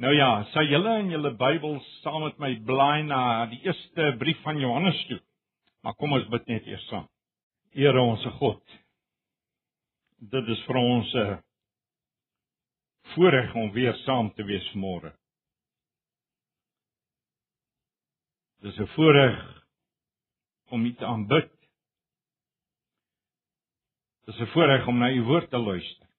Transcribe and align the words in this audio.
Nou 0.00 0.14
ja, 0.16 0.44
sal 0.54 0.64
julle 0.64 0.94
in 1.02 1.10
julle 1.12 1.34
Bybels 1.36 1.84
saam 2.00 2.22
met 2.24 2.38
my 2.40 2.54
blaai 2.64 3.02
na 3.04 3.20
die 3.50 3.58
eerste 3.66 4.14
brief 4.22 4.38
van 4.46 4.56
Johannes 4.56 5.00
toe. 5.10 5.18
Maar 5.84 5.96
kom 6.00 6.14
ons 6.16 6.28
bid 6.32 6.46
net 6.48 6.68
eers 6.70 6.86
saam. 6.88 7.04
Here 7.76 8.00
ons 8.00 8.24
God. 8.38 8.62
Dit 10.32 10.48
is 10.56 10.64
vir 10.64 10.78
ons 10.80 11.14
'n 11.14 11.36
voorreg 13.12 13.54
om 13.54 13.70
weer 13.72 13.94
saam 14.06 14.32
te 14.34 14.44
wees 14.44 14.72
môre. 14.74 15.12
Dis 18.62 18.78
'n 18.78 18.86
voorreg 18.96 19.64
om 20.70 20.84
U 20.84 20.94
te 20.94 21.04
aanbid. 21.04 21.52
Dis 24.26 24.40
'n 24.40 24.52
voorreg 24.54 24.86
om 24.86 24.98
na 24.98 25.10
U 25.12 25.22
woord 25.22 25.50
te 25.50 25.58
luister. 25.58 26.09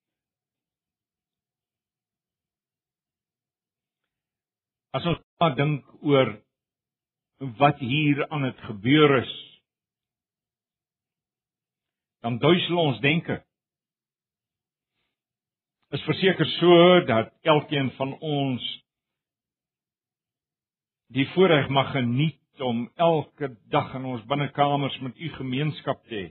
As 4.92 5.06
ons 5.08 5.20
maar 5.40 5.56
dink 5.56 5.86
oor 6.04 6.34
wat 7.58 7.80
hier 7.80 8.26
aan 8.30 8.44
het 8.44 8.60
gebeur 8.68 9.16
is, 9.22 9.32
dan 12.22 12.38
duisel 12.38 12.78
ons 12.78 13.00
denke. 13.02 13.40
Is 15.96 16.04
verseker 16.08 16.48
so 16.60 16.76
dat 17.08 17.32
elkeen 17.42 17.90
van 17.98 18.14
ons 18.20 18.68
die 21.12 21.26
voorreg 21.34 21.68
mag 21.74 21.90
geniet 21.96 22.62
om 22.62 22.86
elke 22.96 23.50
dag 23.74 23.96
in 23.98 24.06
ons 24.06 24.24
binnekamers 24.30 25.00
met 25.04 25.18
u 25.18 25.32
gemeenskap 25.40 26.04
te 26.06 26.16
hê. 26.16 26.28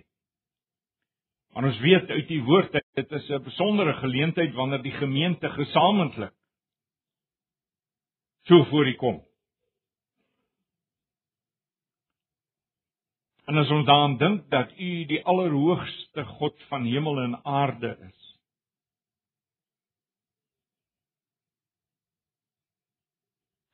Want 1.57 1.67
ons 1.73 1.81
weet 1.83 2.13
uit 2.13 2.29
die 2.29 2.43
woord 2.47 2.73
dit 2.73 3.13
is 3.19 3.31
'n 3.31 3.43
besondere 3.43 3.95
geleentheid 3.99 4.55
wanneer 4.55 4.83
die 4.83 4.97
gemeente 5.01 5.51
gesamentlik 5.51 6.33
so 8.43 8.65
voor 8.65 8.87
U 8.87 8.95
kom. 8.95 9.27
En 13.45 13.57
as 13.57 13.71
ons 13.71 13.87
daaraan 13.87 14.17
dink 14.17 14.51
dat 14.51 14.71
U 14.79 15.05
die 15.11 15.25
allerhoogste 15.25 16.25
God 16.25 16.63
van 16.69 16.85
hemel 16.85 17.21
en 17.21 17.45
aarde 17.45 17.97
is. 18.09 18.39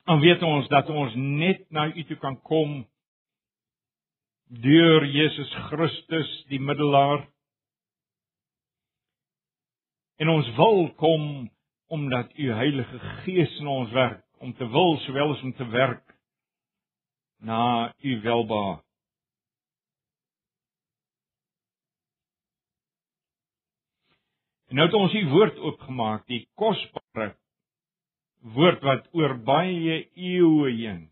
Dan 0.05 0.21
weet 0.21 0.43
ons 0.43 0.69
dat 0.69 0.89
ons 0.89 1.15
net 1.15 1.71
na 1.71 1.89
U 1.93 2.05
toe 2.05 2.17
kan 2.17 2.41
kom 2.41 2.87
deur 4.47 5.05
Jesus 5.05 5.55
Christus 5.69 6.45
die 6.49 6.61
middelaar. 6.61 7.27
En 10.17 10.29
ons 10.29 10.53
wil 10.57 10.87
kom 10.95 11.51
omdat 11.87 12.33
U 12.39 12.53
Heilige 12.53 12.99
Gees 12.99 13.59
in 13.61 13.67
ons 13.67 13.91
werk 13.91 14.26
om 14.39 14.53
te 14.55 14.69
wil 14.69 14.99
sowel 15.05 15.35
as 15.35 15.43
om 15.43 15.55
te 15.55 15.69
werk 15.69 16.05
na 17.39 17.95
u 18.01 18.21
welba. 18.21 18.83
En 24.67 24.81
nou 24.81 24.87
het 24.89 24.97
ons 24.99 25.13
hier 25.13 25.29
woord 25.31 25.59
oopgemaak, 25.59 26.27
die 26.27 26.49
kosbare 26.59 27.35
woord 28.55 28.83
wat 28.87 29.07
oor 29.17 29.37
baie 29.47 30.01
eeue 30.15 30.71
heen 30.71 31.07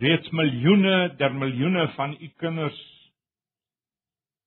reeds 0.00 0.30
miljoene 0.32 1.14
der 1.20 1.34
miljoene 1.36 1.86
van 1.96 2.14
u 2.16 2.28
kinders 2.40 2.80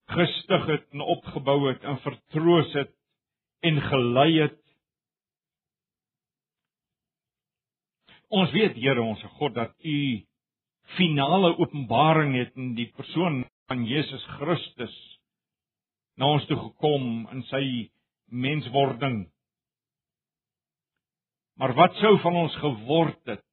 gestig 0.09 0.65
het 0.69 0.85
en 0.93 1.01
opgebou 1.01 1.67
het 1.67 1.83
en 1.83 1.99
vertroos 2.01 2.73
het 2.73 2.93
en 3.65 3.81
gelei 3.81 4.31
het 4.41 4.57
Ons 8.33 8.51
weet 8.55 8.77
Here 8.79 9.01
ons 9.01 9.21
God 9.37 9.53
dat 9.57 9.73
U 9.85 9.97
finale 10.97 11.51
openbaring 11.57 12.35
het 12.37 12.55
in 12.57 12.73
die 12.77 12.87
persoon 12.95 13.43
van 13.69 13.85
Jesus 13.89 14.23
Christus 14.37 14.95
na 16.17 16.29
ons 16.37 16.45
toe 16.47 16.57
gekom 16.57 17.25
in 17.33 17.43
sy 17.49 17.63
menswording. 18.31 19.25
Maar 21.59 21.73
wat 21.75 21.97
sou 22.01 22.15
van 22.23 22.37
ons 22.45 22.55
geword 22.61 23.19
het 23.29 23.43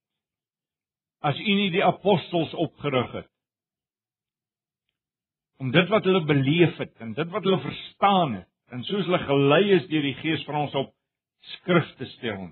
as 1.22 1.38
U 1.38 1.59
nie 1.59 1.71
die 1.75 1.84
apostels 1.84 2.55
opgerig 2.55 3.12
het 3.22 3.28
om 5.62 5.71
dit 5.71 5.87
wat 5.93 6.06
hulle 6.09 6.25
beleef 6.27 6.75
het 6.81 6.97
en 7.05 7.12
dit 7.15 7.28
wat 7.31 7.44
hulle 7.47 7.61
verstaan 7.62 8.41
het 8.41 8.75
en 8.75 8.82
soos 8.88 9.05
hulle 9.06 9.21
gelei 9.28 9.62
is 9.77 9.87
deur 9.91 10.03
die 10.09 10.16
Gees 10.19 10.43
vir 10.49 10.59
ons 10.59 10.75
op 10.81 10.91
skrif 11.59 11.88
te 11.99 12.09
stel. 12.16 12.49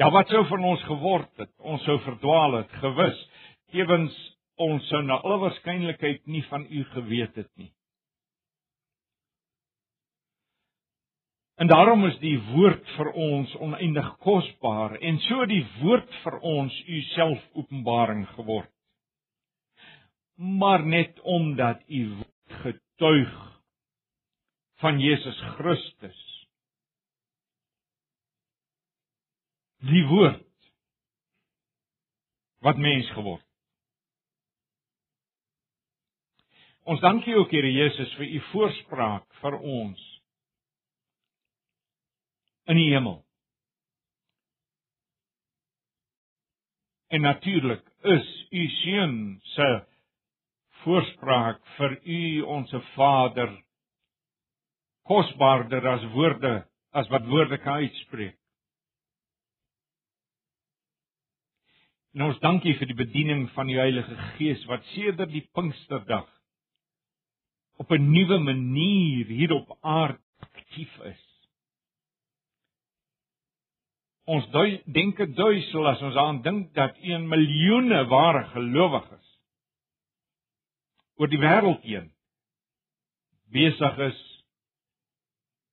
Ja, 0.00 0.08
wat 0.10 0.28
sou 0.32 0.46
van 0.48 0.64
ons 0.64 0.82
geword 0.88 1.30
het? 1.36 1.52
Ons 1.60 1.82
sou 1.84 1.98
verdwaal 2.00 2.62
het, 2.62 2.72
gewis. 2.80 3.18
Ewens 3.76 4.16
ons 4.60 4.88
sou 4.88 5.02
na 5.04 5.18
alle 5.20 5.38
waarskynlikheid 5.42 6.24
nie 6.26 6.42
van 6.48 6.64
u 6.70 6.84
geweet 6.94 7.36
het 7.36 7.50
nie. 7.60 7.72
En 11.60 11.68
daarom 11.68 12.06
is 12.08 12.16
die 12.22 12.38
woord 12.54 12.88
vir 12.96 13.12
ons 13.12 13.52
oneindig 13.62 14.08
kosbaar 14.24 14.96
en 14.98 15.20
so 15.28 15.44
die 15.46 15.62
woord 15.82 16.16
vir 16.24 16.38
ons 16.40 16.78
u 16.88 17.00
self 17.12 17.42
openbaring 17.60 18.24
geword. 18.32 18.70
Maar 20.36 20.86
net 20.86 21.20
omdat 21.20 21.84
u 21.86 22.02
getuig 22.64 23.36
van 24.82 24.98
Jesus 25.00 25.38
Christus 25.56 26.31
die 29.88 30.04
woord 30.06 30.46
wat 32.62 32.78
mens 32.78 33.08
geword. 33.16 33.46
Ons 36.82 37.02
dankie 37.02 37.34
ook 37.38 37.50
Here 37.54 37.70
Jesus 37.70 38.14
vir 38.18 38.26
u 38.26 38.40
voorspraak 38.50 39.26
vir 39.42 39.58
ons 39.58 40.08
in 42.70 42.78
die 42.78 42.90
hemel. 42.90 43.20
En 47.12 47.26
natuurlik 47.26 47.82
is 48.14 48.28
u 48.50 48.66
seun 48.80 49.16
se 49.54 49.68
voorspraak 50.82 51.60
vir 51.76 51.98
u 52.02 52.22
onsse 52.56 52.80
Vader 52.94 53.50
kosbaarder 55.06 55.86
as 55.86 56.06
woorde 56.14 56.54
as 56.90 57.08
wat 57.10 57.26
woorde 57.26 57.58
kan 57.62 57.82
uitspreek. 57.82 58.41
En 62.12 62.26
ons 62.26 62.38
dankie 62.44 62.74
vir 62.76 62.90
die 62.90 62.98
bediening 62.98 63.46
van 63.54 63.70
die 63.70 63.78
Heilige 63.80 64.16
Gees 64.36 64.62
wat 64.68 64.84
sedert 64.92 65.32
die 65.32 65.46
Pinksterdag 65.56 66.28
op 67.80 67.90
'n 67.90 68.10
nuwe 68.12 68.38
manier 68.38 69.26
hier 69.26 69.52
op 69.52 69.78
aarde 69.80 70.20
aktief 70.38 70.98
is. 70.98 71.22
Ons 74.24 74.46
denke 74.84 75.26
duisel 75.32 75.88
as 75.88 76.02
ons 76.02 76.16
aan 76.16 76.42
dink 76.42 76.74
dat 76.74 76.96
1 76.96 77.28
miljoene 77.28 78.04
ware 78.06 78.44
gelowiges 78.44 79.38
oor 81.16 81.28
die 81.28 81.40
wêreld 81.40 81.82
heen 81.82 82.12
besig 83.52 83.98
is 83.98 84.20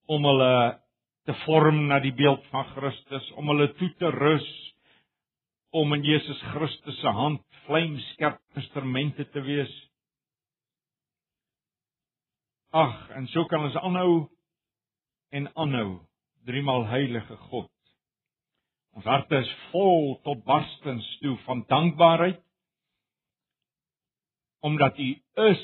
om 0.06 0.24
hulle 0.24 0.80
te 1.26 1.34
vorm 1.46 1.88
na 1.88 2.00
die 2.00 2.14
beeld 2.14 2.46
van 2.50 2.66
Christus, 2.66 3.32
om 3.32 3.48
hulle 3.48 3.74
toe 3.74 3.94
te 3.98 4.10
rus 4.10 4.69
om 5.69 5.94
in 5.94 6.03
Jesus 6.03 6.41
Christus 6.53 7.00
se 7.00 7.07
hand 7.07 7.41
vlamskerp 7.66 8.40
instrumente 8.56 9.30
te 9.30 9.41
wees. 9.41 9.74
Ag, 12.69 13.09
en 13.18 13.28
so 13.28 13.46
kan 13.50 13.66
ons 13.66 13.78
aanhou 13.81 14.13
en 15.30 15.50
aanhou. 15.56 16.00
Driemaal 16.46 16.88
heilige 16.90 17.38
God. 17.50 17.69
Ons 18.98 19.06
harte 19.06 19.42
is 19.44 19.50
vol 19.69 20.16
tot 20.25 20.42
barstens 20.48 21.06
toe 21.21 21.38
van 21.45 21.66
dankbaarheid 21.68 22.42
omdat 24.60 24.98
U 25.00 25.10
is 25.50 25.62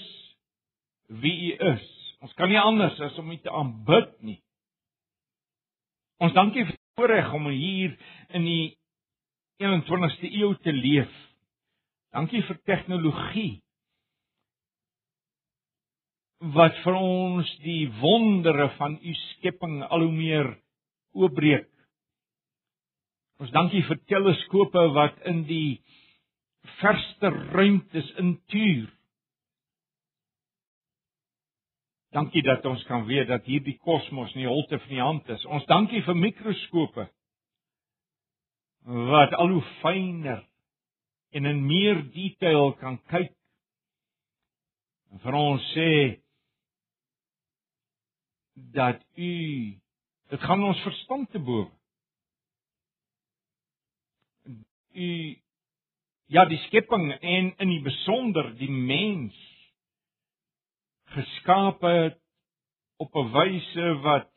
wie 1.22 1.36
U 1.52 1.56
is. 1.74 1.88
Ons 2.24 2.34
kan 2.34 2.48
nie 2.50 2.60
anders 2.60 3.00
as 3.04 3.18
om 3.20 3.32
U 3.32 3.38
te 3.38 3.52
aanbid 3.52 4.14
nie. 4.24 4.38
Ons 6.24 6.34
dankie 6.38 6.64
vir 6.64 6.78
voorreg 6.96 7.34
om 7.36 7.50
hier 7.52 7.98
in 8.38 8.48
die 8.48 8.78
21ste 9.62 10.32
eeu 10.36 10.54
te 10.64 10.74
leef. 10.74 11.12
Dankie 12.16 12.42
vir 12.48 12.60
tegnologie 12.68 13.54
wat 16.56 16.76
vir 16.84 16.98
ons 17.00 17.50
die 17.64 17.88
wondere 18.02 18.68
van 18.76 18.98
u 19.00 19.14
skepping 19.32 19.80
al 19.88 20.04
hoe 20.06 20.14
meer 20.14 20.50
oopbreek. 21.16 21.70
Ons 23.42 23.52
dankie 23.56 23.82
vir 23.88 24.00
teleskope 24.12 24.84
wat 24.96 25.18
in 25.28 25.44
die 25.48 25.80
verste 26.80 27.32
ruimtes 27.56 28.12
intuur. 28.22 28.92
Dankie 32.16 32.44
dat 32.48 32.64
ons 32.68 32.84
kan 32.88 33.04
weet 33.10 33.28
dat 33.28 33.48
hierdie 33.48 33.76
kosmos 33.84 34.32
in 34.36 34.46
die 34.46 34.52
holte 34.52 34.80
van 34.80 34.94
die 34.94 35.04
hand 35.04 35.32
is. 35.36 35.44
Ons 35.52 35.68
dankie 35.68 36.04
vir 36.06 36.16
mikroskope 36.16 37.10
wat 38.86 39.34
al 39.34 39.50
hoe 39.50 39.64
fyner 39.82 40.44
en 41.36 41.46
in 41.46 41.66
meer 41.66 42.04
detail 42.14 42.74
kan 42.80 43.00
kyk. 43.12 43.34
En 45.12 45.22
vir 45.24 45.38
ons 45.40 45.72
sê 45.74 45.90
dat 48.78 49.02
u 49.16 49.34
dit 50.30 50.46
gaan 50.48 50.64
ons 50.64 50.84
verstand 50.86 51.30
te 51.32 51.42
bowe. 51.42 51.72
U 54.96 55.10
ja, 56.32 56.46
die 56.50 56.62
skepping 56.68 57.10
en 57.14 57.52
in 57.62 57.74
die 57.74 57.84
besonder 57.86 58.54
die 58.58 58.72
mens 58.72 59.36
geskape 61.16 61.92
het 62.00 62.22
op 62.98 63.16
'n 63.16 63.32
wyse 63.32 63.88
wat 64.08 64.32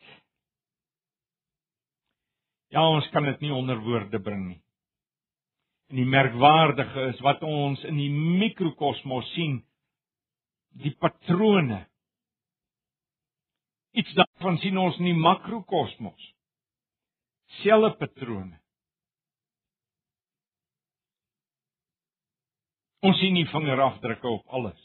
ja, 2.75 2.85
ons 2.85 3.09
kan 3.13 3.25
dit 3.25 3.41
nie 3.45 3.53
onder 3.55 3.81
woorde 3.85 4.21
bring 4.21 4.47
nie. 4.49 4.61
En 5.89 5.97
die 5.97 6.09
merkwaardige 6.09 7.09
is 7.15 7.21
wat 7.25 7.43
ons 7.47 7.83
in 7.89 7.97
die 7.97 8.11
mikrokosmos 8.13 9.29
sien, 9.33 9.63
die 10.77 10.93
patrone. 11.01 11.87
Iets 13.97 14.13
daarvan 14.19 14.59
sien 14.61 14.77
ons 14.79 14.99
in 15.01 15.09
die 15.09 15.17
makrokosmos. 15.17 16.33
Selfe 17.63 17.97
patrone. 18.03 18.59
Ons 23.09 23.17
sien 23.23 23.33
nie 23.33 23.47
vingerafdrukke 23.49 24.29
op 24.29 24.55
alles. 24.59 24.85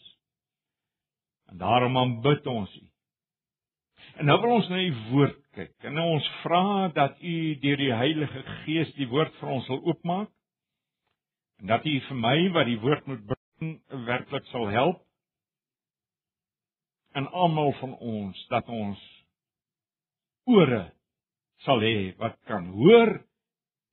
En 1.51 1.59
daarom 1.59 1.97
aanbid 1.97 2.47
ons 2.47 2.71
U. 2.77 2.92
En 4.13 4.25
nou 4.29 4.35
wil 4.41 4.51
ons 4.59 4.67
na 4.69 4.77
U 4.77 4.91
woord 5.09 5.39
kyk. 5.57 5.73
En 5.87 5.95
nou 5.97 6.05
ons 6.15 6.27
vra 6.43 6.89
dat 6.93 7.17
U 7.17 7.37
deur 7.63 7.79
die 7.81 7.93
Heilige 7.93 8.43
Gees 8.63 8.91
die 8.99 9.07
woord 9.09 9.33
vir 9.39 9.53
ons 9.55 9.65
sal 9.69 9.81
oopmaak. 9.81 10.29
En 11.61 11.71
dat 11.71 11.87
U 11.89 11.93
vir 12.07 12.19
my 12.19 12.35
wat 12.53 12.69
die 12.69 12.79
woord 12.83 13.09
moet 13.09 13.23
bring 13.31 13.73
werklik 14.05 14.45
sal 14.51 14.69
help. 14.73 15.01
En 17.17 17.29
almal 17.29 17.73
van 17.79 17.95
ons 17.97 18.45
dat 18.53 18.69
ons 18.69 19.01
ore 20.49 20.83
sal 21.65 21.81
hê 21.81 22.11
wat 22.19 22.37
kan 22.49 22.67
hoor 22.75 23.15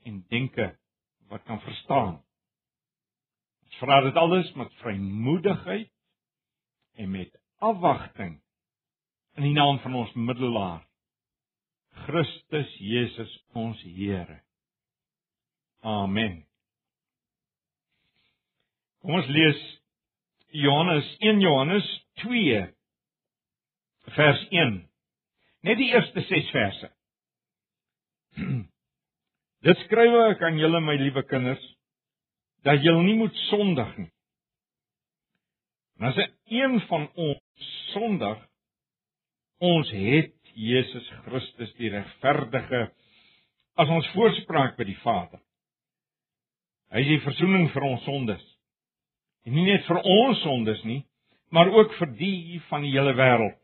en 0.09 0.21
denke 0.33 0.69
wat 1.33 1.45
kan 1.49 1.61
verstaan. 1.65 2.19
Ons 3.65 3.81
vra 3.81 4.01
dit 4.05 4.17
alles 4.21 4.53
met 4.59 4.79
vrymoedigheid 4.83 5.93
en 7.01 7.13
met 7.13 7.37
afwagting 7.65 8.41
in 9.39 9.47
die 9.47 9.57
naam 9.57 9.79
van 9.85 9.95
ons 10.03 10.13
middelaar 10.15 10.87
Christus 12.07 12.71
Jesus 12.79 13.33
ons 13.55 13.81
Here. 13.83 14.41
Amen. 15.83 16.45
Kom 19.01 19.17
ons 19.17 19.29
lees 19.33 19.61
Johannes 20.53 21.07
1 21.21 21.41
Johannes 21.41 21.87
2 22.23 22.61
vers 24.17 24.47
1. 24.51 24.77
Net 25.67 25.79
die 25.81 25.91
eerste 25.93 26.25
6 26.29 26.51
verse. 26.55 26.91
Dit 29.67 29.83
skryf 29.85 30.17
ek 30.31 30.45
aan 30.49 30.61
julle 30.61 30.81
my 30.85 30.97
liewe 31.01 31.25
kinders 31.29 31.63
dat 32.65 32.83
julle 32.85 33.03
nie 33.05 33.17
moet 33.17 33.37
sondig 33.49 33.91
nie. 33.97 34.11
En 36.01 36.09
as 36.11 36.21
een 36.49 36.79
van 36.89 37.07
ons 37.21 37.69
sondig, 37.93 38.39
ons 39.61 39.93
het 39.93 40.35
Jesus 40.57 41.07
Christus 41.27 41.73
die 41.79 41.93
regverdige 41.93 42.89
as 43.81 43.93
ons 43.93 44.09
voorspraak 44.15 44.77
by 44.79 44.87
die 44.89 44.99
Vader. 45.05 45.41
Hy 46.91 47.05
is 47.05 47.13
die 47.13 47.23
verzoening 47.23 47.69
vir 47.71 47.87
ons 47.87 48.03
sondes. 48.05 48.43
En 49.47 49.55
nie 49.55 49.69
net 49.69 49.87
vir 49.87 50.01
ons 50.01 50.43
sondes 50.43 50.83
nie, 50.85 51.03
maar 51.55 51.71
ook 51.71 51.95
vir 51.99 52.13
die 52.19 52.61
van 52.69 52.85
die 52.85 52.93
hele 52.93 53.15
wêreld. 53.19 53.57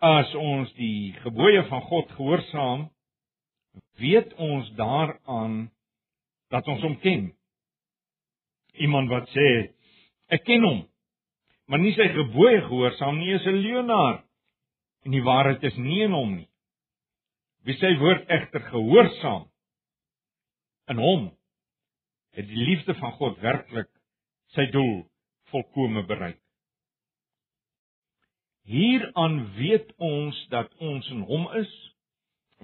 As 0.00 0.30
ons 0.38 0.70
die 0.78 1.12
gebooie 1.24 1.64
van 1.68 1.82
God 1.88 2.12
gehoorsaam, 2.16 2.86
weet 4.00 4.32
ons 4.40 4.70
daaraan 4.78 5.68
dat 6.50 6.68
ons 6.68 6.82
hom 6.84 6.96
ken 7.04 7.28
iemand 8.80 9.10
wat 9.12 9.28
sê 9.34 9.48
ek 10.32 10.44
ken 10.46 10.64
hom 10.64 10.80
maar 11.70 11.78
nie 11.78 11.92
sy 11.94 12.08
gebooie 12.10 12.64
gehoorsaam 12.66 13.20
nie 13.20 13.30
is 13.36 13.46
'n 13.46 13.60
leienaar 13.62 14.24
en 15.06 15.14
die 15.14 15.22
waarheid 15.22 15.62
is 15.62 15.76
nie 15.76 16.02
in 16.02 16.12
hom 16.12 16.34
nie. 16.36 16.48
Wie 17.64 17.76
sy 17.78 17.92
woord 18.00 18.26
egter 18.28 18.64
gehoorsaam 18.72 19.46
in 20.90 20.98
hom 20.98 21.30
het 22.34 22.48
die 22.48 22.64
liefde 22.66 22.94
van 22.98 23.12
God 23.12 23.38
werklik 23.42 23.90
sy 24.56 24.66
doel 24.74 25.06
volkome 25.52 26.02
bereik. 26.06 26.40
Hieraan 28.70 29.38
weet 29.56 29.92
ons 29.98 30.46
dat 30.50 30.74
ons 30.78 31.08
in 31.10 31.22
hom 31.30 31.46
is 31.58 31.70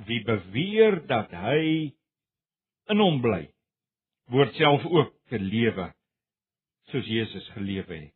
wie 0.06 0.22
beweer 0.26 1.00
dat 1.06 1.30
hy 1.30 1.94
in 2.92 3.00
hom 3.02 3.22
bly 3.22 3.46
word 4.34 4.54
self 4.58 4.84
ook 4.86 5.14
te 5.30 5.38
lewe 5.38 5.92
soos 6.90 7.06
Jesus 7.06 7.48
gelewe 7.54 7.94
het. 7.94 8.15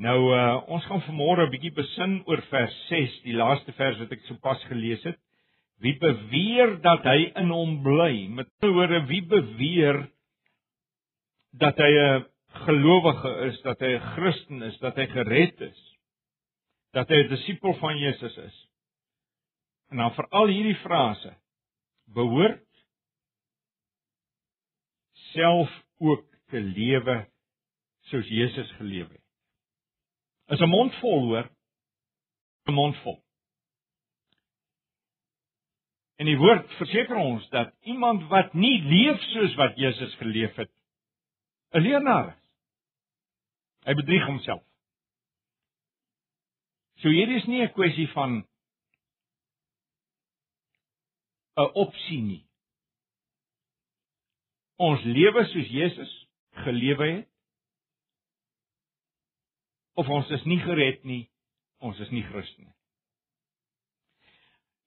Nou 0.00 0.32
uh 0.32 0.62
ons 0.72 0.84
gaan 0.88 1.02
vanmôre 1.04 1.46
'n 1.46 1.52
bietjie 1.52 1.74
besin 1.76 2.22
oor 2.26 2.40
vers 2.48 2.76
6, 2.88 3.20
die 3.26 3.36
laaste 3.36 3.72
vers 3.76 3.98
wat 3.98 4.12
ek 4.12 4.24
sopas 4.24 4.62
gelees 4.70 5.02
het. 5.04 5.18
Wie 5.82 5.98
beweer 5.98 6.80
dat 6.80 7.04
hy 7.04 7.32
in 7.36 7.50
hom 7.50 7.82
bly? 7.82 8.28
Met 8.28 8.48
ander 8.60 8.74
woorde, 8.74 9.06
wie 9.06 9.22
beweer 9.26 10.08
dat 11.52 11.76
hy 11.76 11.92
'n 11.92 12.26
gelowige 12.64 13.32
is, 13.48 13.60
dat 13.62 13.80
hy 13.80 13.92
'n 13.98 14.06
Christen 14.16 14.62
is, 14.62 14.78
dat 14.78 14.96
hy 14.96 15.06
gered 15.06 15.60
is, 15.60 15.80
dat 16.92 17.08
hy 17.08 17.24
'n 17.24 17.28
disipel 17.28 17.74
van 17.74 17.98
Jesus 17.98 18.36
is? 18.36 18.68
En 19.90 19.96
dan 19.96 20.14
vir 20.14 20.26
al 20.30 20.46
hierdie 20.46 20.80
frase 20.80 21.36
behoort 22.06 22.64
self 25.32 25.70
ook 25.98 26.24
te 26.48 26.60
lewe 26.60 27.26
soos 28.08 28.28
Jesus 28.28 28.70
gelewe 28.72 29.12
het. 29.12 29.21
Is 30.52 30.60
'n 30.60 30.68
mond 30.68 30.94
vol 31.00 31.20
hoor, 31.28 31.48
'n 32.68 32.72
mond 32.72 32.96
vol. 33.02 33.18
En 36.20 36.26
die 36.26 36.36
woord 36.36 36.68
verseker 36.78 37.16
ons 37.16 37.48
dat 37.48 37.74
iemand 37.82 38.28
wat 38.28 38.52
nie 38.54 38.82
leef 38.82 39.20
soos 39.32 39.54
wat 39.54 39.76
Jesus 39.76 40.14
geleef 40.14 40.54
het, 40.54 40.70
'n 41.72 41.80
leernaar 41.80 42.28
is. 42.36 42.42
Hy 43.84 43.94
bedrieg 43.94 44.26
homself. 44.26 44.62
So 47.00 47.08
hier 47.08 47.36
is 47.36 47.44
nie 47.46 47.62
'n 47.62 47.72
kwessie 47.72 48.08
van 48.08 48.46
'n 51.56 51.70
opsie 51.74 52.22
nie 52.22 52.44
ons 54.82 55.02
lewe 55.04 55.44
soos 55.52 55.68
Jesus 55.70 56.12
gelewe 56.64 57.08
het 57.10 57.31
of 59.94 60.08
ons 60.08 60.30
is 60.30 60.44
nie 60.44 60.58
gered 60.58 61.04
nie, 61.04 61.30
ons 61.80 61.98
is 62.00 62.10
nie 62.10 62.22
Christen 62.22 62.64
nie. 62.64 62.76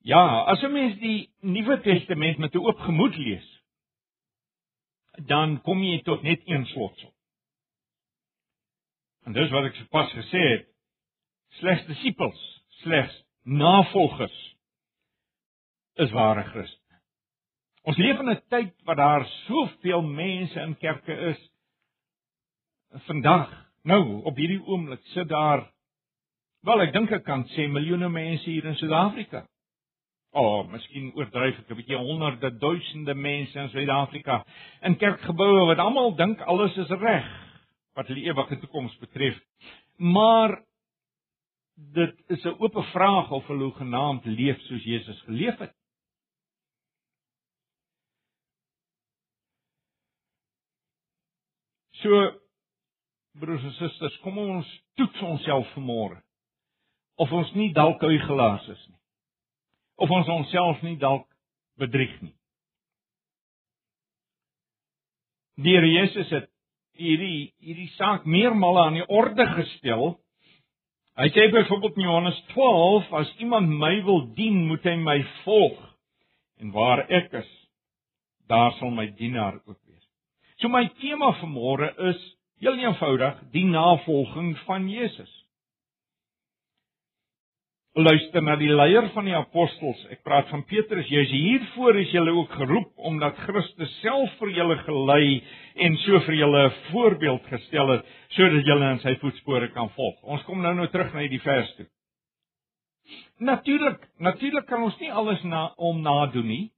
Ja, 0.05 0.45
as 0.45 0.61
'n 0.63 0.71
mens 0.71 0.99
die 0.99 1.31
Nuwe 1.41 1.81
Testament 1.81 2.37
met 2.37 2.53
'n 2.53 2.61
oop 2.61 2.79
gemoed 2.79 3.17
lees, 3.17 3.61
dan 5.25 5.61
kom 5.61 5.83
jy 5.83 6.01
tot 6.03 6.21
net 6.23 6.41
een 6.45 6.65
slotsel. 6.65 7.13
En 9.25 9.33
dis 9.33 9.49
wat 9.51 9.63
ek 9.63 9.75
sopas 9.75 10.11
gesê 10.13 10.41
het, 10.49 10.67
slegs 11.49 11.85
disippels, 11.85 12.63
slegs 12.83 13.23
navolgers 13.43 14.55
is 15.95 16.11
ware 16.11 16.43
Christen. 16.43 16.99
Ons 17.85 17.97
leef 17.97 18.19
in 18.19 18.29
'n 18.29 18.41
tyd 18.49 18.73
waar 18.83 18.95
daar 18.95 19.25
soveel 19.25 20.01
mense 20.01 20.59
in 20.59 20.77
kerke 20.77 21.13
is. 21.13 21.49
Vandag, 22.89 23.64
nou 23.85 24.21
op 24.25 24.37
hierdie 24.37 24.61
oomblik 24.65 25.03
sit 25.13 25.29
daar 25.29 25.67
wel 26.65 26.81
ek 26.87 26.93
dink 26.93 27.11
ek 27.13 27.25
kan 27.25 27.45
sê 27.53 27.67
miljoene 27.69 28.09
mense 28.09 28.49
hier 28.49 28.65
in 28.65 28.77
Suid-Afrika. 28.79 29.43
O, 30.35 30.41
oh, 30.41 30.61
miskien 30.67 31.11
oordryf 31.15 31.59
ek 31.61 31.69
'n 31.69 31.77
bietjie 31.79 31.97
honderde 31.97 32.49
duisende 32.59 33.13
mense 33.15 33.59
in 33.59 33.69
Suid-Afrika 33.69 34.43
in 34.81 34.97
kerkgeboue 34.97 35.67
wat 35.69 35.79
almal 35.79 36.15
dink 36.15 36.41
alles 36.41 36.77
is 36.77 36.89
reg 36.89 37.29
wat 37.95 38.07
hulle 38.07 38.25
ewige 38.25 38.59
toekoms 38.59 38.97
betref. 38.99 39.37
Maar 39.97 40.57
dit 41.75 42.23
is 42.27 42.43
'n 42.43 42.57
oop 42.59 42.75
vraag 42.91 43.31
of 43.31 43.47
hulle 43.47 43.71
genaamd 43.71 44.25
leef 44.25 44.59
soos 44.61 44.83
Jesus 44.83 45.21
geleef 45.21 45.57
het. 45.57 45.73
So 52.01 52.44
broers 53.39 53.63
en 53.63 53.75
susters, 53.79 54.17
kom 54.23 54.37
ons 54.39 54.69
toets 54.99 55.21
onsself 55.21 55.67
vanmôre. 55.75 56.19
Of 57.19 57.31
ons 57.31 57.51
nie 57.55 57.71
dalk 57.75 58.03
huigelaars 58.03 58.67
is 58.71 58.81
nie. 58.89 58.99
Of 60.03 60.11
ons 60.11 60.27
onsself 60.31 60.81
nie 60.83 60.97
dalk 60.99 61.27
bedrieg 61.79 62.15
nie. 62.21 62.35
Die 65.63 65.71
Here 65.71 65.87
Jesus 65.87 66.31
het 66.35 66.49
hierdie 66.99 67.53
hierdie 67.63 67.91
saak 67.95 68.25
meermale 68.27 68.87
aan 68.87 68.99
die 68.99 69.07
orde 69.07 69.45
gestel. 69.55 70.17
Hy 71.15 71.29
sê 71.31 71.47
byvoorbeeld 71.51 71.99
in 71.99 72.07
Johannes 72.09 72.39
12 72.51 73.13
as 73.21 73.31
iemand 73.43 73.71
my 73.71 73.93
wil 74.03 74.25
dien, 74.35 74.65
moet 74.67 74.83
hy 74.83 74.97
my 74.99 75.21
volg. 75.45 75.77
En 76.59 76.73
waar 76.75 77.05
ek 77.07 77.31
is, 77.39 77.47
daar 78.51 78.75
sal 78.79 78.91
my 78.91 79.07
dienaar 79.15 79.61
ook 79.63 79.79
wees. 79.87 80.03
So 80.59 80.67
my 80.71 80.85
tema 80.99 81.31
vanmôre 81.39 81.93
is 82.11 82.19
heel 82.63 82.77
eenvoudig 82.79 83.41
die 83.51 83.65
navolging 83.65 84.53
van 84.65 84.89
Jesus 84.89 85.45
luister 87.95 88.43
na 88.43 88.57
die 88.59 88.71
leier 88.71 89.07
van 89.13 89.27
die 89.27 89.35
apostels. 89.35 89.99
Ek 90.11 90.23
praat 90.27 90.49
van 90.51 90.65
Petrus. 90.67 91.07
Jy's 91.07 91.31
hiervoor 91.31 91.95
is 92.01 92.11
julle 92.11 92.33
ook 92.35 92.51
geroep 92.59 92.91
omdat 93.07 93.39
Christus 93.45 93.93
self 94.01 94.33
vir 94.41 94.51
julle 94.57 94.77
gelei 94.83 95.27
en 95.85 95.95
so 96.03 96.19
vir 96.27 96.35
julle 96.41 96.65
'n 96.65 96.75
voorbeeld 96.91 97.43
gestel 97.47 97.91
het 97.95 98.05
sodat 98.35 98.65
julle 98.65 98.91
in 98.91 98.99
sy 98.99 99.15
voetspore 99.21 99.71
kan 99.71 99.89
volg. 99.95 100.23
Ons 100.23 100.43
kom 100.43 100.61
nou 100.61 100.73
nou 100.73 100.87
terug 100.87 101.13
na 101.13 101.19
hierdie 101.19 101.41
vers 101.41 101.75
toe. 101.75 101.85
Natuurlik, 103.39 103.99
natuurlik 104.19 104.65
kan 104.65 104.83
ons 104.83 104.99
nie 104.99 105.11
alles 105.11 105.43
na 105.43 105.73
om 105.77 106.01
nadoen 106.01 106.47
nie. 106.47 106.71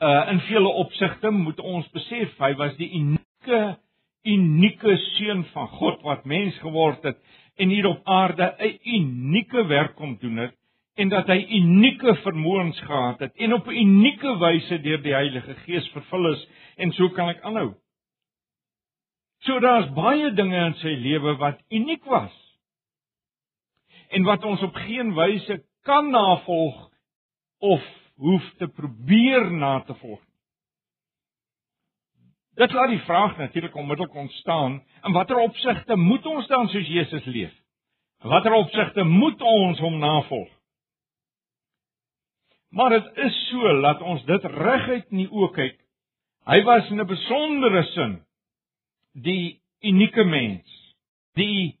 Uh 0.00 0.28
in 0.28 0.40
vele 0.40 0.68
opsigte 0.68 1.30
moet 1.30 1.60
ons 1.60 1.88
besef 1.88 2.38
hy 2.38 2.54
was 2.54 2.76
die 2.76 2.90
unieke 2.92 3.78
unieke 4.24 4.96
seun 5.16 5.44
van 5.52 5.68
God 5.68 6.02
wat 6.02 6.24
mens 6.24 6.56
geword 6.58 7.02
het 7.02 7.18
en 7.56 7.68
hier 7.68 7.86
op 7.86 8.00
aarde 8.04 8.54
'n 8.58 8.78
unieke 8.84 9.66
werk 9.66 9.94
kom 9.96 10.16
doen 10.20 10.36
het 10.36 10.54
en 10.94 11.08
dat 11.08 11.26
hy 11.26 11.38
unieke 11.48 12.14
vermoëns 12.22 12.80
gehad 12.80 13.20
het 13.20 13.36
en 13.36 13.54
op 13.54 13.66
'n 13.66 13.76
unieke 13.76 14.38
wyse 14.38 14.80
deur 14.80 15.02
die 15.02 15.14
Heilige 15.14 15.54
Gees 15.54 15.88
vervul 15.88 16.32
is 16.32 16.48
en 16.76 16.92
so 16.92 17.08
kan 17.08 17.28
ek 17.28 17.40
aanhou. 17.40 17.74
So 19.38 19.60
daar's 19.60 19.88
baie 19.96 20.32
dinge 20.32 20.66
in 20.66 20.74
sy 20.74 20.92
lewe 21.00 21.36
wat 21.36 21.60
uniek 21.70 22.04
was. 22.04 22.34
En 24.10 24.22
wat 24.22 24.44
ons 24.44 24.62
op 24.62 24.74
geen 24.74 25.14
wyse 25.14 25.64
kan 25.82 26.10
navolg 26.10 26.90
of 27.58 27.84
hoef 28.16 28.50
te 28.58 28.68
probeer 28.68 29.50
na 29.50 29.80
te 29.80 29.94
volg. 29.94 30.20
Dit 32.60 32.72
laat 32.72 32.90
die 32.92 33.00
vraag 33.00 33.36
natuurlik 33.36 33.74
onmiddellik 33.74 34.14
ontstaan, 34.14 34.82
in 35.02 35.12
watter 35.12 35.36
opsigte 35.36 35.96
moet 35.96 36.26
ons 36.26 36.46
dan 36.46 36.68
soos 36.68 36.88
Jesus 36.88 37.24
leef? 37.24 37.52
In 38.20 38.28
watter 38.28 38.52
opsigte 38.52 39.04
moet 39.04 39.40
ons 39.40 39.78
hom 39.80 39.96
navolg? 39.98 40.50
Maar 42.68 42.90
dit 42.90 43.16
is 43.24 43.38
so 43.48 43.80
dat 43.80 44.02
ons 44.04 44.24
dit 44.24 44.44
reguit 44.44 45.08
nie 45.10 45.30
ook 45.30 45.54
kyk. 45.56 45.78
Hy 46.44 46.60
was 46.68 46.90
in 46.90 47.00
'n 47.00 47.06
besondere 47.06 47.82
sin 47.94 48.20
die 49.12 49.60
unieke 49.80 50.24
mens. 50.24 50.94
Die 51.34 51.78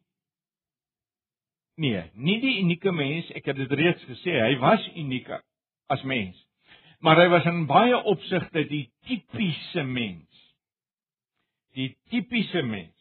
Nee, 1.80 2.10
nie 2.12 2.40
die 2.40 2.58
unieke 2.60 2.92
mens, 2.92 3.30
ek 3.30 3.44
het 3.44 3.56
dit 3.56 3.70
reeds 3.72 4.02
gesê, 4.04 4.32
hy 4.36 4.58
was 4.58 4.90
uniek 4.94 5.28
as 5.88 6.02
mens. 6.02 6.36
Maar 7.00 7.16
hy 7.16 7.28
was 7.28 7.44
in 7.44 7.66
baie 7.66 8.02
opsigte 8.04 8.64
die 8.68 8.90
tipiese 9.06 9.82
mens 9.82 10.29
die 11.76 11.96
tipiese 12.10 12.62
mens. 12.62 12.96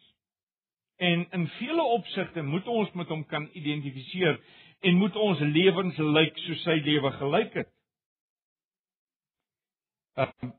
En 0.99 1.25
in 1.31 1.47
vele 1.47 1.83
opsigte 1.95 2.41
moet 2.43 2.67
ons 2.67 2.91
met 2.91 3.07
hom 3.07 3.25
kan 3.25 3.49
identifiseer 3.53 4.39
en 4.79 4.95
moet 4.99 5.15
ons 5.15 5.39
lewens 5.39 5.97
lyk 5.97 6.37
soos 6.45 6.63
sy 6.63 6.79
lewe 6.83 7.11
gelyk 7.19 7.53
het. 7.61 7.69
Um, 10.19 10.51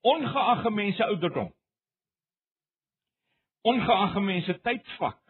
ongeag 0.00 0.66
mense 0.74 1.04
ouderdom. 1.04 1.52
Ongeag 3.62 4.18
mense 4.22 4.58
tydvak. 4.62 5.20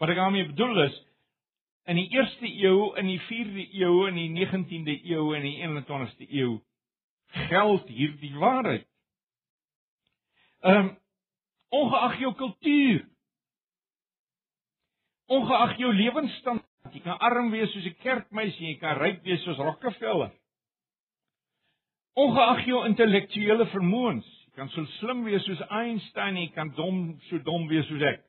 Wat 0.00 0.12
ek 0.12 0.20
daarmee 0.20 0.48
bedoel 0.52 0.82
is 0.86 0.96
in 1.86 2.00
die 2.00 2.08
1ste 2.10 2.48
eeu, 2.50 2.96
in 2.98 3.06
die 3.06 3.20
4de 3.28 3.64
eeu, 3.78 4.06
in 4.08 4.16
die 4.18 4.30
19de 4.34 4.96
eeu 5.12 5.30
en 5.36 5.44
die 5.46 5.58
21ste 5.62 6.26
eeu 6.28 6.56
geld 7.46 7.88
hierdie 7.88 8.34
waarheid. 8.38 8.86
Ehm 10.64 10.78
um, 10.78 10.96
ongeag 11.68 12.18
jou 12.20 12.32
kultuur. 12.34 13.04
Ongeag 15.26 15.76
jou 15.78 15.92
lewensstand, 15.92 16.62
jy 16.94 17.02
kan 17.04 17.18
arm 17.18 17.50
wees 17.50 17.72
soos 17.72 17.86
'n 17.86 17.96
kerkmeisie, 18.02 18.68
jy 18.68 18.78
kan 18.78 18.98
ryk 18.98 19.22
wees 19.22 19.42
soos 19.44 19.58
Rockefeller. 19.58 20.32
Ongeag 22.14 22.64
jou 22.66 22.84
intellektuele 22.86 23.66
vermoëns, 23.66 24.28
jy 24.46 24.52
kan 24.54 24.68
so 24.68 24.84
slim 24.98 25.24
wees 25.24 25.44
soos 25.44 25.60
Einstein, 25.68 26.36
jy 26.36 26.52
kan 26.54 26.70
dom 26.76 27.20
so 27.28 27.38
dom 27.38 27.66
wees 27.68 27.86
soos 27.86 28.02
ek. 28.02 28.22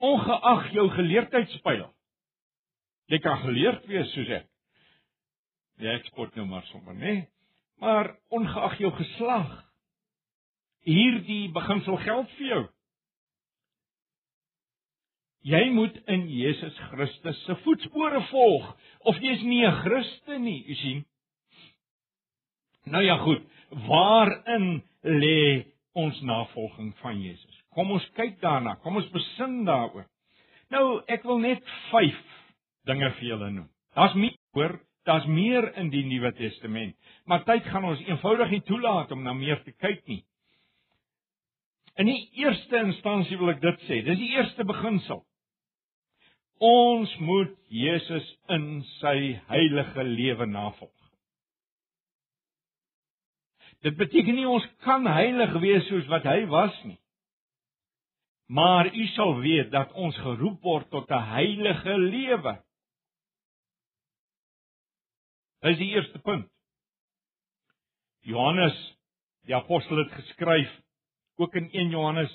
Ongeag 0.00 0.72
jou 0.72 0.88
geleerdheidspyl. 0.90 1.86
Jy 3.06 3.18
kan 3.18 3.38
geleerd 3.44 3.86
wees 3.86 4.10
soos 4.12 4.28
ek. 4.28 4.48
Ja, 5.78 5.94
ek 5.98 6.06
spot 6.06 6.34
nou 6.36 6.46
maar 6.46 6.64
sommer, 6.70 6.94
né? 6.94 7.26
Maar 7.82 8.16
ongeag 8.30 8.78
jou 8.78 8.90
geslag, 8.94 9.54
hierdie 10.88 11.48
beginsel 11.52 11.96
geld 12.04 12.30
vir 12.38 12.46
jou. 12.46 12.62
Jy 15.44 15.64
moet 15.76 15.96
in 16.08 16.24
Jesus 16.32 16.76
Christus 16.88 17.40
se 17.44 17.56
voetspore 17.64 18.22
volg 18.30 18.70
of 19.04 19.18
jy's 19.20 19.42
nie 19.44 19.66
'n 19.66 19.80
Christen 19.82 20.42
nie, 20.44 20.64
u 20.66 20.74
sien. 20.74 21.04
Nou 22.86 23.02
ja 23.04 23.16
goed, 23.18 23.42
waarin 23.88 24.82
lê 25.02 25.64
ons 25.92 26.20
navolging 26.20 26.94
van 27.02 27.20
Jesus? 27.20 27.62
Kom 27.74 27.90
ons 27.90 28.10
kyk 28.16 28.40
daarna, 28.40 28.74
kom 28.74 28.96
ons 28.96 29.10
besin 29.10 29.64
daaroor. 29.64 30.06
Nou, 30.70 31.02
ek 31.08 31.22
wil 31.22 31.38
net 31.38 31.62
5 31.90 32.16
dinge 32.88 33.10
vir 33.18 33.28
julle 33.28 33.50
noem. 33.50 33.68
Daar's 33.94 34.14
meer, 34.14 34.36
hoor, 34.56 34.80
daar's 35.04 35.26
meer 35.26 35.68
in 35.76 35.90
die 35.90 36.04
Nuwe 36.04 36.32
Testament, 36.32 36.96
maar 37.24 37.44
tyd 37.44 37.64
gaan 37.64 37.84
ons 37.84 38.00
eenvoudig 38.08 38.50
nie 38.50 38.62
toelaat 38.68 39.12
om 39.12 39.22
na 39.22 39.32
meer 39.32 39.62
te 39.64 39.72
kyk 39.72 40.06
nie. 40.08 40.24
In 41.94 42.10
die 42.10 42.30
eerste 42.42 42.80
instansie 42.82 43.38
wil 43.38 43.52
ek 43.54 43.62
dit 43.62 43.86
sê. 43.86 44.00
Dis 44.02 44.18
die 44.18 44.32
eerste 44.34 44.66
beginsel. 44.66 45.22
Ons 46.64 47.12
moet 47.22 47.54
Jesus 47.70 48.26
in 48.54 48.82
sy 48.98 49.16
heilige 49.50 50.04
lewe 50.06 50.46
navolg. 50.50 50.92
Dit 53.84 53.98
beteken 54.00 54.38
nie 54.38 54.46
ons 54.48 54.64
kan 54.86 55.04
heilig 55.06 55.52
wees 55.60 55.86
soos 55.90 56.06
wat 56.10 56.24
hy 56.26 56.44
was 56.50 56.76
nie. 56.88 56.98
Maar 58.54 58.88
u 58.94 59.06
sal 59.12 59.38
weet 59.42 59.70
dat 59.72 59.92
ons 59.92 60.16
geroep 60.24 60.62
word 60.62 60.90
tot 60.90 61.10
'n 61.10 61.28
heilige 61.34 61.98
lewe. 61.98 62.54
Dis 65.64 65.78
die 65.78 65.92
eerste 65.96 66.18
punt. 66.18 66.50
Johannes, 68.20 68.76
die 69.44 69.54
apostel 69.54 69.98
het 69.98 70.12
geskryf 70.12 70.72
ook 71.36 71.54
in 71.54 71.70
1 71.72 71.90
Johannes 71.90 72.32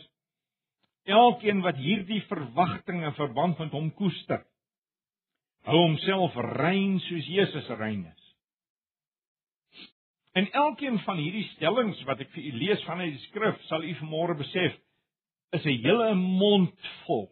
elkeen 1.09 1.61
wat 1.65 1.77
hierdie 1.79 2.21
verwagtinge 2.27 3.11
verband 3.17 3.57
met 3.59 3.71
hom 3.71 3.91
koester 3.97 4.43
hou 5.67 5.79
homself 5.83 6.35
rein 6.57 6.99
soos 7.07 7.27
Jesus 7.27 7.67
rein 7.79 8.05
is. 8.05 8.25
En 10.37 10.47
elkeen 10.51 10.99
van 11.03 11.17
hierdie 11.19 11.47
stellings 11.55 11.99
wat 12.07 12.21
ek 12.23 12.31
vir 12.35 12.45
u 12.51 12.53
lees 12.61 12.85
vanuit 12.87 13.11
die 13.15 13.25
skrif 13.27 13.59
sal 13.67 13.83
u 13.83 13.95
vanmôre 13.99 14.37
besef 14.39 14.77
is 15.57 15.65
'n 15.65 15.81
hele 15.83 16.13
mond 16.15 16.89
vol. 17.05 17.27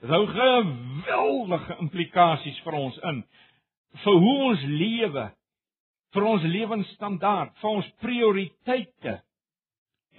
Hou 0.00 0.26
geweldige 0.26 1.76
implikasies 1.80 2.58
vir 2.64 2.72
ons 2.72 2.98
in 3.04 3.24
vir 4.04 4.12
hoe 4.12 4.38
ons 4.50 4.62
lewe, 4.62 5.30
vir 6.12 6.24
ons 6.24 6.42
lewensstandaard, 6.42 7.52
vir 7.60 7.70
ons 7.70 7.90
prioriteite 8.00 9.22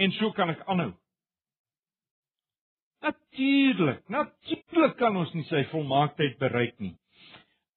En 0.01 0.13
so 0.17 0.31
kan 0.33 0.49
ek 0.49 0.63
aanhou. 0.65 0.91
Natuurlik, 3.01 4.01
natuurlik 4.13 4.97
kan 4.99 5.17
ons 5.17 5.31
nie 5.33 5.45
sy 5.49 5.63
volmaaktheid 5.71 6.37
bereik 6.41 6.77
nie. 6.81 6.93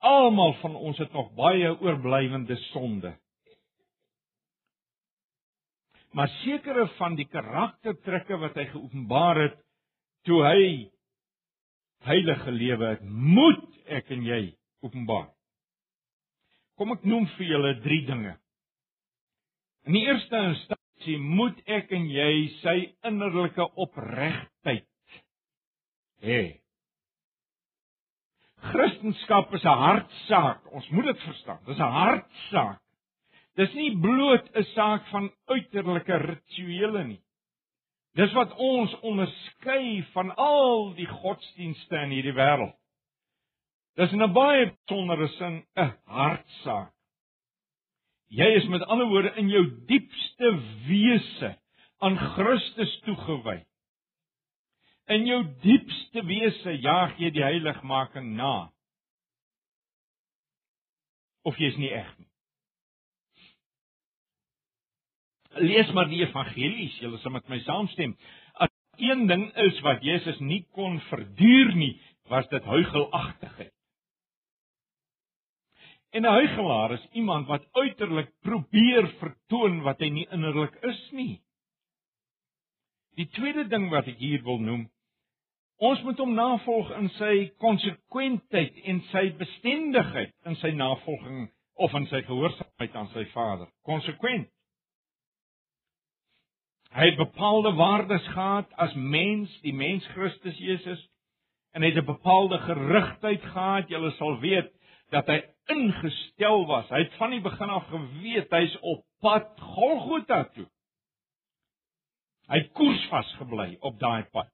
Almal 0.05 0.53
van 0.61 0.77
ons 0.77 0.99
het 1.01 1.13
nog 1.17 1.31
baie 1.37 1.71
oorblywende 1.73 2.57
sonde. 2.71 3.15
Maar 6.15 6.29
sekere 6.43 6.87
van 6.99 7.17
die 7.19 7.27
karaktertrekke 7.27 8.37
wat 8.39 8.59
hy 8.61 8.67
geopenbaar 8.71 9.41
het 9.47 9.57
toe 10.29 10.43
hy 10.47 10.67
heilige 12.05 12.53
lewe 12.53 12.93
het, 12.93 13.03
moet 13.09 13.65
ek 13.89 14.13
en 14.15 14.23
jy 14.29 14.43
openbaar. 14.85 15.31
Kom 16.79 16.93
ek 16.95 17.05
noem 17.09 17.27
vir 17.37 17.49
julle 17.49 17.73
3 17.83 18.01
dinge. 18.13 18.37
In 19.89 19.97
die 19.97 20.05
eerste 20.07 20.41
sien 21.05 21.23
moet 21.23 21.61
ek 21.67 21.93
en 21.93 22.07
jy 22.11 22.35
sy 22.61 22.77
innerlike 23.07 23.67
opregtheid 23.81 24.89
hê. 26.25 26.43
Christendom 28.65 29.55
is 29.55 29.65
'n 29.65 29.79
hartsaak. 29.87 30.73
Ons 30.73 30.89
moet 30.89 31.05
dit 31.05 31.21
verstaan. 31.21 31.61
Dis 31.67 31.79
'n 31.79 31.93
hartsaak. 32.01 32.81
Dis 33.57 33.75
nie 33.75 33.93
bloot 34.01 34.49
'n 34.57 34.65
saak 34.75 35.07
van 35.13 35.31
uiterlike 35.47 36.17
rituele 36.17 37.05
nie. 37.05 37.21
Dis 38.15 38.33
wat 38.33 38.55
ons 38.57 38.95
onderskei 39.01 40.03
van 40.15 40.35
al 40.37 40.95
die 40.95 41.07
godsdienste 41.07 41.97
in 42.07 42.11
hierdie 42.15 42.35
wêreld. 42.35 42.75
Dis 43.97 44.13
'n 44.13 44.33
baie 44.33 44.73
besondere 44.73 45.29
sin 45.29 45.63
'n 45.77 45.93
hartsaak. 46.07 46.94
Jy 48.35 48.49
is 48.59 48.67
met 48.67 48.83
ander 48.91 49.07
woorde 49.07 49.31
in 49.39 49.49
jou 49.53 49.63
diepste 49.87 50.51
wese 50.89 51.55
aan 52.03 52.17
Christus 52.19 52.95
toegewy. 53.07 53.61
In 55.15 55.27
jou 55.29 55.41
diepste 55.63 56.25
wese 56.27 56.75
jaag 56.83 57.19
jy 57.21 57.31
die 57.35 57.45
heiligmaking 57.45 58.33
na. 58.39 58.71
Of 61.45 61.61
jy 61.61 61.71
is 61.75 61.79
nie 61.79 61.93
eg 61.95 62.11
nie. 62.19 62.31
Lees 65.63 65.93
maar 65.95 66.09
die 66.11 66.25
evangelies, 66.25 66.97
julle 66.99 67.21
sal 67.23 67.37
met 67.37 67.47
my 67.53 67.61
saamstem. 67.63 68.17
As 68.59 68.73
een 68.99 69.29
ding 69.31 69.47
is 69.69 69.79
wat 69.87 70.03
Jesus 70.03 70.41
nie 70.43 70.65
kon 70.75 70.99
verduur 71.13 71.75
nie, 71.79 71.93
was 72.33 72.49
dit 72.51 72.65
huigelagtigheid. 72.67 73.75
En 76.15 76.23
'n 76.23 76.31
huigelaar 76.39 76.93
is 76.93 77.09
iemand 77.13 77.47
wat 77.47 77.67
uiterlik 77.73 78.31
probeer 78.41 79.09
vertoon 79.19 79.81
wat 79.83 79.99
hy 79.99 80.09
nie 80.09 80.27
innerlik 80.31 80.75
is 80.81 81.11
nie. 81.11 81.43
Die 83.19 83.27
tweede 83.35 83.67
ding 83.67 83.89
wat 83.91 84.07
ek 84.07 84.19
hier 84.23 84.43
wil 84.47 84.61
noem, 84.63 84.85
ons 85.83 86.03
moet 86.07 86.19
hom 86.23 86.35
navolg 86.35 86.93
in 86.99 87.09
sy 87.19 87.33
konsekwentheid 87.59 88.79
en 88.91 89.01
sy 89.11 89.25
bestendigheid 89.41 90.31
in 90.47 90.55
sy 90.63 90.71
navolging 90.71 91.49
of 91.83 91.95
in 91.99 92.07
sy 92.07 92.23
gehoorsaamheid 92.23 92.95
aan 92.95 93.11
sy 93.17 93.27
Vader. 93.35 93.67
Konsekwent. 93.83 94.47
Hy 96.95 97.11
het 97.11 97.19
bepaalde 97.19 97.75
waardes 97.75 98.27
gehad 98.37 98.71
as 98.79 98.95
mens, 98.95 99.51
die 99.67 99.75
mens 99.75 100.07
Christus 100.15 100.59
Jesus, 100.63 101.03
en 101.75 101.83
hy 101.83 101.91
het 101.91 101.99
'n 101.99 102.07
bepaalde 102.07 102.59
gerigtheid 102.71 103.43
gehad. 103.43 103.91
Jy 103.91 104.11
sal 104.15 104.39
weet 104.39 104.71
dat 105.15 105.31
hy 105.31 105.39
ingestel 105.73 106.67
was. 106.67 106.89
Hy 106.93 107.05
het 107.05 107.19
van 107.21 107.35
die 107.35 107.43
begin 107.45 107.73
af 107.73 107.87
geweet 107.93 108.53
hy's 108.53 108.75
op 108.83 109.05
pad 109.25 109.49
Golgotha 109.75 110.43
toe. 110.57 110.67
Hy 112.51 112.61
het 112.61 112.73
koersvas 112.77 113.31
gebly 113.39 113.71
op 113.81 113.97
daai 114.01 114.27
pad. 114.35 114.51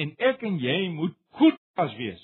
En 0.00 0.14
ek 0.22 0.44
en 0.46 0.60
jy 0.62 0.78
moet 0.94 1.16
koersvas 1.36 1.96
wees 1.98 2.22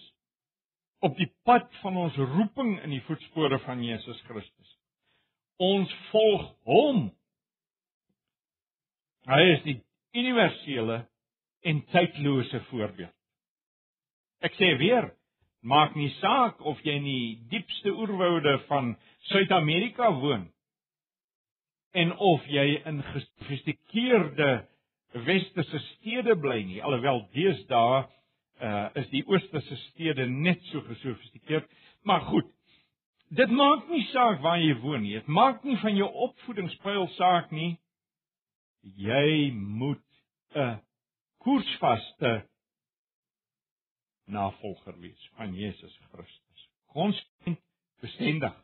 op 1.03 1.17
die 1.19 1.29
pad 1.45 1.67
van 1.83 1.99
ons 2.05 2.17
roeping 2.17 2.77
in 2.85 2.95
die 2.95 3.03
voetspore 3.09 3.59
van 3.67 3.83
Jesus 3.83 4.21
Christus. 4.29 4.77
Ons 5.63 5.91
volg 6.11 6.45
hom. 6.69 7.09
Hy 9.27 9.41
is 9.57 9.65
die 9.67 9.77
universele 10.19 11.03
en 11.67 11.83
tydlose 11.91 12.63
voorbeeld. 12.71 13.15
Ek 14.43 14.55
sê 14.59 14.73
weer, 14.79 15.11
Maak 15.63 15.95
nie 15.95 16.11
saak 16.19 16.61
of 16.67 16.81
jy 16.83 16.97
in 16.99 17.07
die 17.07 17.27
diepste 17.53 17.93
oerwoude 17.95 18.57
van 18.67 18.97
Suid-Amerika 19.31 20.11
woon 20.19 20.49
en 21.93 22.15
of 22.17 22.45
jy 22.49 22.81
in 22.89 23.03
gesofistikeerde 23.05 24.51
westerse 25.27 25.79
stede 25.91 26.35
bly 26.41 26.63
nie, 26.65 26.81
alhoewel 26.83 27.27
deesdae 27.37 28.01
uh, 28.63 28.89
is 28.99 29.09
die 29.13 29.23
oosterse 29.29 29.77
stede 29.91 30.27
net 30.31 30.63
so 30.71 30.81
gesofistikeerd, 30.89 31.69
maar 32.03 32.25
goed. 32.31 32.49
Dit 33.33 33.53
maak 33.53 33.87
nie 33.89 34.05
saak 34.11 34.43
waar 34.45 34.61
jy 34.61 34.75
woon 34.83 35.05
nie. 35.05 35.15
Dit 35.21 35.29
maak 35.29 35.63
nie 35.65 35.79
van 35.81 35.97
jou 35.97 36.09
opvoedingspyl 36.27 37.07
saak 37.17 37.53
nie. 37.53 37.77
Jy 38.83 39.53
moet 39.53 40.05
'n 40.55 40.81
koersvaste 41.41 42.43
navolger 44.25 44.99
wees 45.01 45.31
van 45.37 45.55
Jesus 45.55 45.99
Christus. 46.11 46.69
Konsekwent 46.87 47.61
bestendig. 48.01 48.55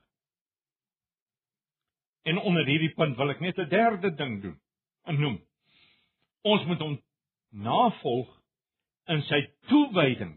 En 2.23 2.39
onder 2.39 2.67
hierdie 2.67 2.95
punt 2.95 3.17
wil 3.17 3.31
ek 3.31 3.41
net 3.41 3.59
'n 3.59 3.69
derde 3.69 4.15
ding 4.15 4.43
doen. 4.43 4.59
Noem. 5.05 5.39
Ons 6.43 6.65
moet 6.65 6.81
hom 6.81 6.99
navolg 7.51 8.29
in 9.07 9.23
sy 9.23 9.41
toewyding 9.71 10.35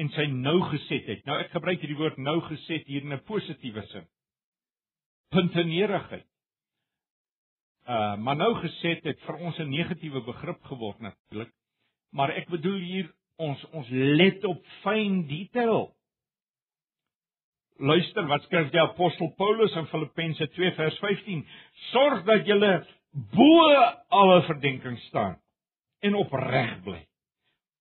en 0.00 0.08
sy 0.08 0.26
nougesetheid. 0.26 1.24
Nou 1.26 1.38
ek 1.38 1.52
gebruik 1.54 1.80
hierdie 1.82 1.98
woord 1.98 2.18
nougeset 2.18 2.86
hier 2.86 3.02
in 3.02 3.12
'n 3.12 3.24
positiewe 3.24 3.86
sin. 3.86 4.06
Puntenerigheid. 5.30 6.26
Uh 7.86 8.16
maar 8.16 8.36
nougesetheid 8.36 9.20
vir 9.20 9.36
ons 9.36 9.58
'n 9.58 9.70
negatiewe 9.70 10.24
begrip 10.24 10.62
geword 10.64 11.00
natuurlik. 11.00 11.52
Maar 12.12 12.30
ek 12.30 12.48
bedoel 12.48 12.78
hier 12.78 13.14
ons 13.40 13.64
ons 13.76 13.88
let 13.90 14.44
op 14.48 14.60
fyn 14.84 15.24
detail. 15.28 15.88
Luister 17.80 18.26
wat 18.28 18.44
skryf 18.44 18.68
die 18.74 18.82
apostel 18.82 19.30
Paulus 19.38 19.74
in 19.80 19.88
Filippense 19.88 20.48
2 20.56 20.72
vers 20.76 20.98
15: 21.00 21.44
Sorg 21.90 22.24
dat 22.28 22.48
julle 22.48 22.72
bo 23.32 23.70
alle 24.20 24.42
verdenking 24.48 24.98
staan 25.08 25.38
en 26.04 26.16
opreg 26.20 26.76
bly. 26.84 27.00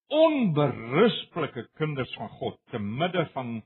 Onberusplike 0.10 1.68
kinders 1.78 2.14
van 2.18 2.30
God 2.40 2.58
te 2.72 2.80
midde 2.80 3.28
van 3.34 3.60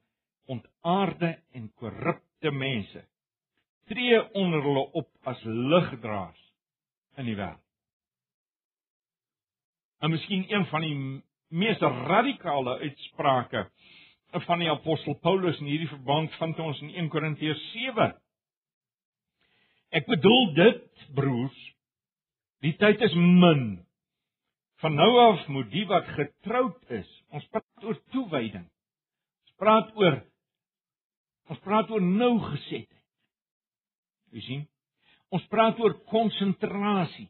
ontaarde 0.52 1.38
en 1.56 1.70
korrupte 1.80 2.52
mense. 2.52 3.06
Tree 3.88 4.20
onder 4.34 4.64
hulle 4.64 4.88
op 4.92 5.10
as 5.30 5.44
ligdraers 5.46 6.42
in 7.18 7.30
die 7.30 7.38
wêreld. 7.38 7.62
En 10.04 10.12
miskien 10.12 10.44
een 10.52 10.66
van 10.68 10.84
die 10.84 10.98
mees 11.54 11.82
radikale 12.10 12.80
uitsprake 12.82 13.68
van 14.48 14.64
die 14.64 14.70
apostel 14.72 15.14
Paulus 15.22 15.60
in 15.62 15.70
hierdie 15.70 15.92
verband 15.92 16.34
vind 16.40 16.60
ons 16.60 16.80
in 16.82 16.90
1 17.04 17.10
Korintiërs 17.14 17.62
7. 17.76 18.10
Ek 19.94 20.08
bedoel 20.10 20.48
dit, 20.58 20.86
broers, 21.14 21.60
die 22.66 22.74
tyd 22.82 23.02
is 23.06 23.14
min. 23.14 23.84
Van 24.82 24.98
nou 24.98 25.12
af 25.30 25.46
moet 25.54 25.70
die 25.72 25.86
wat 25.88 26.10
getroud 26.18 26.80
is, 26.92 27.10
ons 27.30 27.46
praat 27.54 27.86
oor 27.86 28.00
toewyding. 28.16 28.66
Ons 29.46 29.58
praat 29.62 29.94
oor 30.02 30.22
ons 31.54 31.60
praat 31.62 31.90
oor 31.92 32.02
nou 32.02 32.38
gesetheid. 32.48 33.04
Jy 34.34 34.42
sien? 34.48 34.62
Ons 35.34 35.44
praat 35.52 35.78
oor 35.84 35.94
konsentrasie. 36.10 37.28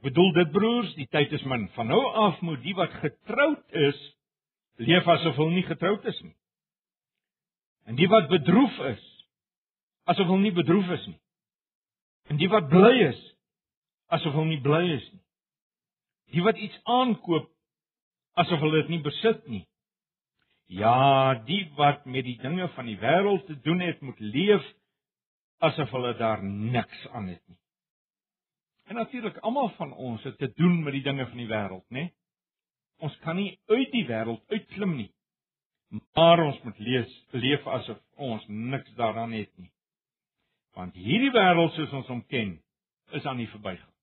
Ek 0.00 0.06
bedoel 0.08 0.30
dit 0.32 0.52
broers, 0.54 0.92
die 0.96 1.04
tyd 1.12 1.32
is 1.36 1.42
min. 1.44 1.66
Van 1.74 1.90
nou 1.92 2.00
af 2.16 2.38
moet 2.40 2.62
die 2.64 2.72
wat 2.72 2.94
getroud 3.02 3.74
is, 3.76 3.98
leef 4.80 5.04
asof 5.12 5.36
hulle 5.36 5.52
nie 5.52 5.66
getroud 5.66 6.06
is 6.08 6.20
nie. 6.24 6.32
En 7.84 8.00
die 8.00 8.08
wat 8.08 8.30
bedroef 8.32 8.78
is, 8.94 9.02
asof 10.08 10.30
hulle 10.30 10.46
nie 10.46 10.54
bedroef 10.56 10.88
is 10.96 11.04
nie. 11.04 11.18
En 12.32 12.40
die 12.40 12.48
wat 12.48 12.72
bly 12.72 12.94
is, 13.10 13.20
asof 14.08 14.38
hulle 14.40 14.54
nie 14.54 14.62
bly 14.64 14.80
is 14.96 15.04
nie. 15.12 15.20
Die 16.32 16.48
wat 16.48 16.56
iets 16.56 16.80
aankoop, 16.88 17.52
asof 18.40 18.64
hulle 18.64 18.80
dit 18.80 18.96
nie 18.96 19.04
besit 19.04 19.44
nie. 19.52 19.66
Ja, 20.80 21.34
die 21.44 21.66
wat 21.76 22.08
met 22.08 22.24
die 22.24 22.38
dinge 22.40 22.72
van 22.72 22.88
die 22.88 22.96
wêreld 23.04 23.44
te 23.52 23.60
doen 23.68 23.84
het, 23.84 24.00
moet 24.00 24.24
leef 24.32 24.64
asof 25.60 25.92
hulle 25.92 26.16
daar 26.16 26.40
niks 26.40 27.08
aan 27.12 27.34
het 27.36 27.44
nie. 27.52 27.59
En 28.90 28.96
natuurlik 28.96 29.36
almal 29.46 29.68
van 29.78 29.92
ons 29.92 30.22
het 30.22 30.38
te 30.38 30.52
doen 30.52 30.82
met 30.82 30.92
die 30.92 31.02
dinge 31.02 31.26
van 31.26 31.38
die 31.38 31.46
wêreld, 31.46 31.84
né? 31.94 32.08
Ons 32.98 33.14
kan 33.22 33.36
nie 33.38 33.52
uit 33.70 33.92
die 33.92 34.02
wêreld 34.08 34.42
uitklim 34.50 34.96
nie. 34.98 35.10
Maar 36.18 36.42
ons 36.42 36.58
moet 36.66 36.78
lees, 36.82 37.12
leef 37.30 37.66
asof 37.70 38.00
ons 38.18 38.46
niks 38.48 38.90
daaraan 38.98 39.30
het 39.32 39.52
nie. 39.62 39.70
Want 40.74 40.98
hierdie 40.98 41.30
wêreld 41.30 41.76
soos 41.76 41.94
ons 42.00 42.10
hom 42.10 42.24
ken, 42.34 42.56
is 43.14 43.26
aan 43.30 43.38
die 43.38 43.46
verbygaan. 43.52 43.94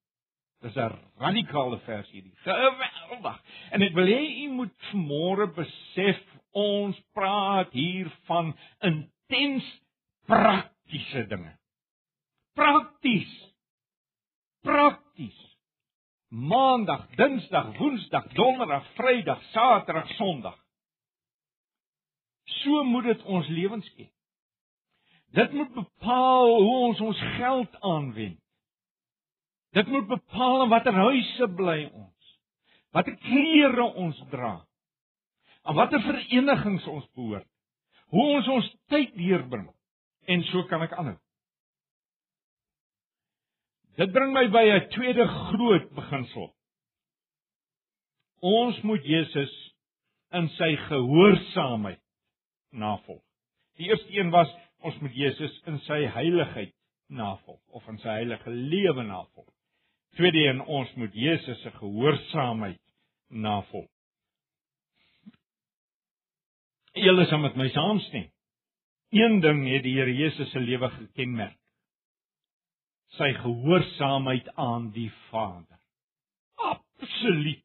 Dis 0.64 0.80
'n 0.80 0.96
radikale 1.20 1.80
vers 1.80 2.10
hierdie. 2.12 2.34
Geweldig. 2.48 3.44
En 3.72 3.82
ek 3.82 3.94
wil 3.94 4.08
hê 4.08 4.24
u 4.46 4.48
moet 4.50 4.74
vanmôre 4.92 5.52
besef 5.54 6.24
ons 6.52 7.04
praat 7.14 7.72
hier 7.74 8.08
van 8.26 8.56
intens 8.80 9.68
praktiese 10.26 11.28
dinge. 11.28 11.58
Prakties 12.56 13.47
prakties. 14.62 15.58
Maandag, 16.28 17.08
Dinsdag, 17.16 17.78
Woensdag, 17.78 18.28
Donderdag, 18.34 18.86
Vrydag, 18.96 19.44
Saterdag, 19.52 20.08
Sondag. 20.08 20.58
So 22.44 22.84
moet 22.84 23.04
dit 23.04 23.24
ons 23.24 23.48
lewens 23.48 23.94
ken. 23.96 24.10
Dit 25.36 25.52
moet 25.52 25.74
bepaal 25.74 26.62
hoe 26.62 26.76
ons 26.88 27.00
ons 27.00 27.22
geld 27.38 27.80
aanwend. 27.80 28.40
Dit 29.76 29.88
moet 29.88 30.08
bepaal 30.08 30.64
in 30.64 30.70
watter 30.70 30.96
huise 30.96 31.48
bly 31.56 31.90
ons. 31.92 32.38
Watter 32.96 33.18
klere 33.22 33.84
ons 33.94 34.20
dra. 34.32 34.56
Aan 35.68 35.76
watter 35.76 36.02
verenigings 36.02 36.88
ons 36.88 37.08
behoort. 37.14 37.48
Hoe 38.16 38.28
ons 38.38 38.48
ons 38.48 38.70
tyd 38.88 39.16
deurbring 39.20 39.68
en 40.32 40.44
so 40.48 40.64
kan 40.72 40.84
ek 40.88 40.96
aanhou. 40.96 41.18
Dit 43.98 44.12
bring 44.14 44.34
my 44.34 44.46
by 44.54 44.66
'n 44.70 44.90
tweede 44.94 45.26
groot 45.28 45.90
beginsel. 45.98 46.54
Ons 48.40 48.82
moet 48.82 49.04
Jesus 49.06 49.54
in 50.32 50.50
sy 50.50 50.76
gehoorsaamheid 50.76 52.02
navolg. 52.70 53.24
Die 53.78 53.90
eerste 53.90 54.14
een 54.14 54.30
was 54.30 54.50
ons 54.86 55.00
moet 55.02 55.16
Jesus 55.16 55.62
in 55.66 55.80
sy 55.80 56.06
heiligheid 56.06 56.74
navolg 57.10 57.62
of 57.74 57.88
in 57.88 57.98
sy 57.98 58.20
heilige 58.20 58.50
lewe 58.50 59.04
navolg. 59.04 59.50
Tweede 60.18 60.46
een 60.46 60.62
ons 60.62 60.94
moet 60.94 61.14
Jesus 61.14 61.62
se 61.62 61.72
gehoorsaamheid 61.72 62.82
navolg. 63.30 63.90
Julle 66.94 67.26
sal 67.26 67.40
met 67.40 67.56
my 67.56 67.70
saamstem. 67.70 68.30
Een 69.14 69.40
ding 69.40 69.66
het 69.70 69.84
die 69.84 69.96
Here 69.98 70.14
Jesus 70.14 70.52
se 70.52 70.60
lewe 70.60 70.90
gekenmerk. 70.90 71.58
Sy 73.16 73.32
gehoorsaamheid 73.40 74.50
aan 74.60 74.92
die 74.92 75.12
Vader. 75.30 75.80
Absoluut 76.56 77.64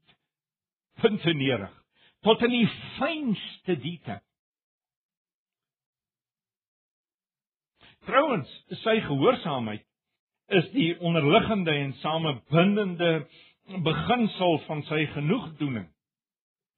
puntenerig 1.02 1.82
tot 2.22 2.42
in 2.46 2.52
die 2.54 2.68
fynste 2.98 3.76
detail. 3.82 4.22
Trouwens, 8.06 8.50
sy 8.82 8.98
gehoorsaamheid 9.06 9.84
is 10.58 10.68
die 10.74 10.90
onderliggende 11.00 11.74
en 11.84 11.92
samebindende 12.02 13.12
beginsel 13.86 14.58
van 14.66 14.82
sy 14.88 15.04
genoegdoening. 15.14 15.86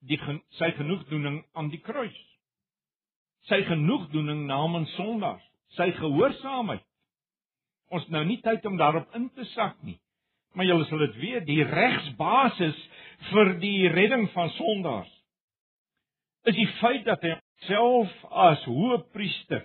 Die 0.04 0.20
sy 0.58 0.68
genoegdoening 0.76 1.40
aan 1.56 1.70
die 1.72 1.80
kruis. 1.80 2.18
Sy 3.48 3.62
genoegdoening 3.68 4.44
namens 4.48 4.92
sondaars, 4.98 5.44
sy 5.76 5.90
gehoorsaamheid. 5.96 6.84
Ons 7.94 8.06
nou 8.10 8.24
nie 8.26 8.40
tyd 8.42 8.64
om 8.66 8.78
daarop 8.80 9.12
in 9.14 9.28
te 9.36 9.46
sak 9.52 9.76
nie. 9.86 9.98
Maar 10.54 10.68
julle 10.68 10.86
sal 10.88 11.02
dit 11.02 11.18
weet, 11.18 11.46
die 11.46 11.64
regsbasis 11.66 12.78
vir 13.30 13.54
die 13.62 13.90
redding 13.90 14.28
van 14.34 14.50
sondaars 14.58 15.10
is 16.44 16.56
die 16.58 16.68
feit 16.76 17.06
dat 17.06 17.22
hy 17.24 17.30
self 17.64 18.10
as 18.28 18.64
hoëpriester 18.68 19.62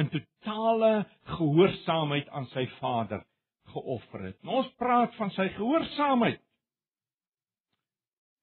in 0.00 0.08
totale 0.12 0.92
gehoorsaamheid 1.34 2.30
aan 2.32 2.46
sy 2.54 2.64
Vader 2.78 3.20
geoffer 3.74 4.30
het. 4.30 4.38
Nou 4.42 4.62
ons 4.62 4.70
praat 4.80 5.14
van 5.18 5.32
sy 5.36 5.50
gehoorsaamheid. 5.58 6.40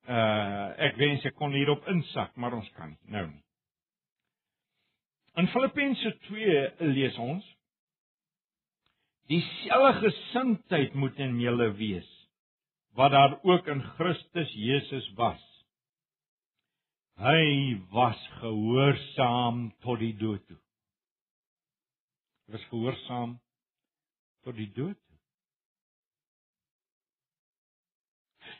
Uh 0.07 0.69
ek 0.87 0.99
wens 1.01 1.25
ek 1.27 1.35
kon 1.35 1.55
hierop 1.55 1.87
insak, 1.91 2.35
maar 2.39 2.55
ons 2.55 2.69
kan 2.77 2.93
nie 2.93 3.15
nou 3.17 3.25
nie. 3.27 3.43
In 5.37 5.49
Filippense 5.53 6.13
2 6.29 6.93
lees 6.93 7.17
ons 7.21 7.45
dieselfde 9.27 10.09
gesindheid 10.09 10.95
moet 10.95 11.19
in 11.19 11.39
julle 11.41 11.71
wees 11.79 12.07
wat 12.97 13.11
daar 13.13 13.35
ook 13.45 13.67
in 13.67 13.83
Christus 13.97 14.51
Jesus 14.57 15.05
was. 15.13 15.41
Hy 17.21 17.77
was 17.93 18.17
gehoorsaam 18.39 19.67
tot 19.85 19.99
die 20.01 20.15
dood 20.17 20.41
toe. 20.47 20.57
Hy 22.47 22.55
was 22.55 22.65
gehoorsaam 22.71 23.35
tot 24.45 24.57
die 24.57 24.69
dood. 24.73 24.97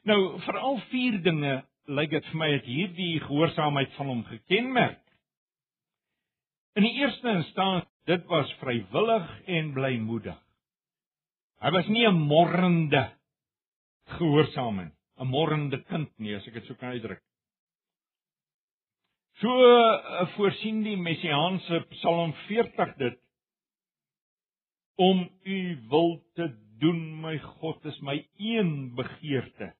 Nou, 0.06 0.38
veral 0.46 0.82
vier 0.92 1.18
dinge 1.26 1.60
lyk 1.88 2.12
dit 2.14 2.26
vir 2.32 2.40
my 2.42 2.50
het 2.54 2.68
hierdie 2.68 3.14
gehoorsaamheid 3.26 3.94
van 3.98 4.12
hom 4.12 4.26
gekenmerk. 4.28 5.04
In 6.78 6.86
die 6.86 6.98
eerste 7.02 7.40
instansie, 7.40 7.90
dit 8.08 8.26
was 8.30 8.52
vrywillig 8.62 9.32
en 9.58 9.74
blymoedig. 9.76 10.38
Hy 11.58 11.72
was 11.74 11.88
nie 11.90 12.06
'n 12.06 12.20
morrende 12.30 13.04
gehoorsaam 14.18 14.78
nie, 14.78 14.92
'n 15.18 15.28
morrende 15.28 15.80
kind 15.90 16.12
nie, 16.20 16.36
as 16.36 16.48
ek 16.48 16.54
dit 16.54 16.66
sou 16.66 16.76
kan 16.76 16.94
uitdruk. 16.94 17.24
So 19.42 19.50
uh, 19.50 20.28
voorsien 20.36 20.84
die 20.84 20.98
messiaanse 20.98 21.84
Psalm 21.92 22.34
40 22.48 22.94
dit 22.98 23.20
om 24.98 25.30
u 25.46 25.60
wil 25.90 26.24
te 26.34 26.48
doen 26.82 27.22
my 27.22 27.38
God 27.38 27.86
is 27.86 28.00
my 28.02 28.18
een 28.38 28.96
begeerte. 28.96 29.76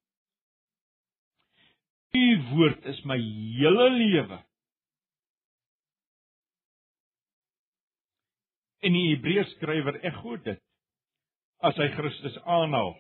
U 2.14 2.26
woord 2.52 2.86
is 2.86 3.02
my 3.06 3.18
hele 3.18 3.90
lewe. 3.90 4.38
En 8.86 8.94
die 8.94 9.10
Hebreërs 9.16 9.58
skrywer 9.58 9.98
ego 10.06 10.38
dit 10.46 10.62
as 11.66 11.78
hy 11.80 11.88
Christus 11.96 12.38
aanhaal. 12.46 12.96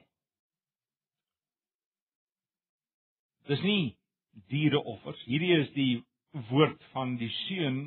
Dis 3.48 3.62
nie 3.64 3.96
diereoffers. 4.52 5.20
Hierdie 5.30 5.54
is 5.62 5.70
die 5.76 5.94
woord 6.50 6.82
van 6.94 7.16
die 7.22 7.30
seun 7.46 7.80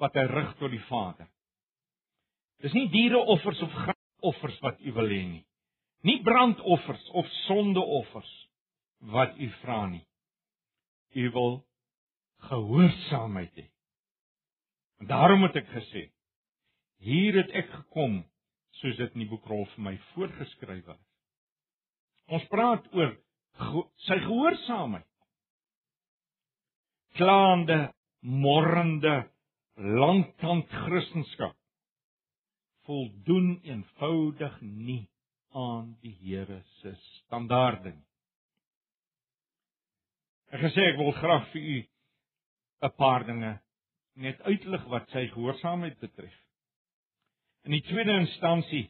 wat 0.00 0.16
hy 0.16 0.26
rig 0.30 0.52
tot 0.60 0.72
die 0.72 0.82
Vader. 0.90 1.28
Dis 2.64 2.74
nie 2.76 2.88
diereoffers 2.92 3.60
of 3.64 3.74
grafoffers 3.74 4.58
wat 4.64 4.80
u 4.80 4.92
wil 4.96 5.10
hê 5.12 5.22
nie. 5.28 5.44
Nie 6.06 6.20
brandoffers 6.24 7.08
of 7.18 7.28
sondeoffers 7.46 8.32
wat 9.12 9.34
u 9.40 9.48
vra 9.62 9.86
nie. 9.90 10.04
U 11.16 11.30
wil 11.34 11.56
gehoorsaamheid 12.48 13.56
hê. 13.56 13.66
Daarom 15.08 15.42
het 15.44 15.58
ek 15.60 15.68
gesê, 15.74 16.06
hier 17.04 17.36
het 17.36 17.50
ek 17.52 17.68
gekom 17.72 18.22
soos 18.80 18.96
dit 19.00 19.14
in 19.14 19.24
die 19.24 19.30
boekrol 19.30 19.64
vir 19.74 19.84
my 19.88 19.94
voorgeskryf 20.12 20.88
is. 20.94 21.04
Ons 22.26 22.46
praat 22.52 22.86
oor 22.94 23.14
sy 24.06 24.18
gehoorsaamheid 24.24 25.06
klaande, 27.16 27.78
morrende, 28.20 29.14
langkant 29.76 30.68
Christendom 30.84 31.54
voldoen 32.86 33.56
eenvoudig 33.66 34.58
nie 34.60 35.06
aan 35.56 35.96
die 36.02 36.14
Here 36.20 36.60
se 36.80 36.92
standaarde 37.24 37.92
nie. 37.94 38.04
Ek 40.54 40.62
gesê 40.62 40.84
ek 40.92 40.98
wil 41.00 41.14
graag 41.16 41.48
vir 41.52 41.62
u 41.62 41.78
'n 42.86 42.92
paar 42.96 43.24
dinge 43.26 43.52
net 44.14 44.40
uitlig 44.46 44.84
wat 44.92 45.08
sy 45.10 45.26
gehoorsaamheid 45.32 45.98
betref. 46.00 46.36
In 47.66 47.74
die 47.74 47.82
tweede 47.82 48.14
instansie 48.14 48.84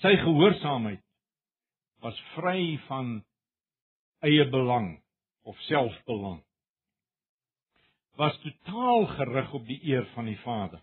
sy 0.00 0.14
gehoorsaamheid 0.22 1.02
was 2.04 2.16
vry 2.32 2.78
van 2.86 3.18
eie 4.24 4.46
belang 4.48 4.94
of 5.44 5.60
selfbelang 5.66 6.38
was 8.16 8.38
totaal 8.46 9.04
gerig 9.12 9.52
op 9.60 9.66
die 9.68 9.78
eer 9.90 10.08
van 10.14 10.30
die 10.30 10.38
Vader. 10.40 10.80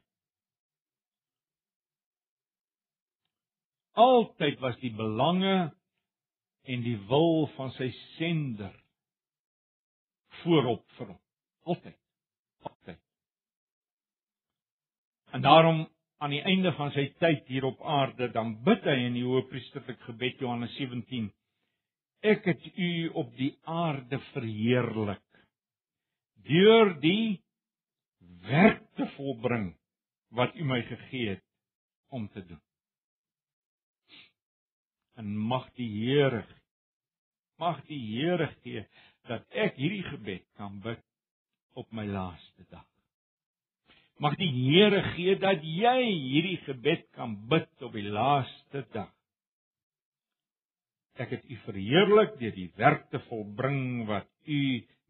Altyd 3.98 4.62
was 4.62 4.78
die 4.86 4.94
belange 4.94 5.58
en 6.70 6.86
die 6.86 6.98
wil 7.10 7.48
van 7.58 7.74
sy 7.80 7.90
sender 8.20 8.78
voorop 10.44 10.86
vir 11.00 11.10
hom. 11.10 11.22
Altyd. 11.74 12.03
En 15.34 15.42
daarom 15.42 15.88
aan 16.18 16.30
die 16.30 16.44
einde 16.46 16.72
van 16.78 16.92
sy 16.94 17.08
tyd 17.20 17.48
hier 17.50 17.66
op 17.66 17.82
aarde 17.82 18.30
dan 18.32 18.54
bid 18.64 18.86
hy 18.88 19.00
in 19.08 19.16
die 19.18 19.26
hoëpriesterlike 19.26 20.06
gebed 20.06 20.44
Johannes 20.44 20.76
17 20.78 21.32
ek 22.24 22.46
het 22.48 22.68
u 22.78 22.92
op 23.20 23.34
die 23.36 23.52
aarde 23.68 24.20
verheerlik 24.32 25.26
deur 26.48 26.94
die 27.04 27.42
werk 28.46 28.86
te 29.00 29.08
volbring 29.18 29.74
wat 30.38 30.56
u 30.56 30.68
my 30.70 30.82
gegee 30.88 31.34
het 31.34 31.44
om 32.14 32.30
te 32.30 32.46
doen. 32.46 32.62
En 35.18 35.36
mag 35.38 35.68
die 35.78 35.90
Here 35.98 36.46
mag 37.58 37.84
die 37.90 38.00
Here 38.14 38.48
gee 38.62 38.86
dat 39.30 39.46
ek 39.66 39.78
hierdie 39.82 40.06
gebed 40.08 40.46
kan 40.60 40.80
bid 40.84 41.04
op 41.80 41.92
my 41.92 42.06
laaste 42.06 42.66
dag. 42.70 42.93
Mag 44.24 44.38
die 44.40 44.52
Here 44.56 45.02
gee 45.18 45.36
dat 45.36 45.66
jy 45.68 45.98
hierdie 46.08 46.60
gebed 46.64 47.10
kan 47.18 47.34
bid 47.52 47.82
op 47.84 47.96
die 47.98 48.08
laaste 48.08 48.86
dag. 48.94 49.10
Ek 51.20 51.34
het 51.36 51.44
U 51.44 51.58
verheerlik 51.66 52.38
deur 52.40 52.54
die 52.56 52.70
werk 52.80 53.10
te 53.12 53.20
volbring 53.28 54.06
wat 54.08 54.30
U 54.48 54.62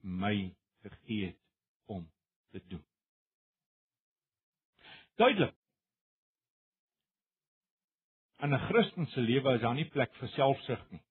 my 0.01 0.33
gegee 0.81 1.29
het 1.29 1.93
om 1.93 2.07
te 2.51 2.61
doen. 2.71 2.81
Duidelik. 5.21 5.55
In 8.43 8.53
'n 8.53 8.65
Christen 8.67 9.05
se 9.07 9.21
lewe 9.21 9.53
is 9.55 9.61
daar 9.61 9.75
nie 9.75 9.89
plek 9.89 10.13
vir 10.15 10.29
selfsug 10.29 10.81
nie. 10.91 11.03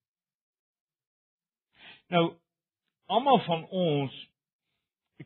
Nou 2.11 2.37
almal 3.07 3.39
van 3.47 3.65
ons 3.71 4.19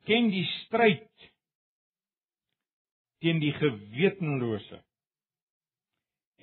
ken 0.04 0.28
die 0.30 0.44
stryd 0.44 1.32
teen 3.26 3.42
die 3.42 3.54
gewetenlose 3.58 4.78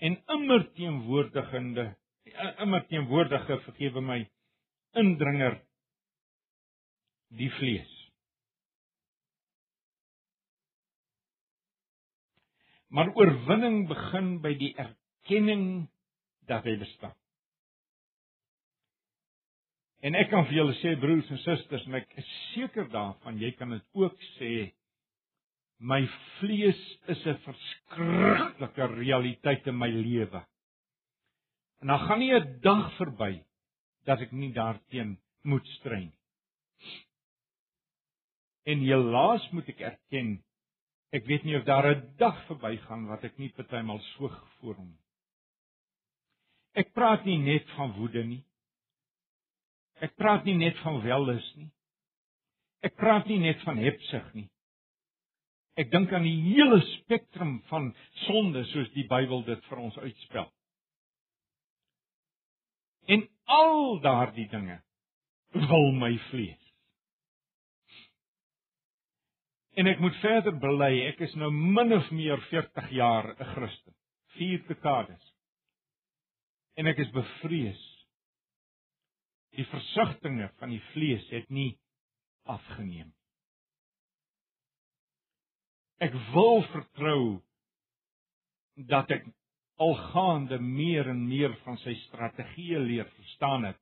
en 0.03 0.17
immer 0.35 0.65
teenwoordigende 0.75 1.93
immer 2.63 2.83
teenwoordige 2.89 3.59
vergewe 3.63 4.01
my 4.03 4.19
indringer 4.99 5.57
die 7.33 7.49
vlees. 7.57 7.89
Maar 12.93 13.09
oorwinning 13.17 13.87
begin 13.89 14.35
by 14.43 14.53
die 14.59 14.73
erkenning 14.77 15.87
dat 16.49 16.67
hy 16.67 16.75
bestaan. 16.83 17.15
En 20.03 20.17
ek 20.19 20.29
kan 20.29 20.45
vir 20.49 20.59
julle 20.59 20.75
sê 20.81 20.93
broers 20.99 21.29
en 21.31 21.39
susters, 21.41 21.87
en 21.87 21.97
ek 22.01 22.11
is 22.19 22.31
seker 22.51 22.89
daarvan 22.91 23.39
jy 23.41 23.53
kan 23.57 23.71
dit 23.73 23.85
ook 23.97 24.25
sê 24.35 24.51
my 25.79 26.07
vlees 26.39 26.79
is 27.07 27.25
'n 27.25 27.37
verskriklike 27.45 28.85
realiteit 28.95 29.67
in 29.67 29.77
my 29.77 29.89
lewe. 29.89 30.45
En 31.81 31.87
dan 31.87 31.99
gaan 31.99 32.19
nie 32.19 32.33
'n 32.33 32.59
dag 32.61 32.95
verby 32.95 33.43
dat 34.05 34.19
ek 34.21 34.31
nie 34.31 34.53
daarteen 34.53 35.19
moet 35.41 35.67
stry 35.67 35.99
nie. 35.99 36.19
En 38.63 38.79
helaas 38.79 39.49
moet 39.51 39.67
ek 39.67 39.79
erken, 39.79 40.43
ek 41.11 41.25
weet 41.25 41.43
nie 41.43 41.57
of 41.57 41.65
daar 41.65 41.87
'n 41.91 42.15
dag 42.17 42.45
verbygaan 42.47 43.07
wat 43.07 43.23
ek 43.23 43.37
nie 43.37 43.49
partymal 43.49 43.99
so 43.99 44.27
gevoel 44.27 44.73
hom. 44.73 44.97
Ek 46.73 46.93
praat 46.93 47.25
nie 47.25 47.37
net 47.37 47.69
van 47.75 47.91
woede 47.93 48.23
nie. 48.23 48.43
Ek 50.01 50.15
praat 50.15 50.45
nie 50.45 50.55
net 50.57 50.77
van 50.77 51.01
wellus 51.03 51.55
nie. 51.55 51.69
Ek 52.81 52.95
praat 52.95 53.27
nie 53.27 53.39
net 53.39 53.61
van 53.61 53.77
hebsug 53.77 54.33
nie. 54.33 54.49
Ek 55.79 55.89
dink 55.91 56.11
aan 56.13 56.25
die 56.27 56.37
hele 56.53 56.79
spektrum 56.99 57.55
van 57.69 57.93
sonde 58.27 58.61
soos 58.69 58.91
die 58.93 59.07
Bybel 59.09 59.41
dit 59.47 59.63
vir 59.69 59.79
ons 59.81 59.95
uitspel. 59.97 60.51
En 63.09 63.25
al 63.51 63.99
daardie 64.03 64.47
dinge 64.51 64.77
wil 65.53 65.91
my 65.97 66.13
vlees. 66.29 66.59
En 69.73 69.89
ek 69.89 70.01
moet 70.03 70.15
verder 70.21 70.53
bely, 70.61 70.91
ek 71.09 71.23
is 71.25 71.33
nou 71.41 71.49
min 71.49 71.95
of 71.95 72.09
meer 72.13 72.41
40 72.51 72.91
jaar 72.93 73.31
'n 73.33 73.49
Christen. 73.55 73.95
Vier 74.37 74.61
dekades. 74.67 75.33
En 76.77 76.87
ek 76.87 76.97
is 76.97 77.09
bevrees. 77.11 77.81
Die 79.57 79.65
versigtings 79.65 80.53
van 80.59 80.69
die 80.69 80.81
vlees 80.93 81.25
het 81.29 81.49
nie 81.49 81.79
afgeneem. 82.45 83.13
Ek 86.03 86.15
wil 86.33 86.63
vertrou 86.73 87.23
dat 88.89 89.11
ek 89.13 89.25
algaande 89.83 90.59
meer 90.59 91.07
en 91.09 91.21
meer 91.29 91.53
van 91.63 91.77
sy 91.83 91.93
strategieë 92.07 92.81
leer 92.83 93.09
verstaan 93.15 93.69
het. 93.69 93.79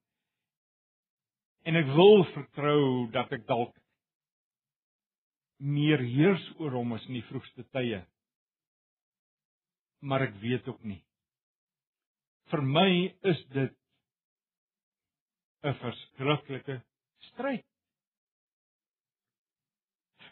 En 1.66 1.78
ek 1.78 1.90
wil 1.96 2.26
vertrou 2.34 3.08
dat 3.14 3.32
ek 3.34 3.46
dalk 3.50 3.74
meer 5.62 6.02
heers 6.02 6.44
oor 6.60 6.74
hom 6.80 6.96
as 6.98 7.06
in 7.10 7.20
die 7.20 7.28
vroegste 7.30 7.66
tye. 7.74 8.02
Maar 10.02 10.28
ek 10.30 10.38
weet 10.42 10.70
ook 10.70 10.82
nie. 10.86 11.02
Vir 12.50 12.64
my 12.66 12.92
is 13.32 13.44
dit 13.54 13.76
'n 15.64 15.74
verskriklike 15.82 16.82
stryd. 17.30 17.66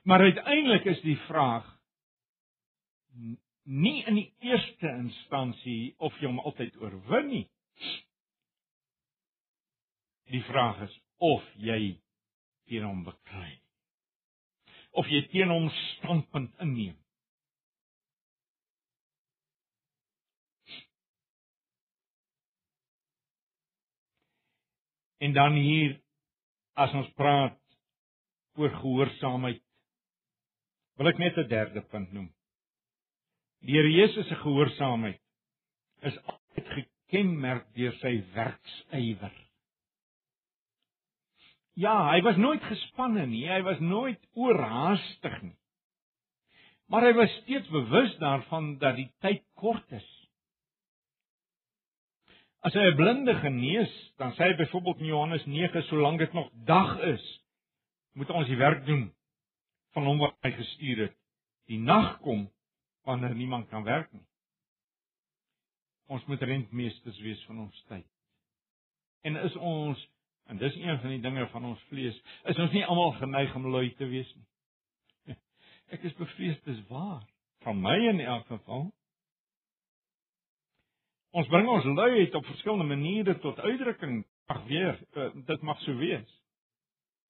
Maar 0.04 0.26
uiteindelik 0.26 0.86
is 0.86 1.02
die 1.02 1.18
vraag 1.28 1.79
nie 3.70 4.04
in 4.10 4.18
die 4.18 4.30
eerste 4.50 4.90
instansie 4.98 5.96
of 5.98 6.16
jy 6.20 6.30
hom 6.30 6.40
altyd 6.42 6.78
oorwin 6.82 7.28
nie. 7.30 7.46
Die 10.30 10.44
vraag 10.50 10.82
is 10.86 10.96
of 11.26 11.46
jy 11.58 12.00
teen 12.70 12.86
hom 12.86 13.04
beklei. 13.06 13.52
Of 14.98 15.10
jy 15.10 15.22
teen 15.34 15.54
hom 15.54 15.70
standpunt 15.84 16.56
inneem. 16.64 16.98
En 25.20 25.34
dan 25.36 25.58
hier 25.60 25.98
as 26.80 26.94
ons 26.96 27.10
praat 27.20 27.58
oor 28.60 28.72
gehoorsaamheid 28.80 29.62
wil 31.00 31.10
ek 31.12 31.20
net 31.20 31.38
'n 31.38 31.48
derde 31.48 31.82
punt 31.92 32.12
noem. 32.14 32.30
Die 33.66 33.76
Here 33.76 33.92
Jesus 33.92 34.28
se 34.28 34.36
gehoorsaamheid 34.40 35.20
is 36.08 36.18
altyd 36.24 36.74
gekenmerk 36.78 37.68
deur 37.76 37.96
sy 38.00 38.14
werksywer. 38.36 39.34
Ja, 41.80 41.96
hy 42.12 42.20
was 42.24 42.40
nooit 42.40 42.64
gespanne 42.68 43.26
nie, 43.28 43.46
hy 43.48 43.62
was 43.68 43.80
nooit 43.84 44.20
oorhaastig 44.36 45.36
nie. 45.44 45.56
Maar 46.90 47.06
hy 47.06 47.12
was 47.20 47.36
steeds 47.44 47.70
bewus 47.72 48.16
daarvan 48.20 48.74
dat 48.82 48.98
die 48.98 49.10
tyd 49.24 49.44
kort 49.60 49.92
is. 49.96 50.08
As 52.66 52.76
hy 52.76 52.90
'n 52.90 52.96
blinde 52.96 53.36
genees, 53.40 53.92
dan 54.18 54.34
sê 54.36 54.50
hy 54.50 54.56
byvoorbeeld 54.58 55.00
in 55.00 55.12
Johannes 55.14 55.46
9, 55.46 55.84
solank 55.84 56.20
dit 56.20 56.34
nog 56.34 56.50
dag 56.66 57.00
is, 57.00 57.24
moet 58.14 58.30
ons 58.30 58.48
die 58.48 58.58
werk 58.58 58.86
doen 58.86 59.14
van 59.94 60.04
hom 60.04 60.20
wat 60.20 60.36
hy 60.44 60.52
gestuur 60.52 60.98
het. 61.06 61.16
Die 61.68 61.80
nag 61.80 62.20
kom 62.26 62.50
wanneer 63.04 63.36
niemand 63.36 63.70
kan 63.70 63.84
werk 63.84 64.12
nie. 64.12 64.26
Ons 66.10 66.26
moet 66.26 66.42
rentmeesters 66.42 67.20
wees 67.22 67.44
van 67.46 67.60
ons 67.60 67.84
tyd. 67.88 68.08
En 69.22 69.36
is 69.36 69.56
ons 69.56 70.08
en 70.50 70.58
dis 70.58 70.76
een 70.76 71.00
van 71.00 71.10
die 71.10 71.22
dinge 71.22 71.46
van 71.52 71.66
ons 71.66 71.82
vlees, 71.92 72.16
is 72.50 72.58
ons 72.58 72.72
nie 72.74 72.86
almal 72.86 73.12
geneig 73.20 73.52
om 73.56 73.68
lui 73.70 73.92
te 74.00 74.08
wees 74.10 74.30
nie. 74.36 75.36
Ek 75.94 76.08
is 76.10 76.16
bevrees 76.18 76.58
dis 76.66 76.80
waar 76.90 77.22
van 77.66 77.78
my 77.82 77.94
in 78.10 78.24
elk 78.24 78.48
geval. 78.50 78.88
Ons 81.38 81.50
bring 81.54 81.70
ons 81.70 81.86
luiheid 81.86 82.34
op 82.36 82.48
verskillende 82.50 82.90
maniere 82.90 83.38
tot 83.44 83.60
uitdrukking. 83.62 84.24
Ag 84.50 84.64
weer, 84.66 84.98
eh, 85.14 85.30
dit 85.46 85.62
mag 85.62 85.78
so 85.86 85.94
wees. 86.02 86.32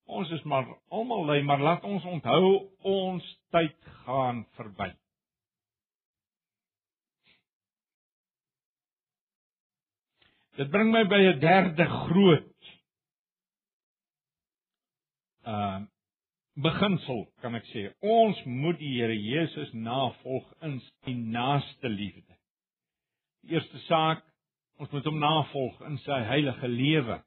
Ons 0.08 0.32
is 0.32 0.44
maar 0.48 0.66
almal 0.88 1.26
lui, 1.26 1.42
maar 1.44 1.60
laat 1.60 1.84
ons 1.84 2.06
onthou 2.08 2.70
ons 2.88 3.26
tyd 3.52 3.76
gaan 4.06 4.46
verby. 4.56 4.94
Dit 10.60 10.72
bring 10.74 10.91
my 10.91 11.06
by 11.08 11.22
'n 11.24 11.39
derde 11.39 11.86
groot 11.86 12.74
uh 15.48 15.80
beginsel, 16.60 17.22
kan 17.39 17.56
ek 17.56 17.63
sê. 17.72 17.86
Ons 18.04 18.39
moet 18.43 18.76
die 18.82 18.91
Here 18.98 19.15
Jesus 19.15 19.69
navolg 19.72 20.48
in 20.62 20.82
sy 20.82 21.13
naaste 21.15 21.88
liefde. 21.88 22.36
Die 23.45 23.56
eerste 23.56 23.80
saak, 23.86 24.26
ons 24.76 24.91
moet 24.91 25.08
hom 25.08 25.22
navolg 25.22 25.80
in 25.88 25.95
sy 26.04 26.19
heilige 26.28 26.67
lewe. 26.67 27.22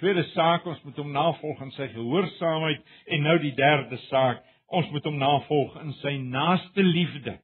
Tweede 0.00 0.24
saak, 0.32 0.66
ons 0.66 0.82
moet 0.82 0.98
hom 0.98 1.12
navolg 1.14 1.62
in 1.62 1.70
sy 1.76 1.86
gehoorsaamheid 1.94 2.82
en 3.06 3.22
nou 3.28 3.36
die 3.44 3.54
derde 3.54 4.00
saak, 4.08 4.42
ons 4.66 4.90
moet 4.90 5.06
hom 5.06 5.22
navolg 5.22 5.78
in 5.84 5.94
sy 6.00 6.16
naaste 6.18 6.82
liefde. 6.82 7.38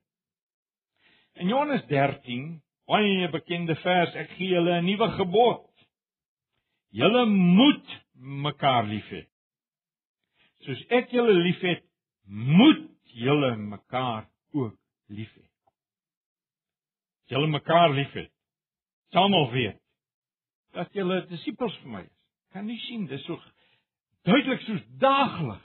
In 1.38 1.54
Johannes 1.54 1.86
baie 2.88 3.28
bekende 3.32 3.76
vers, 3.82 4.14
ek 4.16 4.30
gee 4.36 4.54
julle 4.54 4.78
'n 4.80 4.86
nuwe 4.86 5.08
gebod. 5.18 5.66
Julle 6.90 7.26
moet 7.26 7.88
mekaar 8.14 8.86
lief 8.88 9.08
hê. 9.12 9.26
Soos 10.64 10.80
ek 10.88 11.12
julle 11.12 11.34
liefhet, 11.44 11.84
moet 12.24 12.88
julle 13.04 13.56
mekaar 13.56 14.28
ook 14.52 14.76
lief 15.08 15.32
hê. 15.36 15.46
Julle 17.28 17.46
mekaar 17.46 17.92
lief 17.92 18.12
hê. 18.14 18.28
Almal 19.12 19.50
weet 19.52 19.78
dat 20.76 20.92
julle 20.92 21.22
disippels 21.26 21.76
vir 21.82 21.90
my 21.90 22.02
is. 22.04 22.18
Kan 22.52 22.66
nie 22.68 22.78
sien 22.86 23.06
dis 23.08 23.24
so 23.26 23.38
duidelik 24.28 24.60
soos 24.66 24.84
daaglik. 25.00 25.64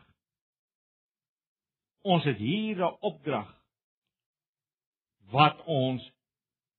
Ons 2.04 2.24
het 2.28 2.38
hier 2.38 2.80
'n 2.80 2.98
opdrag 3.00 3.52
wat 5.32 5.64
ons 5.66 6.04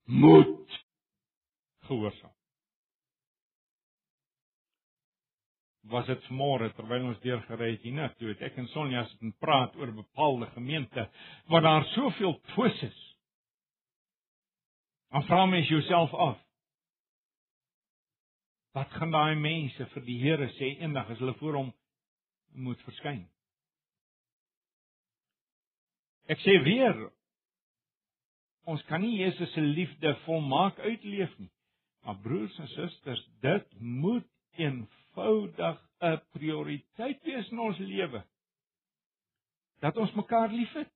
moet 0.04 0.84
gehoorsaam. 1.88 2.32
Was 5.84 6.06
dit 6.08 6.28
môre 6.32 6.70
terwyl 6.72 7.10
ons 7.10 7.20
deur 7.20 7.42
gery 7.44 7.74
het 7.74 7.82
hiernatoe, 7.84 8.30
het 8.32 8.44
ek 8.48 8.56
en 8.60 8.68
Sonja 8.72 9.02
sit 9.10 9.24
en 9.26 9.34
praat 9.36 9.74
oor 9.76 9.92
bepaalde 9.92 10.48
gemeente 10.54 11.04
waar 11.52 11.64
daar 11.64 11.84
soveel 11.92 12.38
twis 12.54 12.78
is. 12.88 13.00
Vra 15.28 15.44
mens 15.46 15.68
jouself 15.68 16.14
af: 16.14 16.40
Wat 18.74 18.90
gaan 18.96 19.12
daai 19.12 19.36
mense 19.38 19.86
vir 19.92 20.02
die 20.08 20.18
Here 20.18 20.48
sê 20.56 20.72
eendag 20.80 21.12
as 21.12 21.20
hulle 21.22 21.36
voor 21.38 21.60
hom 21.60 21.68
moet 22.64 22.80
verskyn? 22.88 23.22
Ek 26.26 26.40
sê 26.40 26.56
weer 26.64 26.96
ons 28.64 28.82
kan 28.88 29.00
nie 29.00 29.16
Jesus 29.18 29.52
se 29.52 29.60
liefde 29.60 30.14
volmaak 30.24 30.78
uitleef 30.78 31.32
nie. 31.38 31.50
Maar 32.04 32.20
broers 32.20 32.58
en 32.58 32.68
susters, 32.68 33.22
dit 33.40 33.80
moet 33.80 34.26
eenvoudig 34.56 35.80
'n 36.00 36.20
prioriteit 36.32 37.22
wees 37.22 37.50
in 37.50 37.58
ons 37.58 37.78
lewe. 37.78 38.24
Dat 39.80 39.96
ons 39.96 40.12
mekaar 40.12 40.48
liefhet. 40.48 40.90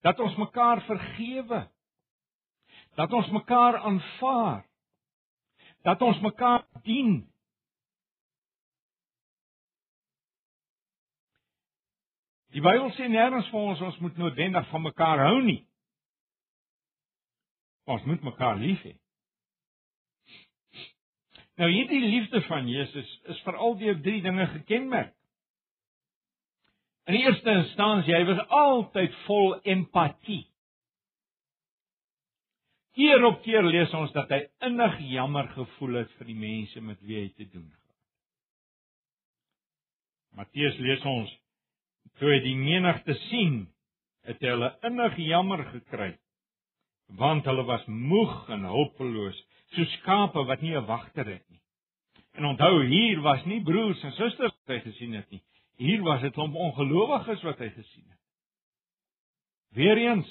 Dat 0.00 0.20
ons 0.20 0.36
mekaar 0.36 0.82
vergewe. 0.82 1.68
Dat 2.94 3.12
ons 3.12 3.30
mekaar 3.30 3.76
aanvaar 3.76 4.72
dat 5.82 6.02
ons 6.02 6.20
mekaar 6.20 6.64
dien. 6.82 7.22
Die 12.52 12.60
Bybel 12.60 12.90
sê 12.98 13.08
nêrens 13.08 13.48
vir 13.50 13.68
ons 13.72 13.82
ons 13.88 14.00
moet 14.04 14.18
noodwendig 14.20 14.66
van 14.70 14.84
mekaar 14.84 15.24
hou 15.26 15.38
nie. 15.42 15.62
Ons 17.90 18.04
moet 18.06 18.22
mekaar 18.22 18.60
lief 18.60 18.82
hê. 18.86 18.94
Nou 21.60 21.68
hierdie 21.68 22.00
liefde 22.00 22.40
van 22.46 22.68
Jesus 22.70 23.08
is 23.30 23.42
veral 23.46 23.76
deur 23.80 23.98
drie 24.02 24.22
dinge 24.24 24.46
gekenmerk. 24.54 25.12
In 27.10 27.18
eerste 27.18 27.50
instansie, 27.50 28.14
hy 28.14 28.22
was 28.28 28.40
altyd 28.54 29.14
vol 29.26 29.56
empatie. 29.74 30.44
Keer 32.94 33.24
op 33.26 33.40
keer 33.42 33.64
lees 33.66 33.92
ons 33.96 34.12
dat 34.14 34.30
hy 34.30 34.42
innig 34.68 34.98
jammer 35.10 35.48
gevoel 35.56 36.02
het 36.02 36.10
vir 36.18 36.28
die 36.28 36.38
mense 36.38 36.80
met 36.84 37.00
wie 37.02 37.18
hy 37.18 37.28
te 37.34 37.46
doen 37.48 37.66
gehad. 37.66 37.78
Matteus 40.38 40.78
lees 40.80 41.04
ons 41.08 41.32
toe 42.20 42.30
hy 42.30 42.42
die 42.44 42.56
menigte 42.58 43.16
sien, 43.26 43.64
het 44.28 44.38
hy 44.44 44.52
hulle 44.52 44.70
innig 44.86 45.16
jammer 45.24 45.64
gekry 45.72 46.12
want 47.06 47.44
hulle 47.44 47.64
was 47.64 47.84
moeg 47.86 48.48
en 48.48 48.64
hulpeloos, 48.64 49.38
so 49.72 49.84
skape 49.98 50.44
wat 50.48 50.60
nie 50.60 50.76
'n 50.76 50.86
wagter 50.86 51.26
het 51.26 51.44
nie. 51.50 51.60
En 52.32 52.44
onthou 52.44 52.84
hier 52.86 53.20
was 53.20 53.44
nie 53.44 53.62
broers 53.62 54.02
en 54.02 54.12
susters 54.12 54.52
wat 54.52 54.76
hy 54.76 54.80
gesien 54.80 55.12
het 55.12 55.30
nie. 55.30 55.42
Hier 55.76 56.02
was 56.02 56.20
dit 56.20 56.32
klomp 56.32 56.54
ongelowiges 56.54 57.42
wat 57.42 57.58
hy 57.58 57.68
gesien 57.70 58.08
het. 58.08 58.20
Weereens, 59.76 60.30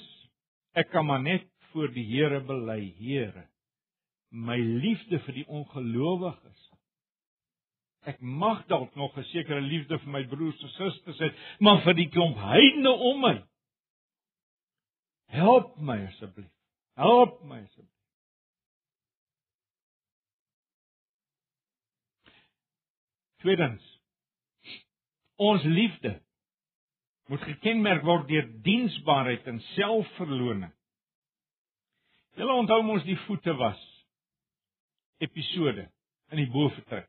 ek 0.72 0.90
kan 0.90 1.06
maar 1.06 1.22
net 1.22 1.46
voor 1.72 1.92
die 1.92 2.04
Here 2.06 2.40
bely, 2.40 2.94
Here, 2.98 3.46
my 4.30 4.56
liefde 4.56 5.18
vir 5.26 5.34
die 5.34 5.46
ongelowiges. 5.46 6.68
Ek 8.08 8.18
mag 8.20 8.64
dalk 8.66 8.94
nog 8.98 9.16
'n 9.16 9.24
sekere 9.30 9.60
liefde 9.60 9.98
vir 9.98 10.10
my 10.10 10.24
broers 10.26 10.62
en 10.62 10.68
susters 10.68 11.18
hê, 11.18 11.32
maar 11.60 11.82
vir 11.82 11.94
die 11.94 12.08
klomp 12.08 12.36
heidene 12.36 12.90
om 12.90 13.20
my. 13.20 13.42
Help 15.26 15.78
my 15.78 16.06
asseblief. 16.06 16.50
Help 17.02 17.40
my 17.44 17.58
asseblief. 17.58 17.88
Tweedens. 23.42 23.88
Ons 25.36 25.64
liefde 25.66 26.12
moet 27.26 27.42
gekenmerk 27.48 28.04
word 28.06 28.28
deur 28.30 28.46
diensbaarheid 28.62 29.48
en 29.50 29.58
selfverloning. 29.72 30.70
Julle 32.38 32.54
onthou 32.62 32.78
mos 32.86 33.02
die 33.08 33.18
voete 33.26 33.54
was 33.58 33.80
episode 35.26 35.88
in 36.30 36.38
die 36.38 36.50
boefretrek. 36.54 37.08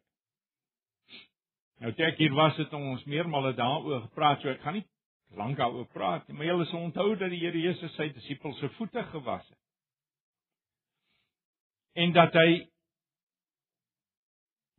Nou 1.84 1.94
kyk 1.94 2.18
hier 2.18 2.34
was 2.34 2.58
dit 2.58 2.74
ons 2.78 3.06
meermale 3.10 3.54
daaroor 3.58 4.08
gepraat, 4.08 4.42
so 4.42 4.50
ek 4.50 4.64
gaan 4.66 4.80
nie 4.80 4.88
lank 5.38 5.60
daaroor 5.62 5.86
praat 5.94 6.26
nie, 6.28 6.38
maar 6.38 6.50
julle 6.50 6.66
sal 6.70 6.88
onthou 6.88 7.12
dat 7.14 7.30
die 7.34 7.42
Here 7.44 7.62
Jesus 7.62 7.94
sy 7.98 8.10
disippels 8.16 8.58
se 8.62 8.74
voete 8.80 9.06
gewas 9.14 9.46
het. 9.46 9.63
En 11.94 12.14
dat 12.14 12.34
hy 12.34 12.74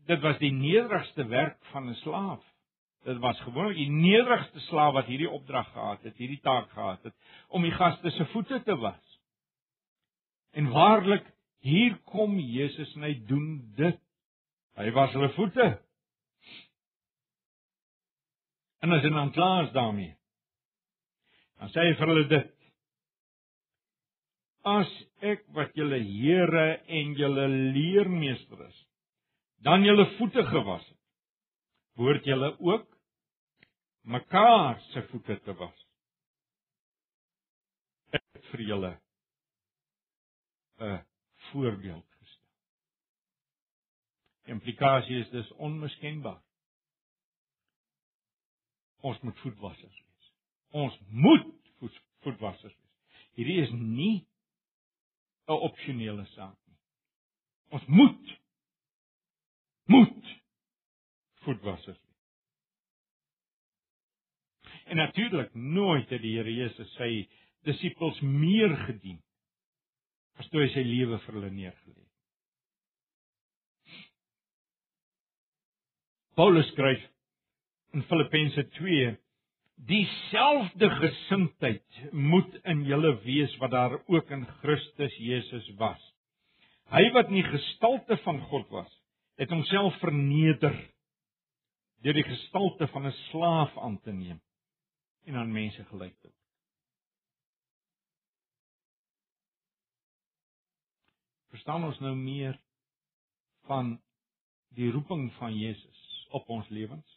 dit 0.05 0.21
was 0.21 0.39
die 0.39 0.53
nederigste 0.53 1.27
werk 1.27 1.65
van 1.73 1.89
'n 1.89 1.95
slaaf. 1.95 2.43
Dit 3.05 3.19
was 3.19 3.41
gewoonlik 3.41 3.77
die 3.77 3.91
nederigste 3.91 4.61
slaaf 4.61 4.93
wat 4.93 5.07
hierdie 5.07 5.31
opdrag 5.31 5.73
gehad 5.73 6.03
het, 6.03 6.17
hierdie 6.17 6.41
taak 6.41 6.71
gehad 6.71 7.03
het 7.03 7.15
om 7.49 7.63
die 7.63 7.73
gaste 7.73 8.11
se 8.11 8.25
voete 8.25 8.63
te 8.63 8.77
was. 8.77 9.21
En 10.53 10.71
waarlik, 10.71 11.25
hier 11.59 11.97
kom 12.05 12.39
Jesus 12.39 12.95
en 12.95 13.03
hy 13.03 13.15
doen 13.27 13.73
dit. 13.77 14.01
Hy 14.75 14.91
was 14.91 15.13
hulle 15.13 15.31
voete. 15.37 15.67
En 18.81 18.93
as 18.93 19.03
hy 19.03 19.11
dan 19.11 19.33
klaar 19.33 19.65
is 19.65 19.73
daarmee, 19.73 20.17
dan 21.59 21.71
sê 21.73 21.87
hy 21.89 21.95
vir 21.99 22.11
hulle 22.11 22.27
dit. 22.29 22.51
As 24.65 24.89
ek 25.21 25.45
wat 25.57 25.75
julle 25.77 25.99
Here 26.01 26.67
en 26.89 27.15
julle 27.19 27.47
leermeester 27.77 28.65
is, 28.65 28.79
dan 29.65 29.85
julle 29.85 30.07
voete 30.17 30.45
gewas 30.49 30.85
het, 30.89 31.01
behoort 31.97 32.25
julle 32.25 32.51
ook 32.59 32.89
mekaar 34.05 34.81
se 34.93 35.03
voete 35.11 35.37
te 35.45 35.55
was. 35.61 35.85
Ek 38.17 38.45
vir 38.51 38.65
julle 38.71 38.93
'n 40.81 41.05
voorbeeld 41.51 42.09
gestel. 42.19 42.51
Implikasie 44.45 45.19
is 45.21 45.31
dus 45.31 45.53
onmiskenbaar. 45.53 46.43
Ons 49.01 49.21
moet 49.21 49.39
voetwassers 49.39 50.01
wees. 50.07 50.33
Ons 50.71 50.99
moet 51.09 51.47
voet, 51.79 52.01
voetwassers 52.21 52.75
wees. 52.75 52.95
Hierdie 53.35 53.61
is 53.63 53.71
nie 53.71 54.27
'n 55.49 55.61
opsionele 55.69 56.25
saak 56.35 56.57
nie. 56.67 56.79
Ons 57.77 57.87
moet 57.87 58.41
moet 59.85 60.29
voetwassers 61.45 61.99
wees. 62.01 62.15
En 64.85 64.97
natuurlik 64.97 65.55
nooit 65.55 66.09
het 66.09 66.23
die 66.23 66.37
Here 66.37 66.55
Jesus 66.55 66.95
sy 66.97 67.29
disippels 67.69 68.21
meer 68.21 68.77
gedien 68.87 69.21
as 70.41 70.49
toe 70.49 70.65
hy 70.65 70.71
sy 70.73 70.83
lewe 70.85 71.19
vir 71.27 71.37
hulle 71.37 71.51
neergelê 71.51 72.01
het. 72.01 72.11
Paulus 76.35 76.67
skryf 76.73 77.05
in 77.95 78.03
Filippense 78.09 78.65
2 78.81 79.13
Dieselfde 79.75 80.91
gesindheid 80.91 82.13
moet 82.13 82.55
in 82.65 82.85
julle 82.89 83.15
wees 83.25 83.57
wat 83.61 83.71
daar 83.71 83.99
ook 84.07 84.31
in 84.31 84.47
Christus 84.63 85.17
Jesus 85.17 85.69
was. 85.81 86.01
Hy 86.95 87.03
wat 87.13 87.29
in 87.33 87.41
die 87.41 87.49
gestalte 87.49 88.17
van 88.23 88.41
God 88.51 88.69
was, 88.71 88.93
het 89.41 89.51
homself 89.51 89.97
verneder 90.01 90.77
deur 92.05 92.17
die 92.17 92.29
gestalte 92.29 92.87
van 92.93 93.07
'n 93.07 93.17
slaaf 93.31 93.77
aan 93.79 94.01
te 94.01 94.13
neem 94.13 94.41
en 95.25 95.37
aan 95.37 95.53
mense 95.53 95.85
gelyk 95.85 96.17
te 96.21 96.29
word. 96.29 96.45
verstaan 101.55 101.85
ons 101.87 101.99
nou 102.03 102.17
meer 102.19 102.57
van 103.69 103.95
die 104.75 104.91
roeping 104.91 105.29
van 105.39 105.55
Jesus 105.55 106.01
op 106.35 106.49
ons 106.51 106.69
lewens. 106.69 107.14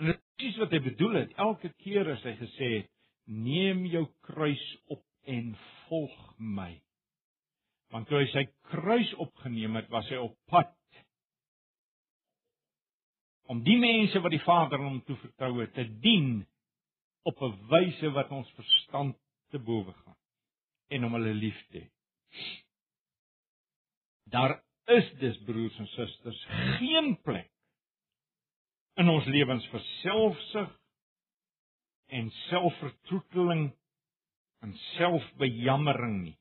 En 0.00 0.06
dit 0.08 0.16
is 0.16 0.22
presies 0.40 0.60
wat 0.62 0.72
hy 0.72 0.80
bedoel 0.80 1.16
het 1.20 1.32
elke 1.44 1.68
keer 1.84 2.08
as 2.14 2.22
hy 2.24 2.32
gesê 2.38 2.68
het: 2.78 2.86
"Neem 3.28 3.84
jou 3.86 4.06
kruis 4.24 4.66
op 4.88 5.04
en 5.28 5.52
volg 5.86 6.16
my." 6.38 6.72
Want 7.92 8.08
toe 8.08 8.22
hy 8.22 8.28
sy 8.32 8.44
kruis 8.70 9.10
opgeneem 9.20 9.76
het, 9.76 9.90
was 9.92 10.08
hy 10.08 10.16
op 10.22 10.36
pad 10.48 10.72
om 13.50 13.64
die 13.66 13.76
mense 13.82 14.20
wat 14.22 14.30
die 14.30 14.44
Vader 14.44 14.78
hom 14.78 15.00
toevertrou 15.08 15.56
het 15.58 15.72
te 15.74 15.84
dien 16.04 16.46
op 17.26 17.42
'n 17.42 17.56
wyse 17.72 18.10
wat 18.14 18.30
ons 18.30 18.50
verstand 18.54 19.16
te 19.50 19.58
bowe 19.58 19.92
gaan 19.92 20.16
en 20.88 21.04
om 21.04 21.12
hulle 21.18 21.34
lief 21.34 21.58
te 21.70 21.78
hê. 21.78 21.88
Daar 24.30 24.62
is 24.86 25.10
dus 25.18 25.42
broers 25.44 25.78
en 25.78 25.86
susters 25.86 26.44
geen 26.78 27.16
plek 27.22 27.50
in 28.96 29.08
ons 29.08 29.26
lewens 29.26 29.66
vir 29.72 29.82
selfsug 30.00 30.70
en 32.10 32.30
selfvertroeteling 32.48 33.70
en 34.64 34.74
selfbejammering 34.96 36.16
nie. 36.24 36.36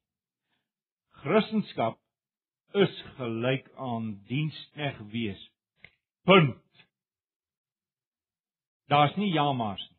Christendom 1.22 1.98
is 2.80 2.96
gelyk 3.18 3.70
aan 3.78 4.12
dienskneg 4.30 4.98
wees. 5.14 5.42
Punt. 6.24 6.86
Daar's 8.90 9.16
nie 9.18 9.32
jamaars 9.34 9.84
nie. 9.90 9.98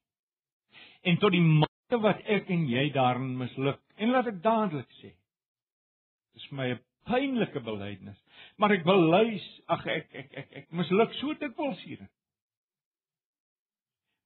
En 1.10 1.18
tot 1.22 1.32
die 1.32 1.44
mate 1.44 2.00
wat 2.02 2.20
ek 2.28 2.50
en 2.52 2.66
jy 2.68 2.90
daarin 2.94 3.36
misluk 3.38 3.80
En 4.00 4.14
laat 4.14 4.30
ek 4.30 4.38
dadelik 4.44 4.88
sê, 5.00 5.10
dis 6.32 6.46
my 6.56 6.70
'n 6.72 6.80
pynlike 7.08 7.60
belydenis, 7.60 8.16
maar 8.56 8.72
ek 8.72 8.84
bely 8.84 9.40
ag 9.68 9.86
ek 9.86 10.14
ek 10.14 10.30
ek 10.42 10.52
ek 10.60 10.72
misluk 10.72 11.12
so 11.18 11.34
dikwels 11.34 11.82
hierin. 11.84 12.08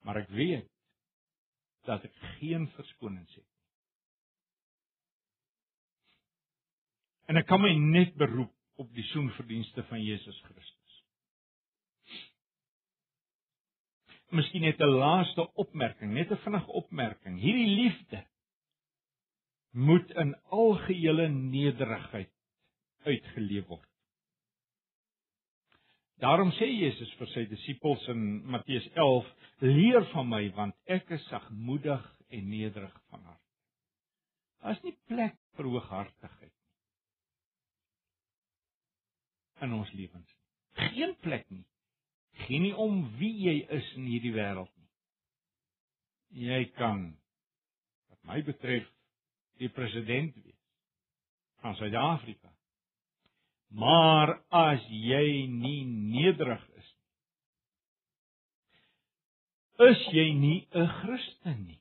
Maar 0.04 0.20
ek 0.24 0.30
weet 0.36 0.68
dat 1.88 2.04
ek 2.04 2.14
geen 2.36 2.66
verskonings 2.76 3.34
het 3.34 3.44
nie. 3.44 3.52
En 7.32 7.40
ek 7.40 7.48
kan 7.48 7.62
my 7.62 7.72
net 7.78 8.16
beroep 8.20 8.52
op 8.80 8.90
die 8.92 9.04
soenverdienste 9.12 9.84
van 9.88 10.02
Jesus 10.02 10.36
Christus. 10.44 10.80
Miskien 14.34 14.64
net 14.66 14.80
'n 14.80 14.98
laaste 14.98 15.46
opmerking, 15.54 16.12
net 16.12 16.32
'n 16.32 16.42
vinnige 16.44 16.72
opmerking. 16.72 17.40
Hierdie 17.40 17.70
liefde 17.80 18.26
moet 19.70 20.10
in 20.10 20.34
algehele 20.50 21.28
nederigheid 21.28 22.32
uitgeleef 23.04 23.66
word. 23.66 23.93
Daarom 26.22 26.52
sê 26.58 26.68
Jesus 26.70 27.10
vir 27.18 27.30
sy 27.32 27.46
disippels 27.50 28.04
in 28.12 28.44
Matteus 28.46 28.86
11: 28.94 29.30
"Leer 29.60 30.04
van 30.12 30.28
my, 30.28 30.44
want 30.54 30.74
ek 30.86 31.10
is 31.10 31.24
sagmoedig 31.28 32.04
en 32.30 32.48
nederig 32.48 32.94
van 33.10 33.22
hart." 33.22 33.40
Daar's 34.62 34.82
nie 34.82 34.96
plek 35.08 35.36
vir 35.56 35.64
hooghartigheid 35.64 36.52
nie 36.52 36.64
in 39.64 39.72
ons 39.72 39.92
lewens. 39.92 40.36
Geen 40.72 41.16
plek 41.20 41.50
nie. 41.50 41.64
Geen 42.46 42.64
nie 42.66 42.74
om 42.74 43.04
wie 43.18 43.32
jy 43.46 43.58
is 43.76 43.90
in 43.98 44.08
hierdie 44.10 44.34
wêreld 44.34 44.70
nie. 44.74 44.90
Jy 46.48 46.64
kan 46.78 47.06
wat 48.10 48.24
my 48.30 48.40
betref 48.46 48.88
die 49.62 49.70
president 49.70 50.34
wees 50.42 50.58
van 51.62 51.76
Suid-Afrika. 51.78 52.50
Maar 53.68 54.40
as 54.50 54.82
jy 54.88 55.46
nie 55.50 55.84
nederig 55.84 56.62
is 56.76 56.90
nie, 56.90 57.00
is 59.90 60.04
jy 60.12 60.32
nie 60.32 60.68
'n 60.74 60.88
Christen 61.00 61.66
nie. 61.66 61.80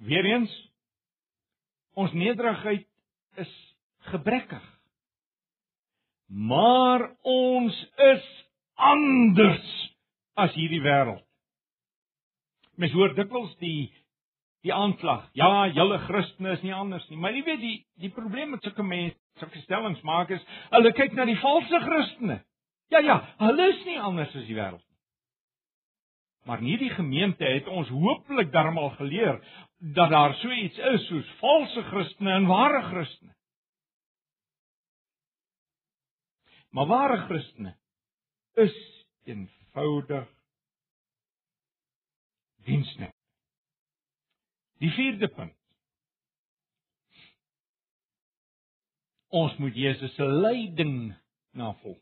Weereens 0.00 0.52
ons 1.94 2.12
nederigheid 2.12 2.86
is 3.36 3.52
gebrekkig. 3.98 4.64
Maar 6.26 7.10
ons 7.22 7.86
is 7.96 8.28
anders 8.74 9.94
as 10.34 10.54
hierdie 10.54 10.80
wêreld. 10.80 11.24
Mens 12.80 12.94
hoor 12.96 13.12
dikwels 13.14 13.52
die 13.60 13.90
die 14.64 14.72
aanklag. 14.74 15.28
Ja, 15.38 15.66
julle 15.72 15.98
Christene 16.04 16.52
is 16.56 16.62
nie 16.64 16.74
anders 16.74 17.06
nie. 17.08 17.18
Maar 17.20 17.32
jy 17.36 17.42
weet 17.46 17.62
die 17.62 17.76
die 18.04 18.12
probleem 18.12 18.52
met 18.54 18.64
sulke 18.64 18.84
mense, 18.84 19.16
sulke 19.40 19.60
stellings 19.64 20.02
maak 20.06 20.32
is, 20.34 20.44
hulle 20.74 20.92
kyk 20.96 21.16
na 21.16 21.26
die 21.28 21.38
valse 21.40 21.80
Christene. 21.86 22.40
Ja 22.92 23.00
ja, 23.06 23.18
hulle 23.40 23.68
is 23.72 23.82
nie 23.86 23.98
anders 24.00 24.34
as 24.34 24.46
die 24.48 24.56
wêreld 24.58 24.82
nie. 24.82 24.98
Maar 26.48 26.62
in 26.62 26.70
hierdie 26.72 26.92
gemeente 26.96 27.44
het 27.44 27.68
ons 27.68 27.88
hooplik 27.92 28.52
darmal 28.52 28.90
geleer 28.98 29.40
dat 29.96 30.10
daar 30.10 30.34
so 30.40 30.50
iets 30.52 30.78
is 30.94 31.06
soos 31.08 31.28
valse 31.40 31.84
Christene 31.92 32.32
en 32.40 32.48
ware 32.48 32.82
Christene. 32.88 33.34
Maar 36.70 36.86
ware 36.86 37.16
Christene 37.28 37.74
is 38.54 38.76
eenvoudig 39.24 40.28
diensnet. 42.64 43.19
Die 44.80 44.90
vierde 44.96 45.28
punt. 45.28 45.56
Ons 49.30 49.56
moet 49.62 49.76
Jesus 49.76 50.14
se 50.16 50.26
lyding 50.26 51.12
navolg. 51.54 52.00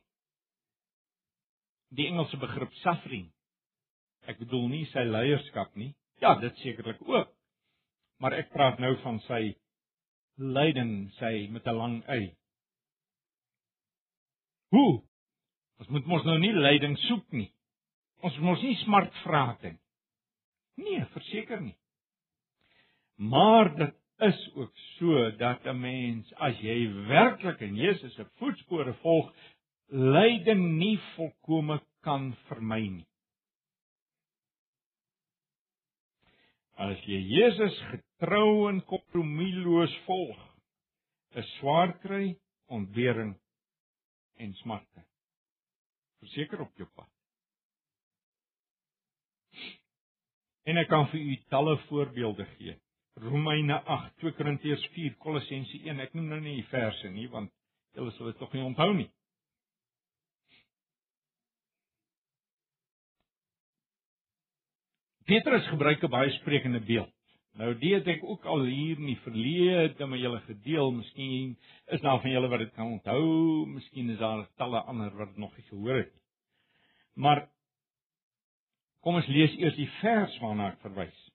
Die 1.92 2.06
Engelse 2.08 2.38
begrip 2.40 2.72
suffering. 2.82 3.26
Ek 4.28 4.38
bedoel 4.40 4.68
nie 4.72 4.84
sy 4.92 5.04
leierskap 5.08 5.74
nie. 5.76 5.90
Ja, 6.22 6.34
dit 6.40 6.56
sekerlik 6.62 7.00
ook. 7.04 7.32
Maar 8.18 8.38
ek 8.40 8.52
praat 8.52 8.80
nou 8.82 8.94
van 9.04 9.20
sy 9.26 9.42
lyding, 10.38 11.10
sy 11.18 11.48
met 11.50 11.66
'n 11.66 11.76
lang 11.76 12.02
y. 12.08 12.34
Hoe? 14.74 15.02
Ons 15.78 15.88
moet 15.88 16.06
mos 16.06 16.24
nou 16.24 16.38
nie 16.38 16.52
lyding 16.52 16.96
soek 16.98 17.32
nie. 17.32 17.52
Ons 18.22 18.36
moet 18.38 18.50
mos 18.50 18.62
nie 18.62 18.76
smart 18.84 19.14
vra 19.24 19.56
nie. 19.62 19.78
Nee, 20.76 21.04
verseker 21.14 21.60
nie. 21.60 21.76
Maar 23.18 23.76
dit 23.76 23.94
is 24.16 24.50
ook 24.54 24.76
so 24.76 25.36
dat 25.36 25.64
'n 25.64 25.80
mens 25.80 26.34
as 26.34 26.58
jy 26.60 26.92
werklik 27.06 27.60
in 27.60 27.74
Jesus 27.74 28.14
se 28.14 28.24
voetspore 28.24 28.94
volg, 28.94 29.34
lyding 29.86 30.78
nie 30.78 30.98
volkome 31.14 31.82
kan 32.00 32.36
vermy 32.46 32.88
nie. 32.88 33.06
As 36.76 37.00
jy 37.04 37.18
Jesus 37.18 37.78
getrou 37.90 38.68
en 38.68 38.84
kompromieloos 38.84 39.98
volg, 40.06 40.38
is 41.34 41.54
swaar 41.58 41.98
kry, 41.98 42.38
ontbering 42.66 43.34
en 44.36 44.54
smarte. 44.54 45.04
Verseker 46.18 46.60
op 46.60 46.76
jou 46.76 46.88
pad. 46.94 47.10
En 50.62 50.76
ek 50.76 50.88
kan 50.88 51.08
vir 51.10 51.20
u 51.20 51.36
talle 51.48 51.78
voorbeelde 51.88 52.44
gee. 52.44 52.78
Romeine 53.22 53.82
8, 53.84 54.12
2 54.22 54.32
Korintiërs 54.38 54.88
4, 54.94 55.14
Kolossense 55.22 55.78
1. 55.84 56.00
Ek 56.00 56.14
noem 56.14 56.28
nou 56.32 56.40
nie 56.42 56.58
die 56.60 56.68
verse 56.70 57.10
nie 57.10 57.28
want 57.32 57.52
julle 57.96 58.12
sal 58.14 58.30
dit 58.30 58.38
tog 58.38 58.52
nie 58.54 58.64
onthou 58.64 58.92
nie. 58.94 59.08
Petrus 65.28 65.66
gebruik 65.68 66.02
'n 66.02 66.10
baie 66.10 66.30
sprekende 66.38 66.80
beeld. 66.80 67.12
Nou 67.58 67.74
dit 67.74 67.92
het 67.92 68.06
ek 68.06 68.24
ook 68.24 68.44
al 68.46 68.64
hier 68.64 68.96
in 68.96 69.06
die 69.06 69.20
verlede 69.24 70.06
met 70.06 70.20
julle 70.20 70.40
gedeel. 70.40 70.92
Miskien 70.92 71.56
is 71.86 72.00
daar 72.00 72.20
van 72.20 72.30
julle 72.30 72.48
wat 72.48 72.58
dit 72.58 72.72
kan 72.74 72.86
onthou, 72.86 73.66
miskien 73.66 74.10
is 74.10 74.18
daar 74.18 74.46
talle 74.56 74.80
ander 74.80 75.10
wat 75.16 75.28
dit 75.28 75.36
nog 75.36 75.56
nie 75.56 75.66
gehoor 75.66 75.96
het 75.96 76.12
nie. 76.14 76.22
Maar 77.14 77.48
kom 79.00 79.14
ons 79.14 79.26
lees 79.26 79.56
eers 79.58 79.74
die 79.74 79.90
vers 80.00 80.38
waarna 80.38 80.70
ek 80.72 80.80
verwys. 80.80 81.27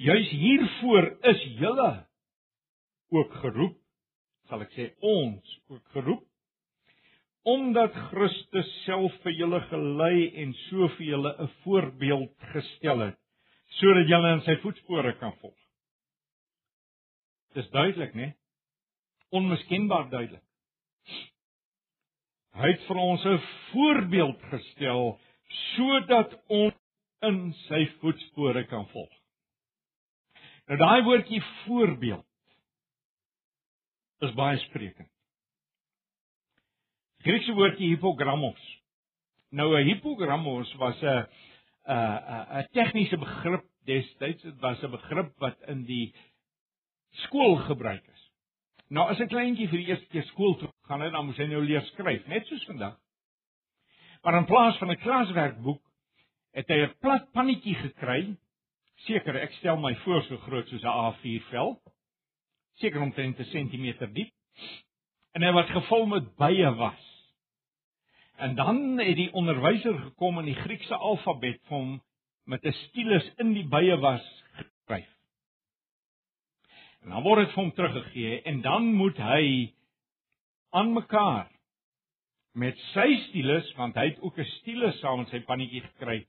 Juis 0.00 0.28
hiervoor 0.30 1.08
is 1.22 1.42
julle 1.60 1.92
ook 3.12 3.32
geroep, 3.42 3.78
sal 4.48 4.62
ek 4.64 4.72
sê 4.76 4.92
ons 5.00 5.56
ook 5.68 5.96
geroep 5.96 6.28
omdat 7.42 7.94
Christus 8.12 8.68
self 8.84 9.14
vir 9.24 9.34
julle 9.34 9.58
gelei 9.66 10.28
en 10.44 10.52
so 10.68 10.88
vir 10.96 11.06
julle 11.06 11.32
'n 11.42 11.50
voorbeeld 11.64 12.30
gestel 12.52 13.00
het 13.08 13.18
sodat 13.80 14.08
julle 14.08 14.32
in 14.36 14.42
sy 14.46 14.56
voetspore 14.62 15.12
kan 15.18 15.32
volg. 15.40 15.58
Dis 17.54 17.68
duidelik, 17.70 18.14
né? 18.14 18.34
Onmiskenbaar 19.30 20.10
duidelik. 20.10 20.44
Hy 22.52 22.68
het 22.68 22.86
vir 22.86 22.96
ons 22.96 23.24
'n 23.24 23.40
voorbeeld 23.72 24.40
gestel 24.52 25.18
sodat 25.74 26.38
ons 26.48 26.74
in 27.22 27.52
sy 27.68 27.86
voetspore 28.00 28.64
kan 28.66 28.86
volg. 28.88 29.21
Nou 30.72 30.80
daai 30.80 31.02
woordjie 31.04 31.42
voorbeeld 31.44 32.24
is 34.24 34.30
baie 34.32 34.56
sprekend. 34.62 35.10
Griekse 37.26 37.52
woordjie 37.52 37.90
hipogrammos. 37.90 38.62
Nou 39.52 39.76
'n 39.76 39.84
hipogrammos 39.84 40.72
was 40.80 41.02
'n 41.02 41.26
'n 41.84 42.60
'n 42.60 42.68
tegniese 42.72 43.18
begrip 43.18 43.66
destyds. 43.84 44.42
Dit 44.42 44.60
was 44.60 44.82
'n 44.82 44.90
begrip 44.90 45.36
wat 45.38 45.60
in 45.68 45.84
die 45.84 46.14
skool 47.26 47.56
gebruik 47.56 48.06
is. 48.06 48.30
Nou 48.88 49.10
as 49.10 49.20
'n 49.20 49.28
kleintjie 49.28 49.68
vir 49.68 49.78
die 49.78 49.88
eerste 49.92 50.06
keer 50.06 50.24
skool 50.24 50.56
toe 50.56 50.72
gaan, 50.88 51.00
dan 51.12 51.26
moet 51.26 51.36
hy 51.36 51.46
nou 51.46 51.64
leer 51.64 51.84
skryf, 51.84 52.26
net 52.26 52.46
soos 52.46 52.64
vandag. 52.64 52.96
Maar 54.22 54.34
in 54.34 54.44
plaas 54.44 54.78
van 54.78 54.90
'n 54.90 54.96
klaswerkboek 54.96 55.84
het 56.52 56.68
hy 56.68 56.80
'n 56.80 56.98
plat 56.98 57.32
pannetjie 57.32 57.74
gekry 57.74 58.36
Seker, 59.02 59.34
ek 59.42 59.54
stel 59.58 59.80
my 59.82 59.94
voor 60.04 60.22
so 60.28 60.38
groot 60.44 60.68
soos 60.70 60.84
'n 60.84 60.94
A4 61.06 61.42
vel. 61.50 61.74
Seker 62.78 63.02
omtrent 63.02 63.40
'n 63.40 63.50
sentimeter 63.50 64.06
diep. 64.14 64.32
En 65.34 65.42
hy 65.42 65.52
was 65.52 65.70
gevul 65.70 66.06
met 66.06 66.36
baie 66.36 66.70
was. 66.74 67.02
En 68.36 68.54
dan 68.54 68.98
het 68.98 69.16
die 69.16 69.32
onderwyser 69.32 69.98
gekom 69.98 70.38
in 70.38 70.44
die 70.44 70.60
Griekse 70.62 70.94
alfabet 70.94 71.60
vir 71.66 71.76
hom 71.76 72.00
met 72.46 72.64
'n 72.64 72.72
stylus 72.72 73.26
in 73.38 73.54
die 73.54 73.66
baie 73.66 73.96
was 73.96 74.22
geskryf. 74.54 75.10
En 77.02 77.10
dan 77.10 77.22
word 77.22 77.46
dit 77.46 77.54
vir 77.54 77.62
hom 77.62 77.72
teruggegee 77.72 78.42
en 78.42 78.60
dan 78.60 78.94
moet 78.94 79.16
hy 79.16 79.72
aan 80.70 80.92
mekaar 80.92 81.50
met 82.54 82.78
sy 82.92 83.16
stylus 83.28 83.72
want 83.74 83.96
hy 83.96 84.06
het 84.10 84.20
ook 84.20 84.38
'n 84.38 84.44
stylus 84.60 85.00
saam 85.00 85.18
met 85.18 85.28
sy 85.28 85.40
pannetjie 85.40 85.80
gekry 85.80 86.26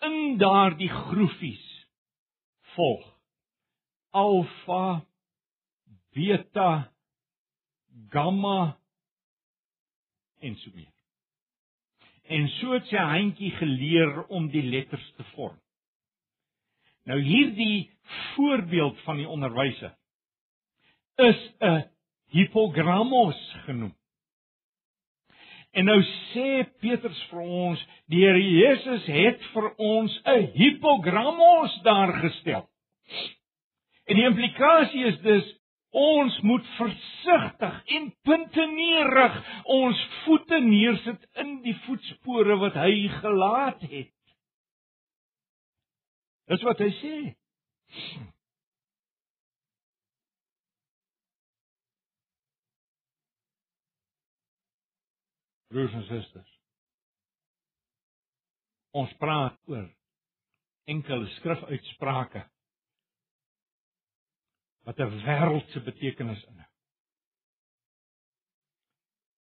in 0.00 0.38
daardie 0.38 0.88
groefies 0.88 1.69
volg. 2.74 3.04
Alfa, 4.10 5.04
beta, 6.14 6.92
gamma 8.10 8.76
en 10.40 10.56
so 10.56 10.70
meer. 10.74 10.92
En 12.30 12.48
so 12.58 12.74
het 12.74 12.86
sy 12.90 13.02
handjie 13.12 13.50
geleer 13.58 14.24
om 14.30 14.48
die 14.50 14.62
letters 14.62 15.06
te 15.16 15.26
vorm. 15.34 15.58
Nou 17.08 17.18
hierdie 17.22 17.90
voorbeeld 18.34 19.00
van 19.06 19.18
die 19.18 19.28
onderwyser 19.28 19.94
is 21.20 21.40
'n 21.60 21.90
hipogrammos 22.30 23.40
genoem. 23.64 23.94
En 25.72 25.86
nou 25.86 26.00
sê 26.32 26.64
Petrus 26.82 27.20
vir 27.30 27.42
ons, 27.44 27.82
die 28.10 28.24
Here 28.24 28.40
Jesus 28.42 29.06
het 29.06 29.42
vir 29.54 29.68
ons 29.78 30.16
'n 30.26 30.50
hipogrammos 30.56 31.76
daar 31.86 32.12
gestel. 32.24 32.66
En 34.06 34.16
die 34.16 34.26
implikasie 34.26 35.04
is 35.04 35.18
dus 35.22 35.46
ons 35.90 36.40
moet 36.40 36.66
versigtig 36.76 37.82
en 37.86 38.14
puntenierig 38.22 39.36
ons 39.64 40.06
voete 40.24 40.60
neersit 40.60 41.26
in 41.42 41.62
die 41.62 41.74
voetspore 41.86 42.56
wat 42.58 42.74
hy 42.74 43.08
gelaat 43.20 43.80
het. 43.80 44.14
Dis 46.50 46.62
wat 46.66 46.82
hy 46.82 46.90
sê. 46.98 47.14
Broers 55.70 55.94
en 55.94 56.06
susters. 56.08 56.54
Ons 58.98 59.12
praat 59.22 59.58
oor 59.70 59.86
enkele 60.90 61.28
skrifuitsprake 61.36 62.42
wat 64.88 64.98
'n 64.98 65.22
wêreldse 65.24 65.80
betekenis 65.86 66.42
inhou. 66.50 66.70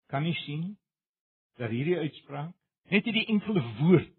Kan 0.08 0.26
jy 0.26 0.36
sien 0.46 0.66
dat 1.60 1.70
hierdie 1.70 2.00
uitspraak 2.00 2.54
net 2.92 3.04
hierdie 3.04 3.28
enkele 3.28 3.64
woord 3.82 4.14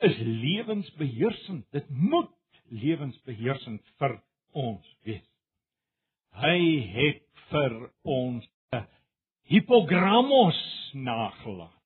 is 0.00 0.16
lewensbeheersend. 0.18 1.66
Dit 1.72 1.88
moet 1.90 2.32
lewensbeheersend 2.68 3.82
vir 3.98 4.16
ons 4.52 4.94
wees. 5.04 5.26
Hy 6.40 6.60
het 6.94 7.26
vir 7.50 7.74
ons 8.02 8.46
'n 8.72 8.86
hipogrammos 9.50 10.58
nagelaat. 10.94 11.76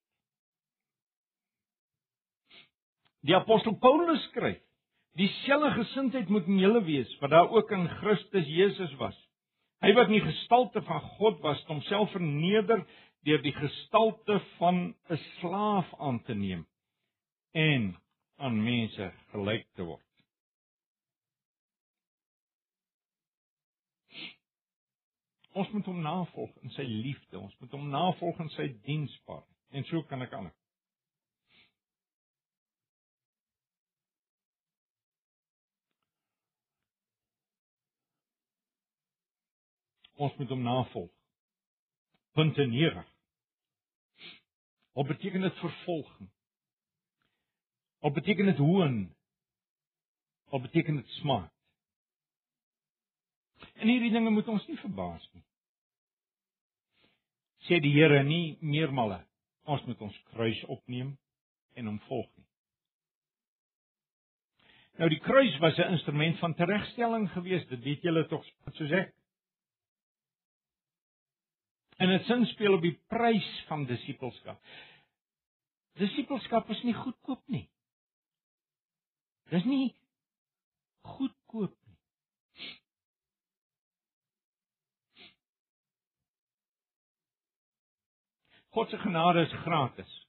Die 3.25 3.33
apostel 3.33 3.73
Paulus 3.81 4.21
skryf: 4.29 4.61
"Dieselfde 5.17 5.71
gesindheid 5.71 6.29
moet 6.29 6.45
in 6.45 6.59
julle 6.61 6.83
wees 6.85 7.09
wat 7.19 7.33
daar 7.33 7.49
ook 7.49 7.71
in 7.71 7.87
Christus 7.89 8.45
Jesus 8.45 8.93
was. 9.01 9.17
Hy 9.81 9.93
wat 9.97 10.11
in 10.11 10.19
die 10.19 10.27
gestalte 10.27 10.81
van 10.85 11.01
God 11.17 11.41
was, 11.41 11.59
het 11.59 11.73
homself 11.73 12.11
verneder 12.13 12.85
deur 13.25 13.41
die 13.41 13.55
gestalte 13.55 14.39
van 14.59 14.93
'n 15.09 15.21
slaaf 15.39 15.89
aan 15.97 16.21
te 16.23 16.33
neem 16.33 16.67
en 17.51 17.95
aan 18.37 18.63
mense 18.63 19.13
gelyk 19.31 19.65
te 19.73 19.83
word." 19.83 20.04
Ons 25.55 25.69
moet 25.71 25.85
hom 25.85 26.01
navolg 26.03 26.51
in 26.67 26.71
sy 26.75 26.83
liefde. 26.83 27.39
Ons 27.39 27.55
moet 27.61 27.71
hom 27.71 27.85
navolg 27.87 28.39
in 28.43 28.49
sy 28.57 28.65
diensbaarheid. 28.83 29.51
En 29.71 29.85
so 29.87 30.03
kan 30.09 30.23
ek 30.25 30.33
aan. 30.35 30.49
Ons 40.19 40.35
moet 40.41 40.51
hom 40.51 40.67
navolg. 40.67 41.11
Punt 42.35 42.59
9. 42.59 43.07
Wat 44.99 45.07
beteken 45.07 45.47
dit 45.47 45.63
vervolging? 45.63 46.31
Wat 48.03 48.13
beteken 48.19 48.51
dit 48.51 48.59
hoon? 48.59 49.01
Wat 50.51 50.67
beteken 50.67 50.95
dit 50.95 51.19
smaak? 51.21 51.54
En 53.75 53.91
hierdie 53.91 54.11
dinge 54.11 54.31
moet 54.31 54.47
ons 54.47 54.67
nie 54.69 54.77
verbaas 54.79 55.25
nie. 55.33 55.43
Sê 57.67 57.79
die 57.81 57.93
Here 57.95 58.21
nie 58.23 58.57
meermale 58.61 59.23
ons 59.65 59.81
moet 59.89 60.01
ons 60.05 60.17
kruis 60.31 60.59
opneem 60.69 61.15
en 61.75 61.89
hom 61.89 61.99
volg 62.07 62.29
nie. 62.37 62.45
Nou 65.01 65.09
die 65.11 65.19
kruis 65.19 65.57
was 65.59 65.77
'n 65.77 65.91
instrument 65.97 66.39
van 66.39 66.53
teregstelling 66.53 67.29
geweest, 67.31 67.69
dit 67.69 67.83
weet 67.83 68.01
julle 68.01 68.27
tog 68.27 68.45
soos 68.73 68.91
ek. 68.91 69.13
En 71.97 72.09
dit 72.09 72.25
sin 72.25 72.45
speel 72.45 72.73
op 72.73 72.81
die 72.81 72.99
prys 73.07 73.65
van 73.67 73.85
disippelskap. 73.85 74.61
Disippelskap 75.93 76.69
is 76.69 76.83
nie 76.83 76.93
goedkoop 76.93 77.41
nie. 77.47 77.69
Dis 79.49 79.63
nie 79.65 79.95
goedkoop 81.01 81.77
God 88.75 88.89
se 88.89 88.97
genade 88.97 89.39
is 89.39 89.51
gratis. 89.51 90.27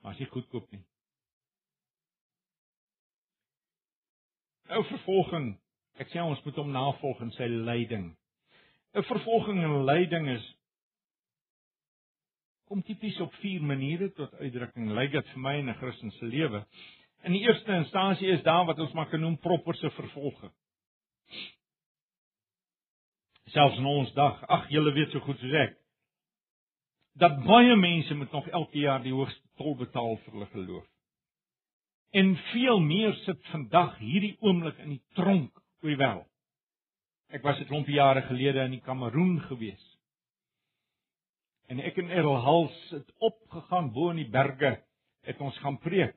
Maar 0.00 0.14
as 0.14 0.20
jy 0.22 0.26
goedkoop 0.32 0.70
nie. 0.72 0.80
Nou 4.70 4.80
vervolging. 4.88 5.50
Ek 6.00 6.08
sê 6.08 6.22
ons 6.24 6.40
moet 6.46 6.60
hom 6.62 6.70
navolg 6.72 7.20
in 7.26 7.32
sy 7.36 7.48
lyding. 7.50 8.06
'n 8.96 9.04
Vervolging 9.04 9.60
en 9.66 9.84
lyding 9.84 10.30
is 10.32 10.46
kom 12.68 12.80
tipies 12.82 13.20
op 13.20 13.34
vier 13.42 13.60
maniere 13.60 14.08
tot 14.16 14.32
uitdrukking. 14.40 14.88
Lyk 14.96 15.12
dit 15.12 15.34
vir 15.34 15.44
my 15.44 15.54
in 15.58 15.68
'n 15.68 15.80
Christelike 15.82 16.24
lewe. 16.24 16.64
In 17.24 17.36
die 17.36 17.44
eerste 17.44 17.76
instansie 17.76 18.32
is 18.32 18.42
daar 18.48 18.64
wat 18.64 18.78
ons 18.78 18.92
maar 18.92 19.10
kan 19.10 19.20
noem 19.20 19.36
propperse 19.36 19.90
vervolging 19.90 20.56
selfs 23.50 23.78
in 23.78 23.86
ons 23.86 24.12
dag. 24.12 24.40
Ag, 24.48 24.68
julle 24.70 24.92
weet 24.92 25.10
so 25.10 25.20
goed 25.20 25.38
soos 25.38 25.54
ek 25.66 25.78
dat 27.18 27.40
baie 27.42 27.76
mense 27.76 28.14
moet 28.14 28.32
nog 28.32 28.46
elke 28.48 28.78
jaar 28.78 29.02
die 29.02 29.12
hoogste 29.12 29.42
tol 29.58 29.74
betaal 29.78 30.16
vir 30.22 30.34
hulle 30.36 30.46
geloof. 30.52 30.86
En 32.14 32.36
veel 32.52 32.80
meer 32.80 33.14
sit 33.24 33.40
vandag 33.52 33.96
hierdie 33.98 34.36
oomblik 34.40 34.78
in 34.84 34.94
die 34.94 35.02
tronk 35.18 35.50
oor 35.82 35.90
die 35.90 35.98
wêreld. 35.98 36.28
Ek 37.34 37.42
was 37.42 37.58
'n 37.60 37.68
klompie 37.68 37.98
jare 37.98 38.22
gelede 38.22 38.64
in 38.64 38.70
die 38.70 38.86
Kameroen 38.86 39.40
gewees. 39.40 39.84
En 41.68 41.80
ek 41.80 41.98
en 41.98 42.10
Errol 42.10 42.40
Hals 42.40 42.90
het 42.90 43.12
opgegaan 43.18 43.92
bo 43.92 44.10
in 44.10 44.16
die 44.16 44.30
berge 44.30 44.78
het 45.22 45.40
ons 45.40 45.58
gaan 45.58 45.78
preek. 45.78 46.16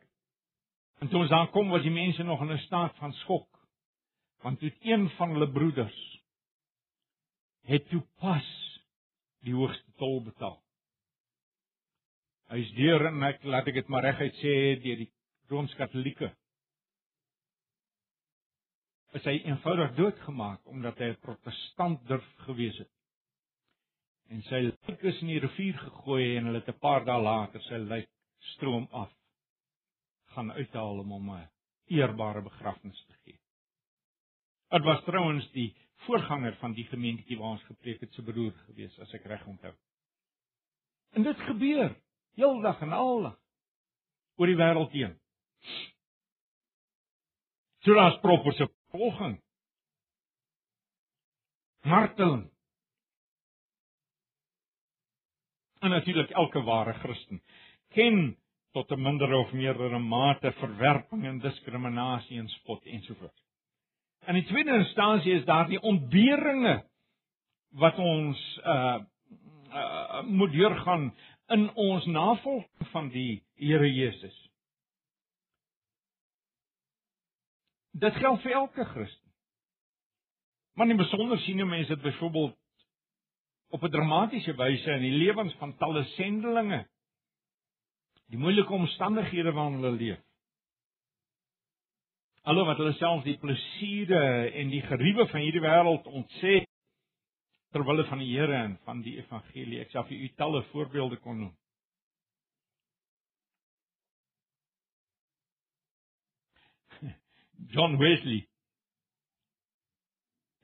En 1.02 1.10
toe 1.10 1.20
ons 1.20 1.30
daar 1.30 1.48
kom 1.48 1.70
was 1.70 1.82
die 1.82 1.92
mense 1.92 2.24
nog 2.24 2.42
in 2.42 2.52
'n 2.52 2.58
staat 2.58 2.96
van 2.96 3.14
skok. 3.14 3.50
Want 4.44 4.60
toe 4.60 4.72
een 4.82 5.10
van 5.10 5.30
hulle 5.30 5.52
broeders 5.52 6.11
het 7.70 7.88
toe 7.90 8.02
pas 8.22 8.48
die 9.46 9.54
hoogste 9.54 9.92
tol 10.02 10.22
betaal. 10.26 10.60
Hy 12.52 12.60
is 12.60 12.72
deur 12.76 13.08
en 13.08 13.24
ek 13.24 13.46
laat 13.48 13.68
ek 13.72 13.80
dit 13.80 13.92
maar 13.92 14.06
reguit 14.06 14.38
sê 14.42 14.56
deur 14.84 15.04
die 15.04 15.12
Rooms-Katolieke. 15.52 16.32
Is 19.16 19.28
hy 19.28 19.38
eenvoudig 19.44 19.96
doodgemaak 19.98 20.68
omdat 20.72 21.00
hy 21.00 21.12
'n 21.12 21.22
protestant 21.24 22.04
durf 22.08 22.28
gewees 22.48 22.78
het. 22.78 22.92
En 24.32 24.44
sy 24.48 24.62
lijk 24.68 25.04
is 25.04 25.22
in 25.22 25.28
die 25.28 25.40
rivier 25.44 25.78
gegooi 25.78 26.38
en 26.38 26.46
hulle 26.46 26.60
het 26.60 26.70
'n 26.70 26.80
paar 26.80 27.06
dae 27.06 27.22
later 27.22 27.62
sy 27.62 27.78
lijk 27.78 28.10
stroom 28.54 28.88
af 28.92 29.12
gaan 30.36 30.52
uithaal 30.52 31.00
om 31.00 31.12
hom 31.12 31.32
'n 31.32 31.50
eerbare 31.88 32.42
begrafnis 32.42 33.06
te 33.08 33.16
gee. 33.24 33.40
Dit 34.70 34.84
was 34.84 35.04
trouens 35.04 35.52
die 35.52 35.76
voorganger 36.06 36.56
van 36.62 36.74
die 36.74 36.86
gemeentetjie 36.90 37.38
waar 37.38 37.56
ons 37.58 37.64
gepreek 37.70 38.02
het 38.02 38.14
se 38.14 38.24
broer 38.26 38.54
gewees 38.66 39.00
as 39.00 39.14
ek 39.14 39.26
reg 39.30 39.46
onthou. 39.48 39.74
En 41.16 41.24
dit 41.24 41.40
gebeur 41.48 41.96
heeldag 42.40 42.82
en 42.82 42.94
aldag 42.96 43.38
oor 44.40 44.50
die 44.50 44.58
wêreld 44.58 44.94
heen. 44.96 45.18
So 47.86 47.94
daar's 47.98 48.20
proper 48.22 48.54
se 48.54 48.70
volging. 48.94 49.40
Marteling. 51.82 52.46
En 55.82 55.90
natuurlik 55.90 56.30
elke 56.30 56.62
ware 56.62 56.94
Christen 56.94 57.42
ken 57.90 58.38
tot 58.72 58.92
'n 58.92 59.02
minder 59.02 59.34
of 59.34 59.52
meerdere 59.52 60.00
mate 60.00 60.52
verwerping 60.52 61.26
en 61.26 61.40
diskriminasie 61.40 62.38
en 62.40 62.50
spot 62.50 62.86
ensovoorts. 62.86 63.51
In 64.26 64.38
die 64.38 64.46
tweede 64.46 64.74
instansie 64.74 65.34
is 65.34 65.46
daar 65.46 65.68
die 65.68 65.82
ontberinge 65.82 66.84
wat 67.70 67.98
ons 67.98 68.42
uh, 68.66 69.00
uh 69.72 70.22
moet 70.28 70.52
deurgaan 70.52 71.10
in 71.48 71.74
ons 71.74 72.06
navolging 72.06 72.88
van 72.92 73.10
die 73.10 73.44
Here 73.56 73.88
Jesus. 73.94 74.38
Dit 77.92 78.16
geld 78.16 78.42
vir 78.42 78.52
elke 78.52 78.86
Christen. 78.86 79.32
Maar 80.74 80.90
in 80.90 80.98
besonder 80.98 81.40
sien 81.40 81.68
mense 81.68 81.94
dit 81.96 82.02
byvoorbeeld 82.02 82.58
op 83.70 83.84
'n 83.84 83.90
dramatiese 83.90 84.56
wyse 84.56 84.92
in 84.92 85.02
die 85.02 85.18
lewens 85.18 85.54
van 85.54 85.78
talle 85.78 86.04
sendelinge. 86.04 86.88
Die 88.26 88.40
moeilike 88.40 88.74
omstandighede 88.74 89.52
waarin 89.52 89.74
hulle 89.74 89.92
leef. 89.92 90.20
Alhoewel 92.42 92.72
wat 92.72 92.80
hulle 92.82 92.94
self 92.98 93.24
die 93.24 93.38
plesiere 93.38 94.50
en 94.58 94.70
die 94.74 94.82
geriewe 94.82 95.28
van 95.30 95.44
hierdie 95.44 95.62
wêreld 95.62 96.08
ontsê 96.10 96.64
ter 97.72 97.84
wille 97.86 98.06
van 98.10 98.18
die 98.20 98.32
Here 98.34 98.56
en 98.58 98.80
van 98.86 99.02
die 99.06 99.18
evangelie. 99.20 99.80
Ek 99.84 99.92
sal 99.94 100.08
vir 100.10 100.18
u 100.26 100.30
talle 100.40 100.64
voorbeelde 100.72 101.18
kon 101.22 101.38
noem. 101.44 101.54
John 107.76 107.98
Wesley 108.02 108.48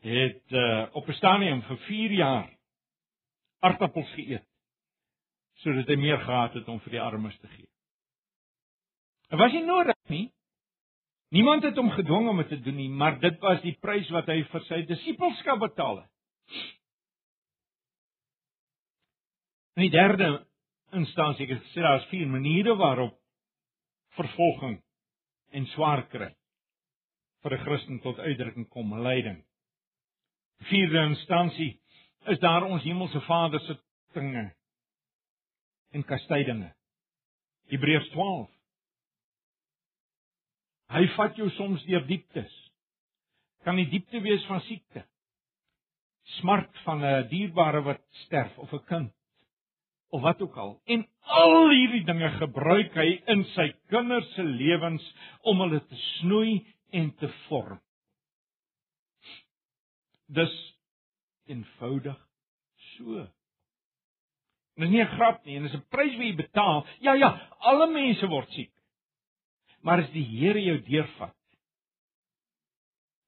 het 0.08 0.52
uh, 0.52 0.88
op 0.98 1.08
'n 1.08 1.14
stadium 1.14 1.62
vir 1.62 1.78
4 1.78 2.12
jaar 2.12 2.50
aardappels 3.60 4.12
geëet 4.18 4.46
sodat 5.62 5.88
hy 5.88 5.96
meer 5.98 6.20
gehad 6.22 6.54
het 6.54 6.68
om 6.68 6.80
vir 6.80 6.92
die 6.92 7.02
armes 7.02 7.38
te 7.38 7.48
gee. 7.48 7.70
Dit 9.30 9.40
was 9.40 9.52
nie 9.52 9.66
nodig 9.66 9.98
nie. 10.08 10.37
Niemand 11.30 11.64
het 11.64 11.76
hom 11.76 11.90
gedwing 11.92 12.30
om 12.30 12.38
dit 12.38 12.50
te 12.50 12.60
doen 12.64 12.76
nie, 12.76 12.90
maar 12.90 13.20
dit 13.20 13.40
was 13.44 13.60
die 13.62 13.76
prys 13.84 14.08
wat 14.16 14.30
hy 14.32 14.42
vir 14.48 14.64
sy 14.70 14.82
disippelskap 14.88 15.60
betaal 15.60 16.02
het. 16.02 16.12
In 19.78 19.86
die 19.86 19.94
derde 19.94 20.30
instansie 20.96 21.50
het 21.50 21.66
gesê 21.66 21.84
daar 21.84 22.00
is 22.00 22.08
vier 22.10 22.30
maniere 22.32 22.78
waarop 22.80 23.18
vervolging 24.16 24.80
en 25.52 25.68
swaar 25.74 26.08
kry 26.10 26.32
vir 27.44 27.54
'n 27.54 27.64
Christen 27.66 28.00
tot 28.02 28.20
uitdrukking 28.20 28.70
kom, 28.70 28.96
lyding. 29.04 29.44
Vierde 30.70 31.04
instansie 31.10 31.80
is 32.26 32.40
daar 32.40 32.64
ons 32.64 32.84
hemelse 32.84 33.22
Vader 33.22 33.60
se 33.60 33.78
dinge 34.14 34.56
en 35.92 36.04
kastydinge. 36.04 36.74
Hebreërs 37.68 38.10
12. 38.10 38.57
Hy 40.88 41.04
vat 41.18 41.36
jou 41.36 41.50
soms 41.58 41.84
deur 41.88 42.06
dieptes. 42.08 42.54
Kan 43.68 43.76
die 43.76 43.90
diepte 43.92 44.22
wees 44.24 44.46
van 44.48 44.62
siekte, 44.68 45.04
smart 46.40 46.72
van 46.86 47.04
'n 47.04 47.28
dierbare 47.28 47.82
wat 47.84 48.04
sterf 48.26 48.58
of 48.58 48.74
'n 48.74 48.86
kind 48.86 49.14
of 50.10 50.22
wat 50.22 50.42
ook 50.42 50.56
al. 50.58 50.82
En 50.86 51.08
al 51.22 51.70
hierdie 51.70 52.04
dinge 52.06 52.30
gebruik 52.30 52.94
hy 52.94 53.22
in 53.28 53.44
sy 53.56 53.74
kinders 53.92 54.30
se 54.36 54.44
lewens 54.44 55.04
om 55.42 55.60
hulle 55.60 55.82
te 55.88 55.96
snoei 55.96 56.66
en 56.92 57.12
te 57.20 57.30
vorm. 57.48 57.82
Dis 60.28 60.56
eenvoudig 61.48 62.18
so. 62.96 63.28
En 64.78 64.84
dis 64.86 64.90
nie 64.90 65.04
'n 65.04 65.16
grap 65.16 65.46
nie, 65.46 65.58
en 65.58 65.64
dis 65.64 65.74
'n 65.74 65.86
prys 65.90 66.16
wat 66.16 66.26
jy 66.26 66.36
betaal. 66.36 66.86
Ja 67.00 67.14
ja, 67.14 67.30
alle 67.60 67.88
mense 67.88 68.28
word 68.28 68.50
siek. 68.52 68.72
Maar 69.88 70.04
as 70.04 70.10
die 70.12 70.26
Here 70.28 70.60
jou 70.60 70.76
deurvat, 70.84 71.36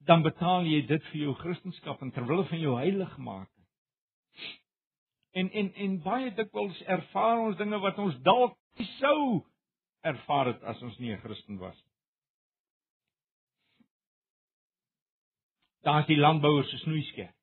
dan 0.09 0.25
betaal 0.25 0.65
jy 0.67 0.81
dit 0.89 1.05
vir 1.13 1.21
jou 1.21 1.35
Christendom 1.39 2.01
en 2.03 2.11
terwyl 2.11 2.43
van 2.49 2.59
jou 2.59 2.73
heiligmaking. 2.75 3.67
En 5.39 5.51
en 5.61 5.69
en 5.85 5.93
baie 6.03 6.31
dikwels 6.35 6.79
ervaar 6.97 7.45
ons 7.45 7.57
dinge 7.59 7.79
wat 7.79 7.99
ons 8.03 8.17
dalk 8.25 8.57
sou 8.97 9.45
ervaar 10.09 10.53
het 10.53 10.65
as 10.71 10.81
ons 10.83 10.97
nie 10.99 11.13
'n 11.13 11.21
Christen 11.21 11.59
was 11.59 11.75
nie. 11.75 11.95
Daar's 15.87 16.07
die 16.07 16.17
landbouer 16.17 16.65
se 16.65 16.77
snoeiskerp. 16.77 17.35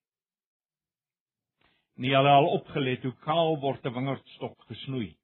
Nie 1.96 2.12
hulle 2.14 2.28
al 2.28 2.48
opgelet 2.58 3.02
hoe 3.02 3.16
kaal 3.24 3.56
word 3.60 3.86
'n 3.86 3.94
wingerdstok 3.94 4.60
gesnoei 4.68 5.16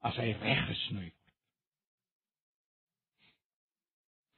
as 0.00 0.16
hy 0.16 0.32
reg 0.32 0.66
gesnoei 0.66 1.10
word. 1.10 1.26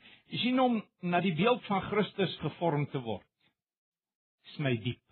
Jy 0.08 0.17
sien 0.36 0.60
om 0.60 0.82
na 1.00 1.20
die 1.24 1.34
beeld 1.36 1.64
van 1.66 1.82
Christus 1.88 2.36
gevorm 2.42 2.86
te 2.92 3.00
word. 3.00 3.26
Sny 4.56 4.76
diep. 4.84 5.02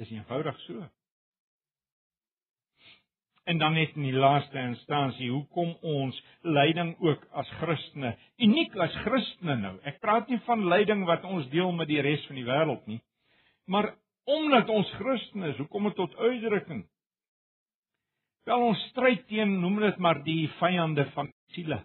Dis 0.00 0.10
eenvoudig 0.14 0.58
so. 0.66 0.86
En 3.44 3.58
dan 3.58 3.74
net 3.74 3.96
in 3.96 4.04
die 4.06 4.16
laaste 4.16 4.60
instansie, 4.60 5.30
hoekom 5.32 5.72
ons 5.82 6.16
lyding 6.46 6.92
ook 7.02 7.24
as 7.40 7.48
Christene, 7.58 8.12
uniek 8.38 8.76
as 8.78 8.94
Christene 9.04 9.56
nou. 9.58 9.74
Ek 9.88 9.98
praat 10.04 10.28
nie 10.30 10.38
van 10.46 10.68
lyding 10.70 11.02
wat 11.08 11.24
ons 11.26 11.48
deel 11.50 11.72
met 11.74 11.88
die 11.90 12.00
res 12.04 12.22
van 12.28 12.38
die 12.38 12.46
wêreld 12.46 12.86
nie, 12.86 13.00
maar 13.66 13.94
omdat 14.30 14.70
ons 14.70 14.92
Christene 15.00 15.50
is, 15.50 15.58
hoekom 15.58 15.88
dit 15.88 15.98
tot 15.98 16.14
uitdrukking. 16.20 16.84
Wel 18.46 18.66
ons 18.70 18.84
stryd 18.92 19.26
teen, 19.28 19.58
noem 19.60 19.80
dit 19.82 19.98
maar 19.98 20.22
die 20.24 20.44
vyande 20.60 21.08
van 21.16 21.32
siele. 21.56 21.80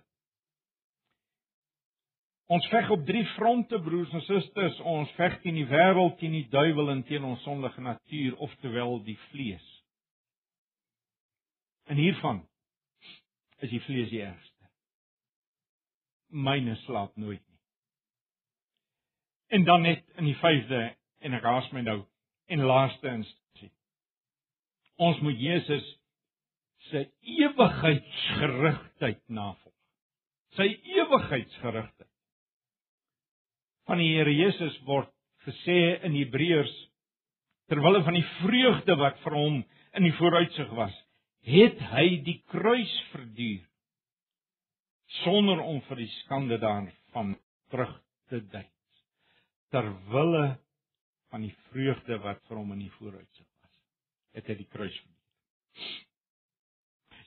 Ons 2.45 2.67
veg 2.69 2.89
op 2.93 3.05
drie 3.05 3.25
fronte 3.33 3.79
broers 3.81 4.11
en 4.13 4.21
susters, 4.21 4.77
ons 4.85 5.09
veg 5.17 5.39
teen 5.41 5.55
die 5.57 5.65
wêreld, 5.69 6.19
teen 6.19 6.35
die 6.35 6.47
duiwel 6.53 6.91
en 6.93 7.01
teen 7.07 7.23
ons 7.25 7.41
sondige 7.41 7.81
natuur, 7.81 8.35
oftewel 8.45 8.99
die 9.07 9.17
vlees. 9.31 9.65
En 11.89 11.97
hiervan 11.97 12.43
is 13.65 13.69
die 13.73 13.81
vlees 13.87 14.09
die 14.13 14.21
ergste. 14.21 14.69
Myne 16.29 16.75
slaap 16.83 17.17
nooit 17.17 17.41
nie. 17.41 17.59
En 19.57 19.65
dan 19.65 19.81
net 19.85 20.05
in 20.19 20.25
die 20.29 20.37
5de 20.37 20.95
en 21.25 21.33
ek 21.37 21.45
haas 21.45 21.71
my 21.73 21.81
nou 21.85 21.99
en 22.53 22.65
laaste 22.69 23.07
instansie. 23.09 23.71
Ons 25.01 25.17
moet 25.25 25.39
Jesus 25.41 25.85
se 26.91 27.09
ewigheidsgerigtheid 27.41 29.23
navolg. 29.33 29.73
Sy 30.57 30.67
ewigheidsgerigtheid 31.01 32.14
van 33.89 34.01
die 34.01 34.11
Here 34.15 34.33
Jesus 34.33 34.75
word 34.87 35.11
gesê 35.45 35.79
in 36.05 36.15
Hebreërs 36.17 36.73
terwyl 37.69 38.01
van 38.05 38.17
die 38.17 38.27
vreugde 38.41 38.97
wat 38.99 39.17
vir 39.23 39.37
hom 39.37 39.61
in 39.95 40.05
die 40.05 40.13
vooruitsig 40.17 40.69
was, 40.77 40.93
het 41.45 41.79
hy 41.93 42.05
die 42.25 42.39
kruis 42.51 42.93
verduur 43.13 43.63
sonder 45.21 45.61
om 45.61 45.79
vir 45.85 46.01
die 46.01 46.11
skande 46.23 46.57
daarvan 46.61 47.35
terug 47.71 47.93
te 48.29 48.41
duik. 48.51 48.71
Terwille 49.73 50.45
van 51.33 51.45
die 51.45 51.53
vreugde 51.69 52.17
wat 52.25 52.41
vir 52.49 52.57
hom 52.57 52.73
in 52.73 52.85
die 52.85 52.93
vooruitsig 52.97 53.45
was, 53.45 53.75
het 54.37 54.49
hy 54.49 54.57
die 54.61 54.69
kruis 54.73 54.97
verduur. 54.97 55.13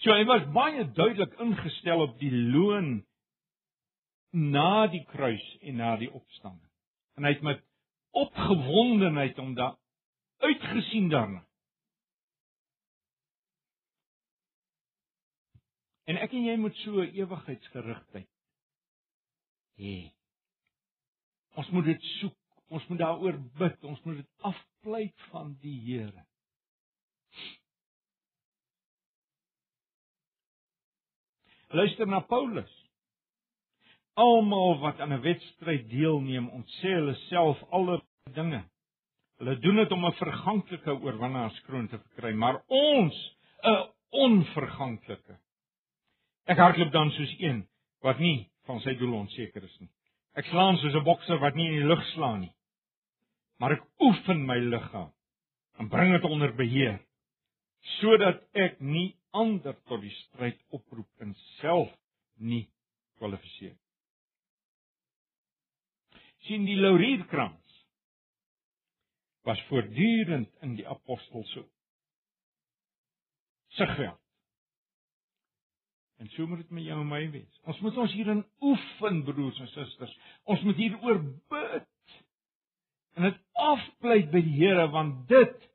So 0.03 0.15
hy 0.15 0.25
was 0.29 0.47
baie 0.55 0.85
duidelik 0.95 1.35
ingestel 1.43 2.05
op 2.05 2.19
die 2.21 2.31
loon 2.31 3.01
na 4.31 4.87
die 4.93 5.05
kruis 5.09 5.45
en 5.61 5.77
na 5.81 5.97
die 5.97 6.11
opstanding. 6.13 6.71
En 7.17 7.25
hy 7.25 7.33
het 7.35 7.43
met 7.43 7.63
opgewondenheid 8.17 9.39
om 9.39 9.55
daar 9.55 9.77
uitgesien 10.39 11.09
daarna. 11.09 11.45
En 16.09 16.17
ek 16.17 16.33
en 16.33 16.47
jy 16.47 16.57
moet 16.57 16.77
so 16.85 17.03
'n 17.03 17.13
ewigheidsgerigtheid 17.13 18.31
hê. 19.77 20.13
Ons 21.59 21.69
moet 21.71 21.85
dit 21.85 22.03
soek, 22.21 22.37
ons 22.69 22.87
moet 22.89 22.99
daaroor 22.99 23.39
bid, 23.59 23.85
ons 23.85 24.03
moet 24.03 24.17
dit 24.17 24.31
afpleit 24.39 25.21
van 25.31 25.55
die 25.61 25.81
Here. 25.81 26.25
Luister 31.69 32.07
na 32.07 32.21
Paulus. 32.21 32.78
Almal 34.19 34.79
wat 34.83 35.01
aan 35.01 35.13
'n 35.15 35.23
wedstryd 35.23 35.89
deelneem, 35.91 36.49
ontsê 36.51 36.91
hulle 36.99 37.15
self 37.29 37.63
alle 37.71 38.01
dinge. 38.35 38.63
Hulle 39.39 39.59
doen 39.59 39.77
dit 39.77 39.93
om 39.93 40.07
'n 40.07 40.13
verganklike 40.13 40.93
oorwinnaarskroon 41.01 41.89
te 41.89 41.99
verkry, 41.99 42.33
maar 42.35 42.63
ons 42.67 43.17
'n 43.63 43.87
onverganklike. 44.11 45.39
Ek 46.45 46.59
hardloop 46.59 46.93
dan 46.93 47.11
soos 47.11 47.35
een 47.39 47.69
wat 48.01 48.19
nie 48.19 48.51
van 48.67 48.81
sy 48.81 48.95
doel 48.95 49.15
onseker 49.15 49.65
is 49.65 49.81
nie. 49.81 49.91
Ek 50.35 50.47
slaan 50.47 50.77
soos 50.77 50.95
'n 50.95 51.05
bokser 51.05 51.39
wat 51.39 51.55
nie 51.55 51.67
in 51.67 51.79
die 51.81 51.89
lug 51.89 52.05
slaan 52.15 52.41
nie. 52.41 52.55
Maar 53.59 53.73
ek 53.73 53.85
oefen 54.01 54.47
my 54.47 54.59
liggaam 54.59 55.13
en 55.79 55.89
bring 55.89 56.13
dit 56.13 56.25
onder 56.25 56.55
beheer 56.55 56.99
sodat 58.01 58.43
ek 58.53 58.81
nie 58.81 59.17
ander 59.31 59.77
tot 59.87 60.01
die 60.01 60.15
stryd 60.27 60.59
oproep 60.71 61.11
en 61.21 61.35
self 61.61 61.91
nie 62.39 62.67
kwalifiseer 63.19 63.77
sien 66.49 66.65
die 66.65 66.79
laurierkrans 66.81 67.69
was 69.49 69.61
voortdurend 69.69 70.51
in 70.65 70.75
die 70.77 70.87
apostel 70.89 71.45
se 71.53 71.65
sigveld. 73.79 74.21
En 76.19 76.29
so 76.35 76.47
moet 76.47 76.65
dit 76.65 76.71
met 76.75 76.85
jou 76.85 76.99
en 77.01 77.09
my 77.09 77.23
wees. 77.31 77.61
Ons 77.71 77.79
moet 77.85 77.97
ons 78.03 78.13
hierin 78.13 78.41
oefen, 78.67 79.21
broers 79.25 79.61
en 79.63 79.71
susters. 79.71 80.15
Ons 80.51 80.65
moet 80.67 80.81
hieroor 80.81 81.21
bid. 81.53 82.17
En 83.15 83.29
dit 83.29 83.39
afpleit 83.69 84.33
by 84.33 84.43
die 84.43 84.57
Here 84.59 84.89
want 84.95 85.29
dit 85.31 85.69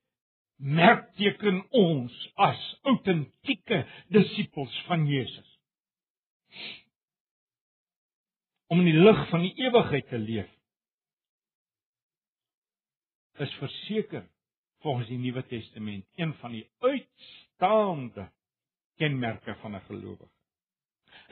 merkteken 0.64 1.62
ons 1.76 2.18
as 2.40 2.60
autentieke 2.92 3.82
disippels 4.16 4.76
van 4.90 5.08
Jesus. 5.08 5.48
Om 8.68 8.84
in 8.84 8.92
die 8.92 9.00
lig 9.00 9.24
van 9.32 9.48
die 9.48 9.56
ewigheid 9.64 10.12
te 10.12 10.20
leef 10.20 10.52
is 13.38 13.54
verseker 13.54 14.28
volgens 14.84 15.08
die 15.08 15.18
Nuwe 15.18 15.46
Testament 15.48 16.06
een 16.16 16.34
van 16.42 16.52
die 16.52 16.68
uitstaande 16.80 18.30
kenmerke 18.98 19.56
van 19.62 19.76
'n 19.76 19.82
gelowige. 19.88 20.30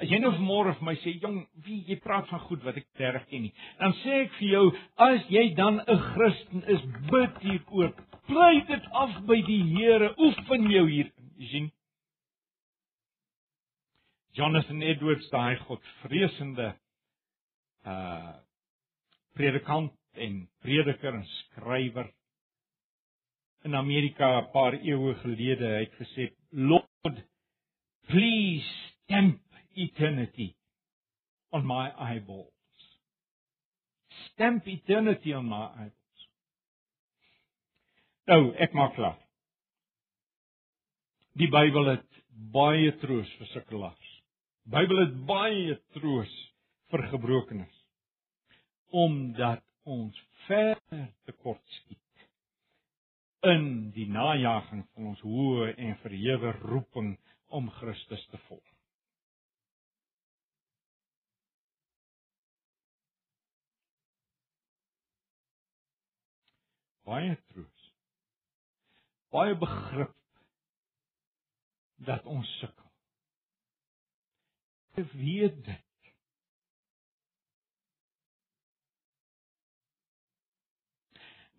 As 0.02 0.10
jy 0.10 0.18
nou 0.18 0.32
vanmôre 0.34 0.74
vir 0.78 0.86
my 0.86 0.96
sê, 0.96 1.20
"Jong, 1.22 1.48
wie 1.66 1.84
jy 1.88 1.96
praat 1.96 2.28
van 2.28 2.40
goed 2.40 2.64
wat 2.64 2.78
ek 2.78 2.88
reg 2.98 3.28
ken 3.28 3.42
nie." 3.42 3.54
Dan 3.80 3.94
sê 3.94 4.24
ek 4.24 4.32
vir 4.40 4.48
jou, 4.48 4.78
as 4.98 5.30
jy 5.30 5.54
dan 5.56 5.80
'n 5.80 5.98
Christen 5.98 6.64
is, 6.64 6.82
bid 7.12 7.38
hieroor. 7.38 7.94
Pleit 8.28 8.68
dit 8.68 8.86
af 8.92 9.26
by 9.26 9.42
die 9.42 9.64
Here. 9.64 10.14
Oefen 10.18 10.70
jou 10.72 10.90
hier. 10.90 11.12
Jy 11.38 11.48
sien? 11.48 11.72
Jonathan 14.34 14.82
Edwards, 14.82 15.30
daai 15.30 15.58
godvreesende 15.58 16.76
uh 17.86 18.34
predikant 19.34 19.92
en 20.14 20.50
prediker 20.62 21.14
en 21.14 21.26
skrywer. 21.26 22.12
In 23.64 23.76
Amerika 23.76 24.42
'n 24.42 24.52
paar 24.52 24.74
eeue 24.74 25.16
gelede 25.16 25.68
het 25.80 25.94
gesê 25.94 26.34
Lord 26.52 27.24
please 28.08 28.68
stamp 29.04 29.42
eternity 29.76 30.56
on 31.52 31.66
my 31.66 31.90
eyeballs. 31.90 32.54
Stamp 34.32 34.68
eternity 34.68 35.34
on 35.34 35.48
my 35.50 35.66
eyeballs. 35.66 36.28
Nou 38.28 38.54
ek 38.56 38.74
maak 38.74 38.96
klaar. 38.96 39.20
Die 41.40 41.48
Bybel 41.48 41.86
het 41.94 42.08
baie 42.52 42.92
troos 43.00 43.30
vir 43.40 43.48
sukkelaars. 43.54 44.08
Bybel 44.72 45.06
het 45.06 45.14
baie 45.28 45.76
troos 45.96 46.32
vir 46.92 47.08
gebrokenes. 47.14 47.78
Omdat 48.92 49.64
ons 49.84 50.18
ver 50.46 50.78
tekort 51.26 51.64
skiet 51.80 52.00
in 53.42 53.90
die 53.96 54.06
najaging 54.06 54.84
van 54.94 55.08
ons 55.12 55.22
hoë 55.26 55.72
en 55.74 55.96
verhewe 56.04 56.52
roeping 56.62 57.16
om 57.50 57.70
Christus 57.80 58.26
te 58.30 58.38
volg. 58.48 58.68
Baie 67.10 67.34
troos. 67.50 67.88
Baie 69.34 69.56
begrip 69.58 70.14
dat 72.06 72.26
ons 72.30 72.48
sukkel. 72.60 72.92
Ek 75.02 75.10
weet 75.18 75.64
dit. 75.66 75.91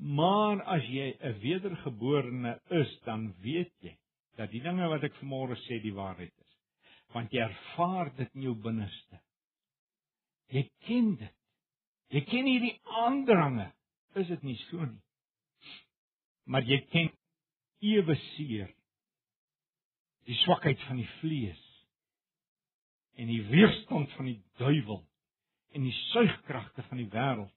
Maar 0.02 0.62
as 0.66 0.86
jy 0.90 1.14
'n 1.14 1.38
wedergeborene 1.38 2.60
is, 2.68 3.00
dan 3.04 3.34
weet 3.40 3.72
jy 3.80 3.96
dat 4.36 4.50
die 4.50 4.62
dinge 4.62 4.88
wat 4.88 5.04
ek 5.04 5.14
vanmôre 5.20 5.54
sê 5.66 5.78
die 5.82 5.94
waarheid 5.94 6.32
is. 6.32 6.56
Want 7.14 7.30
jy 7.30 7.44
ervaar 7.44 8.10
dit 8.16 8.34
in 8.34 8.42
jou 8.42 8.54
binneste. 8.54 9.20
Jy 10.48 10.70
ken 10.86 11.14
dit. 11.16 11.36
Jy 12.08 12.20
ken 12.24 12.46
hierdie 12.46 12.80
aandrange. 12.84 13.72
Is 14.14 14.26
dit 14.26 14.42
nie 14.42 14.56
so 14.56 14.84
nie? 14.84 15.02
Maar 16.44 16.66
jy 16.66 16.80
ken 16.90 17.12
ewe 17.80 18.16
seer 18.34 18.74
die 20.26 20.36
swakheid 20.42 20.80
van 20.88 20.96
die 20.96 21.08
vlees 21.20 21.62
en 23.14 23.30
die 23.30 23.42
weerstand 23.52 24.10
van 24.16 24.26
die 24.26 24.42
duiwel 24.58 25.02
en 25.72 25.86
die 25.86 25.94
suigkragte 26.10 26.82
van 26.90 26.98
die 26.98 27.08
wêreld. 27.12 27.54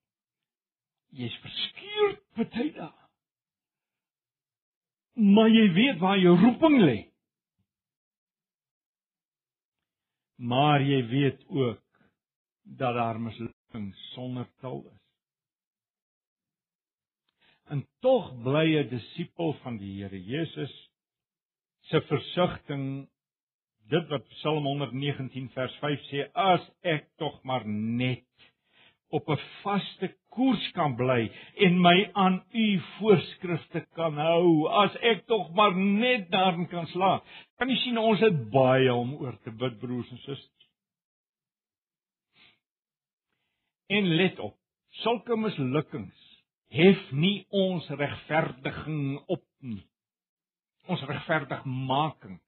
Jy's 1.15 1.35
verskuur 1.41 2.15
party 2.35 2.69
dae. 2.75 2.91
Maar 5.15 5.49
jy 5.49 5.67
weet 5.73 5.99
waar 6.01 6.19
jou 6.19 6.35
roeping 6.39 6.77
lê. 6.83 6.97
Maar 10.35 10.83
jy 10.83 10.99
weet 11.07 11.45
ook 11.47 11.83
dat 12.77 12.97
daar 12.97 13.19
mislukking 13.21 13.93
sonder 14.11 14.49
tal 14.59 14.83
is. 14.91 15.01
En 17.71 17.87
tog 18.03 18.33
bly 18.43 18.67
'n 18.83 18.89
disipel 18.89 19.53
van 19.63 19.77
die 19.77 20.03
Here 20.03 20.23
Jesus 20.23 20.73
se 21.89 22.01
versigtiging 22.01 23.07
dit 23.89 24.07
wat 24.09 24.27
Psalm 24.27 24.65
119 24.65 25.49
vers 25.53 25.75
5 25.81 26.05
sê 26.09 26.25
as 26.33 26.63
ek 26.81 27.09
tog 27.21 27.37
maar 27.43 27.65
net 27.67 28.25
op 29.15 29.29
'n 29.29 29.41
vaste 29.63 30.09
koers 30.35 30.71
kan 30.75 30.95
bly 30.99 31.29
en 31.65 31.79
my 31.81 32.09
aan 32.13 32.41
u 32.51 32.65
voorskrifte 32.97 33.85
kan 33.95 34.17
hou 34.19 34.67
as 34.83 34.95
ek 35.01 35.25
tog 35.31 35.53
maar 35.55 35.75
net 35.75 36.27
daarin 36.31 36.67
kan 36.67 36.87
slaag. 36.91 37.23
Kan 37.57 37.69
jy 37.69 37.77
sien 37.83 37.97
ons 37.97 38.19
het 38.19 38.49
baie 38.51 38.93
om 38.93 39.13
oor 39.21 39.37
te 39.43 39.51
bid 39.51 39.79
broers 39.79 40.11
en 40.11 40.17
susters. 40.17 40.51
En 43.87 44.07
let 44.17 44.39
op, 44.39 44.57
sulke 45.03 45.37
mislukkings 45.37 46.23
hef 46.73 47.11
nie 47.11 47.45
ons 47.49 47.87
regverdiging 47.89 49.19
op 49.31 49.45
nie. 49.61 49.85
Ons 50.91 51.01
regverdigmaking 51.07 52.39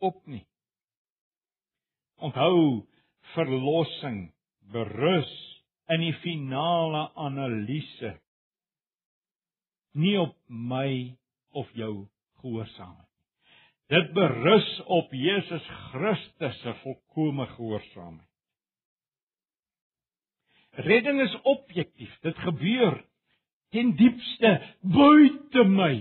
op 0.00 0.20
nie. 0.26 0.46
Onthou 2.20 2.86
verlossing 3.34 4.30
berus 4.72 5.59
in 5.90 6.04
die 6.04 6.14
finale 6.22 7.08
analise 7.18 8.14
nie 9.98 10.16
op 10.20 10.36
my 10.46 11.16
of 11.58 11.70
jou 11.74 12.06
gehoorsaamheid 12.42 13.06
nie. 13.06 13.10
Dit 13.90 14.12
berus 14.14 14.68
op 14.86 15.10
Jesus 15.14 15.66
Christus 15.90 16.60
se 16.62 16.74
volkomme 16.84 17.46
gehoorsaamheid. 17.56 18.28
Redding 20.70 21.18
is 21.24 21.34
objektief. 21.42 22.12
Dit 22.22 22.38
gebeur 22.38 23.00
ten 23.74 23.96
diepste 23.98 24.52
buite 24.80 25.64
my. 25.66 25.94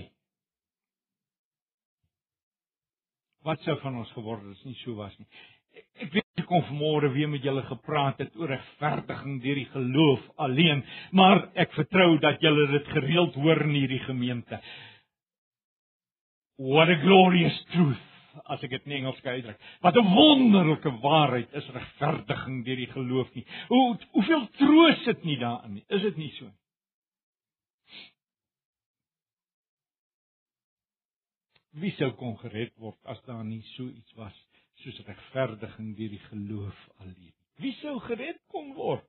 Wat 3.45 3.61
sou 3.65 3.79
van 3.81 3.97
ons 4.03 4.11
geword 4.13 4.45
het 4.45 4.59
as 4.59 4.67
nie 4.67 4.77
so 4.83 4.93
was 4.99 5.15
nie. 5.17 5.29
Ek 5.75 6.11
weet 6.13 6.41
ek 6.41 6.47
kon 6.49 6.63
vanmôre 6.69 7.11
weer 7.13 7.29
met 7.29 7.43
julle 7.43 7.63
gepraat 7.67 8.21
het 8.23 8.35
oor 8.39 8.53
regverdiging 8.53 9.39
deur 9.43 9.59
die 9.59 9.69
geloof 9.73 10.27
alleen, 10.45 10.83
maar 11.11 11.49
ek 11.59 11.73
vertrou 11.77 12.13
dat 12.23 12.41
julle 12.41 12.67
dit 12.71 12.93
gereeld 12.95 13.35
hoor 13.35 13.65
in 13.67 13.75
hierdie 13.75 14.03
gemeente. 14.05 14.61
What 16.59 16.89
a 16.91 16.97
glorious 16.99 17.57
truth 17.73 18.05
as 18.45 18.63
ek 18.63 18.71
dit 18.75 18.87
in 18.87 18.97
Engels 18.99 19.19
kan 19.23 19.37
uitdruk. 19.37 19.59
Wat 19.83 19.97
'n 19.97 20.13
wonderlike 20.13 20.91
waarheid 21.03 21.53
is 21.53 21.69
regverdiging 21.75 22.63
deur 22.65 22.81
die 22.85 22.91
geloof 22.93 23.33
nie. 23.35 23.45
Hoe 23.67 23.97
hoeveel 24.11 24.47
troos 24.57 25.03
sit 25.03 25.23
nie 25.23 25.37
daarin 25.37 25.73
nie. 25.73 25.85
Is 25.87 26.01
dit 26.01 26.17
nie 26.17 26.31
so 26.37 26.45
nie? 26.45 26.59
Wie 31.79 31.91
sou 31.95 32.11
kon 32.17 32.37
gered 32.41 32.73
word 32.81 32.97
as 33.05 33.21
daar 33.27 33.43
nie 33.45 33.61
so 33.75 33.85
iets 33.87 34.15
was 34.17 34.35
soos 34.83 34.99
regverdiging 35.07 35.93
deur 35.97 36.11
die 36.15 36.25
geloof 36.29 36.83
alleen. 37.03 37.33
Wie 37.59 37.73
sou 37.81 37.97
gered 38.07 38.39
kon 38.53 38.73
word? 38.77 39.05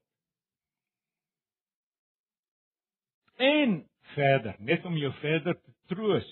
En 3.40 3.76
verder, 4.14 4.56
net 4.58 4.84
om 4.84 4.96
jou 4.98 5.12
verder 5.20 5.54
te 5.56 5.74
troos, 5.92 6.26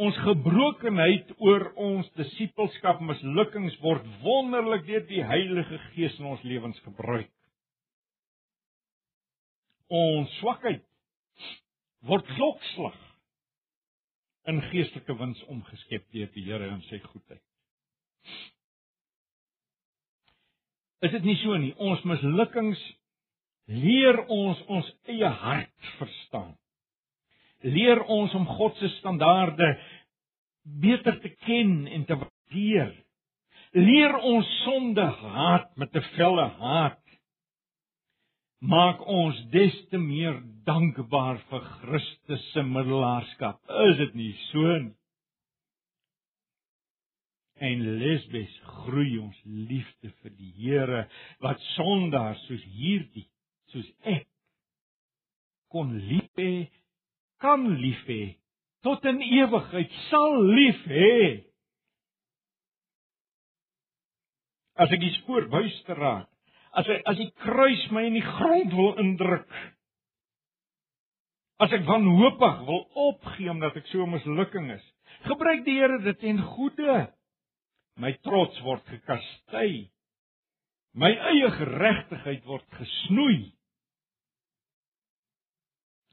ons 0.00 0.16
gebrokenheid 0.24 1.34
oor 1.42 1.66
ons 1.78 2.08
disippelskap 2.18 3.02
mislukkings 3.04 3.76
word 3.82 4.06
wonderlik 4.24 4.86
deur 4.88 5.04
die 5.10 5.22
Heilige 5.26 5.78
Gees 5.92 6.16
in 6.18 6.30
ons 6.32 6.42
lewens 6.46 6.78
gebruik. 6.86 7.30
Ons 9.94 10.32
swakheid 10.40 10.82
word 12.08 12.30
lokslag 12.38 12.96
in 14.50 14.60
geestelike 14.70 15.14
wins 15.20 15.42
omgeskep 15.52 16.06
deur 16.12 16.32
die 16.34 16.46
Here 16.48 16.68
en 16.72 16.82
sy 16.88 17.00
goedheid. 17.04 17.42
Is 21.04 21.12
dit 21.12 21.24
nie 21.28 21.36
so 21.42 21.56
nie? 21.60 21.74
Ons 21.76 22.04
mislukkings 22.08 22.80
leer 23.68 24.20
ons 24.32 24.60
ons 24.72 24.88
eie 25.08 25.30
hart 25.40 25.90
verstaan. 25.98 26.54
Leer 27.64 28.02
ons 28.12 28.32
om 28.36 28.44
God 28.58 28.76
se 28.80 28.90
standaarde 28.98 29.70
beter 30.80 31.16
te 31.20 31.32
ken 31.44 31.86
en 31.92 32.04
te 32.08 32.16
waardeer. 32.20 32.92
Leer 33.74 34.16
ons 34.20 34.50
sonde 34.64 35.04
haat 35.20 35.70
met 35.76 35.96
'n 35.96 36.04
felle 36.16 36.48
haat. 36.60 37.00
Maak 38.60 39.00
ons 39.06 39.36
des 39.50 39.74
te 39.90 39.98
meer 39.98 40.40
dankbaar 40.64 41.38
vir 41.50 41.60
Christus 41.60 42.52
se 42.52 42.62
middelaarskap. 42.62 43.60
Is 43.90 43.96
dit 43.96 44.14
nie 44.14 44.34
so 44.52 44.78
nie? 44.78 44.94
En 47.64 47.82
lesbes 48.00 48.54
groei 48.82 49.16
ons 49.22 49.40
liefde 49.44 50.12
vir 50.20 50.32
die 50.36 50.52
Here 50.58 51.04
wat 51.44 51.60
sondaars 51.74 52.42
soos 52.48 52.64
hierdie, 52.76 53.26
soos 53.72 53.88
ek 54.04 54.26
kon 55.72 55.94
lief 56.10 56.28
hê, 56.38 56.66
kan 57.42 57.64
lief 57.80 58.02
hê 58.08 58.36
tot 58.84 59.04
in 59.08 59.22
ewigheid 59.24 59.92
sal 60.10 60.36
lief 60.44 60.82
hê. 60.92 61.16
As 64.76 64.92
ek 64.92 65.00
die 65.00 65.14
spoor 65.20 65.48
buister 65.48 65.96
raak, 65.98 66.28
as 66.74 66.88
hy 66.90 66.98
as 67.08 67.20
die 67.20 67.30
kruis 67.44 67.84
my 67.94 68.04
in 68.08 68.18
die 68.18 68.26
grond 68.26 68.74
wil 68.76 68.98
indruk, 69.00 69.46
as 71.62 71.72
ek 71.72 71.86
wanhoopig 71.88 72.64
wil 72.68 72.82
opgee 73.08 73.48
omdat 73.52 73.78
ek 73.78 73.88
so 73.92 74.04
mislukking 74.10 74.72
is, 74.74 74.84
gebruik 75.30 75.62
die 75.64 75.78
Here 75.78 76.00
dit 76.04 76.20
ten 76.20 76.42
goeie. 76.54 77.04
My 78.00 78.12
trots 78.26 78.58
word 78.66 78.82
gekastei. 78.90 79.90
My 80.94 81.10
eie 81.10 81.50
geregtigheid 81.58 82.46
word 82.46 82.66
gesnoei. 82.78 83.52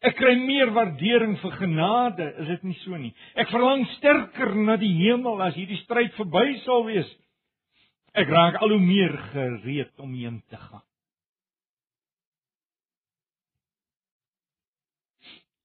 Ek 0.02 0.16
kry 0.18 0.34
meer 0.42 0.72
waardering 0.74 1.36
vir 1.44 1.58
genade, 1.60 2.26
is 2.42 2.48
dit 2.56 2.64
nie 2.66 2.78
so 2.82 2.98
nie? 2.98 3.12
Ek 3.38 3.52
verlang 3.54 3.84
sterker 4.00 4.56
na 4.58 4.74
die 4.82 4.94
hemel 5.04 5.44
as 5.46 5.54
hierdie 5.58 5.78
stryd 5.84 6.16
verby 6.18 6.56
sal 6.64 6.88
wees. 6.88 7.10
Ek 8.18 8.30
raak 8.30 8.58
al 8.60 8.74
hoe 8.74 8.82
meer 8.82 9.14
gereed 9.30 10.02
om 10.02 10.16
heen 10.18 10.42
te 10.50 10.58
gaan. 10.58 10.84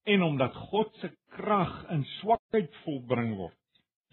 En 0.07 0.21
omdat 0.23 0.53
God 0.69 0.93
se 1.01 1.09
krag 1.35 1.73
in 1.91 2.05
swakheid 2.19 2.77
volbring 2.85 3.33
word. 3.41 3.57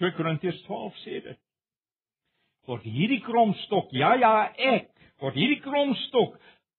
2 0.02 0.16
Korintiërs 0.16 0.64
12 0.64 1.02
sê 1.04 1.20
dit. 1.28 1.40
Word 2.66 2.82
hierdie 2.82 3.20
kromstok, 3.20 3.92
ja 3.92 4.14
ja, 4.16 4.34
ek, 4.56 4.88
word 5.20 5.36
hierdie 5.36 5.60
kromstok 5.60 6.38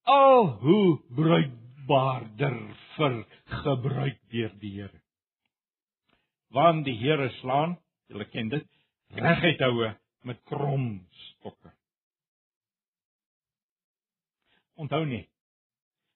al 0.10 0.48
hoe 0.62 0.98
bruik 1.16 1.54
kosbaarder 1.86 2.56
vir 2.96 3.26
gebruik 3.64 4.20
deur 4.32 4.52
die 4.60 4.72
Here. 4.72 5.02
Want 6.50 6.86
die 6.86 6.98
Here 6.98 7.30
slaan, 7.42 7.78
julle 8.10 8.26
ken 8.26 8.50
dit, 8.50 8.68
reguit 9.14 9.62
houe 9.62 9.96
met 10.24 10.42
krom 10.46 11.06
stokke. 11.32 11.72
Onthou 14.76 15.06
net, 15.06 15.30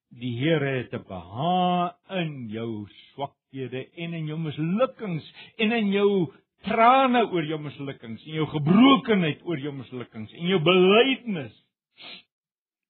die 0.10 0.36
Here 0.40 0.84
het 0.84 0.94
'n 0.94 1.06
behaag 1.08 1.96
in 2.10 2.50
jou 2.50 2.88
swakhede 3.14 3.90
en 3.98 4.14
in 4.14 4.28
jou 4.28 4.38
mislukkings 4.38 5.34
en 5.58 5.72
in 5.72 5.92
jou 5.92 6.34
trane 6.68 7.24
oor 7.32 7.46
jou 7.48 7.60
mislukkings 7.62 8.24
en 8.28 8.38
jou 8.40 8.48
gebrokenheid 8.54 9.44
oor 9.48 9.62
jou 9.64 9.74
mislukkings 9.76 10.34
en 10.36 10.48
jou 10.52 10.60
belydenis 10.64 11.56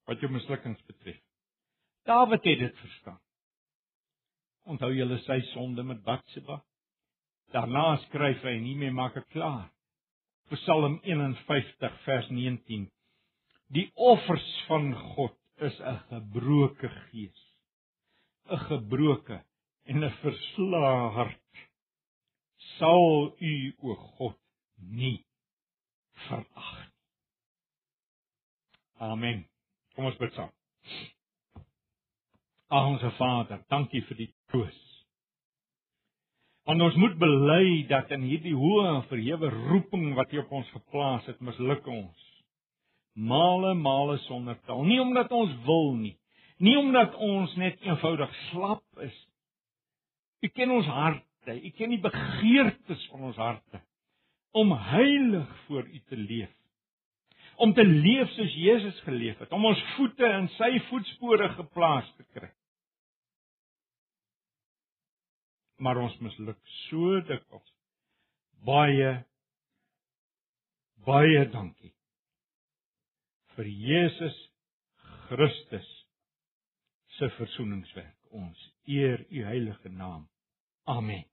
wat 0.10 0.22
jou 0.24 0.30
mislukkings 0.34 0.82
betref. 0.90 1.20
Dawid 2.10 2.46
het 2.48 2.60
dit 2.60 2.80
verstaan. 2.82 3.20
Onthou 4.70 4.90
julle 4.94 5.20
sy 5.26 5.40
sonde 5.54 5.84
met 5.86 6.02
Batsheba? 6.06 6.60
Daarna 7.54 7.98
skryf 8.08 8.42
hy 8.46 8.56
nie 8.62 8.76
meer 8.78 8.94
maak 8.94 9.18
ek 9.18 9.30
klaar. 9.34 9.70
Psalm 10.50 10.98
51 11.06 12.00
vers 12.06 12.30
19. 12.34 12.88
Die 13.74 13.86
offers 13.94 14.48
van 14.68 14.94
God 15.14 15.38
is 15.62 15.80
'n 15.80 16.00
gebroke 16.10 16.90
gees. 16.90 17.50
'n 18.50 18.58
gebroke 18.70 19.44
en 19.86 20.04
'n 20.04 20.14
verslae 20.22 21.10
hart 21.18 21.69
sal 22.80 23.36
u 23.40 23.56
o 23.84 23.96
God 24.18 24.38
nie 24.80 25.20
verag 26.28 26.72
nie. 26.80 26.88
Amen. 29.00 29.46
Kom 29.96 30.10
ons 30.10 30.18
bid 30.20 30.34
saam. 30.36 30.52
Ag 32.70 32.88
ons 32.92 33.06
Vader, 33.18 33.64
dankie 33.72 34.02
vir 34.06 34.18
die 34.20 34.30
troos. 34.52 34.80
Want 36.68 36.84
ons 36.86 36.98
moet 37.02 37.16
bely 37.18 37.86
dat 37.90 38.12
in 38.14 38.28
hierdie 38.30 38.54
hoë 38.54 38.84
en 38.92 39.08
verhewe 39.10 39.50
roeping 39.72 40.12
wat 40.18 40.34
U 40.36 40.42
op 40.44 40.52
ons 40.60 40.68
geplaas 40.76 41.26
het, 41.32 41.40
misluk 41.42 41.88
ons. 41.90 42.28
Male 43.16 43.74
male 43.74 44.20
sonder 44.28 44.60
tel, 44.68 44.84
nie 44.86 45.00
omdat 45.02 45.32
ons 45.34 45.56
wil 45.66 45.96
nie, 45.98 46.14
nie 46.62 46.76
omdat 46.78 47.16
ons 47.16 47.56
net 47.58 47.80
eenvoudig 47.88 48.36
slap 48.50 49.02
is. 49.08 49.16
U 50.46 50.52
ken 50.54 50.76
ons 50.76 50.92
harte, 51.50 51.66
U 51.66 51.74
ken 51.78 51.96
die 51.96 52.02
begeertes 52.04 53.08
van 53.12 53.28
ons 53.32 53.42
harte 53.42 53.82
om 54.58 54.72
heilig 54.74 55.50
voor 55.68 55.86
U 55.88 56.00
te 56.10 56.18
leef 56.18 56.56
om 57.60 57.74
te 57.76 57.84
leef 57.84 58.30
soos 58.38 58.54
Jesus 58.56 59.02
geleef 59.04 59.36
het, 59.44 59.52
om 59.52 59.66
ons 59.68 59.80
voete 59.98 60.24
in 60.24 60.46
sy 60.56 60.78
voetspore 60.88 61.50
geplaas 61.58 62.08
te 62.16 62.24
kry. 62.32 62.48
maar 65.80 65.98
ons 65.98 66.18
misluk 66.24 66.60
so 66.90 67.20
dikwels. 67.28 67.76
Baie 68.68 69.12
baie 71.08 71.46
dankie 71.54 71.94
vir 73.56 73.70
Jesus 73.72 74.36
Christus 75.30 75.88
se 77.18 77.30
verzoeningswerk. 77.38 78.18
Ons 78.36 78.60
eer 78.86 79.24
u 79.32 79.44
heilige 79.48 79.90
naam. 79.90 80.28
Amen. 80.86 81.26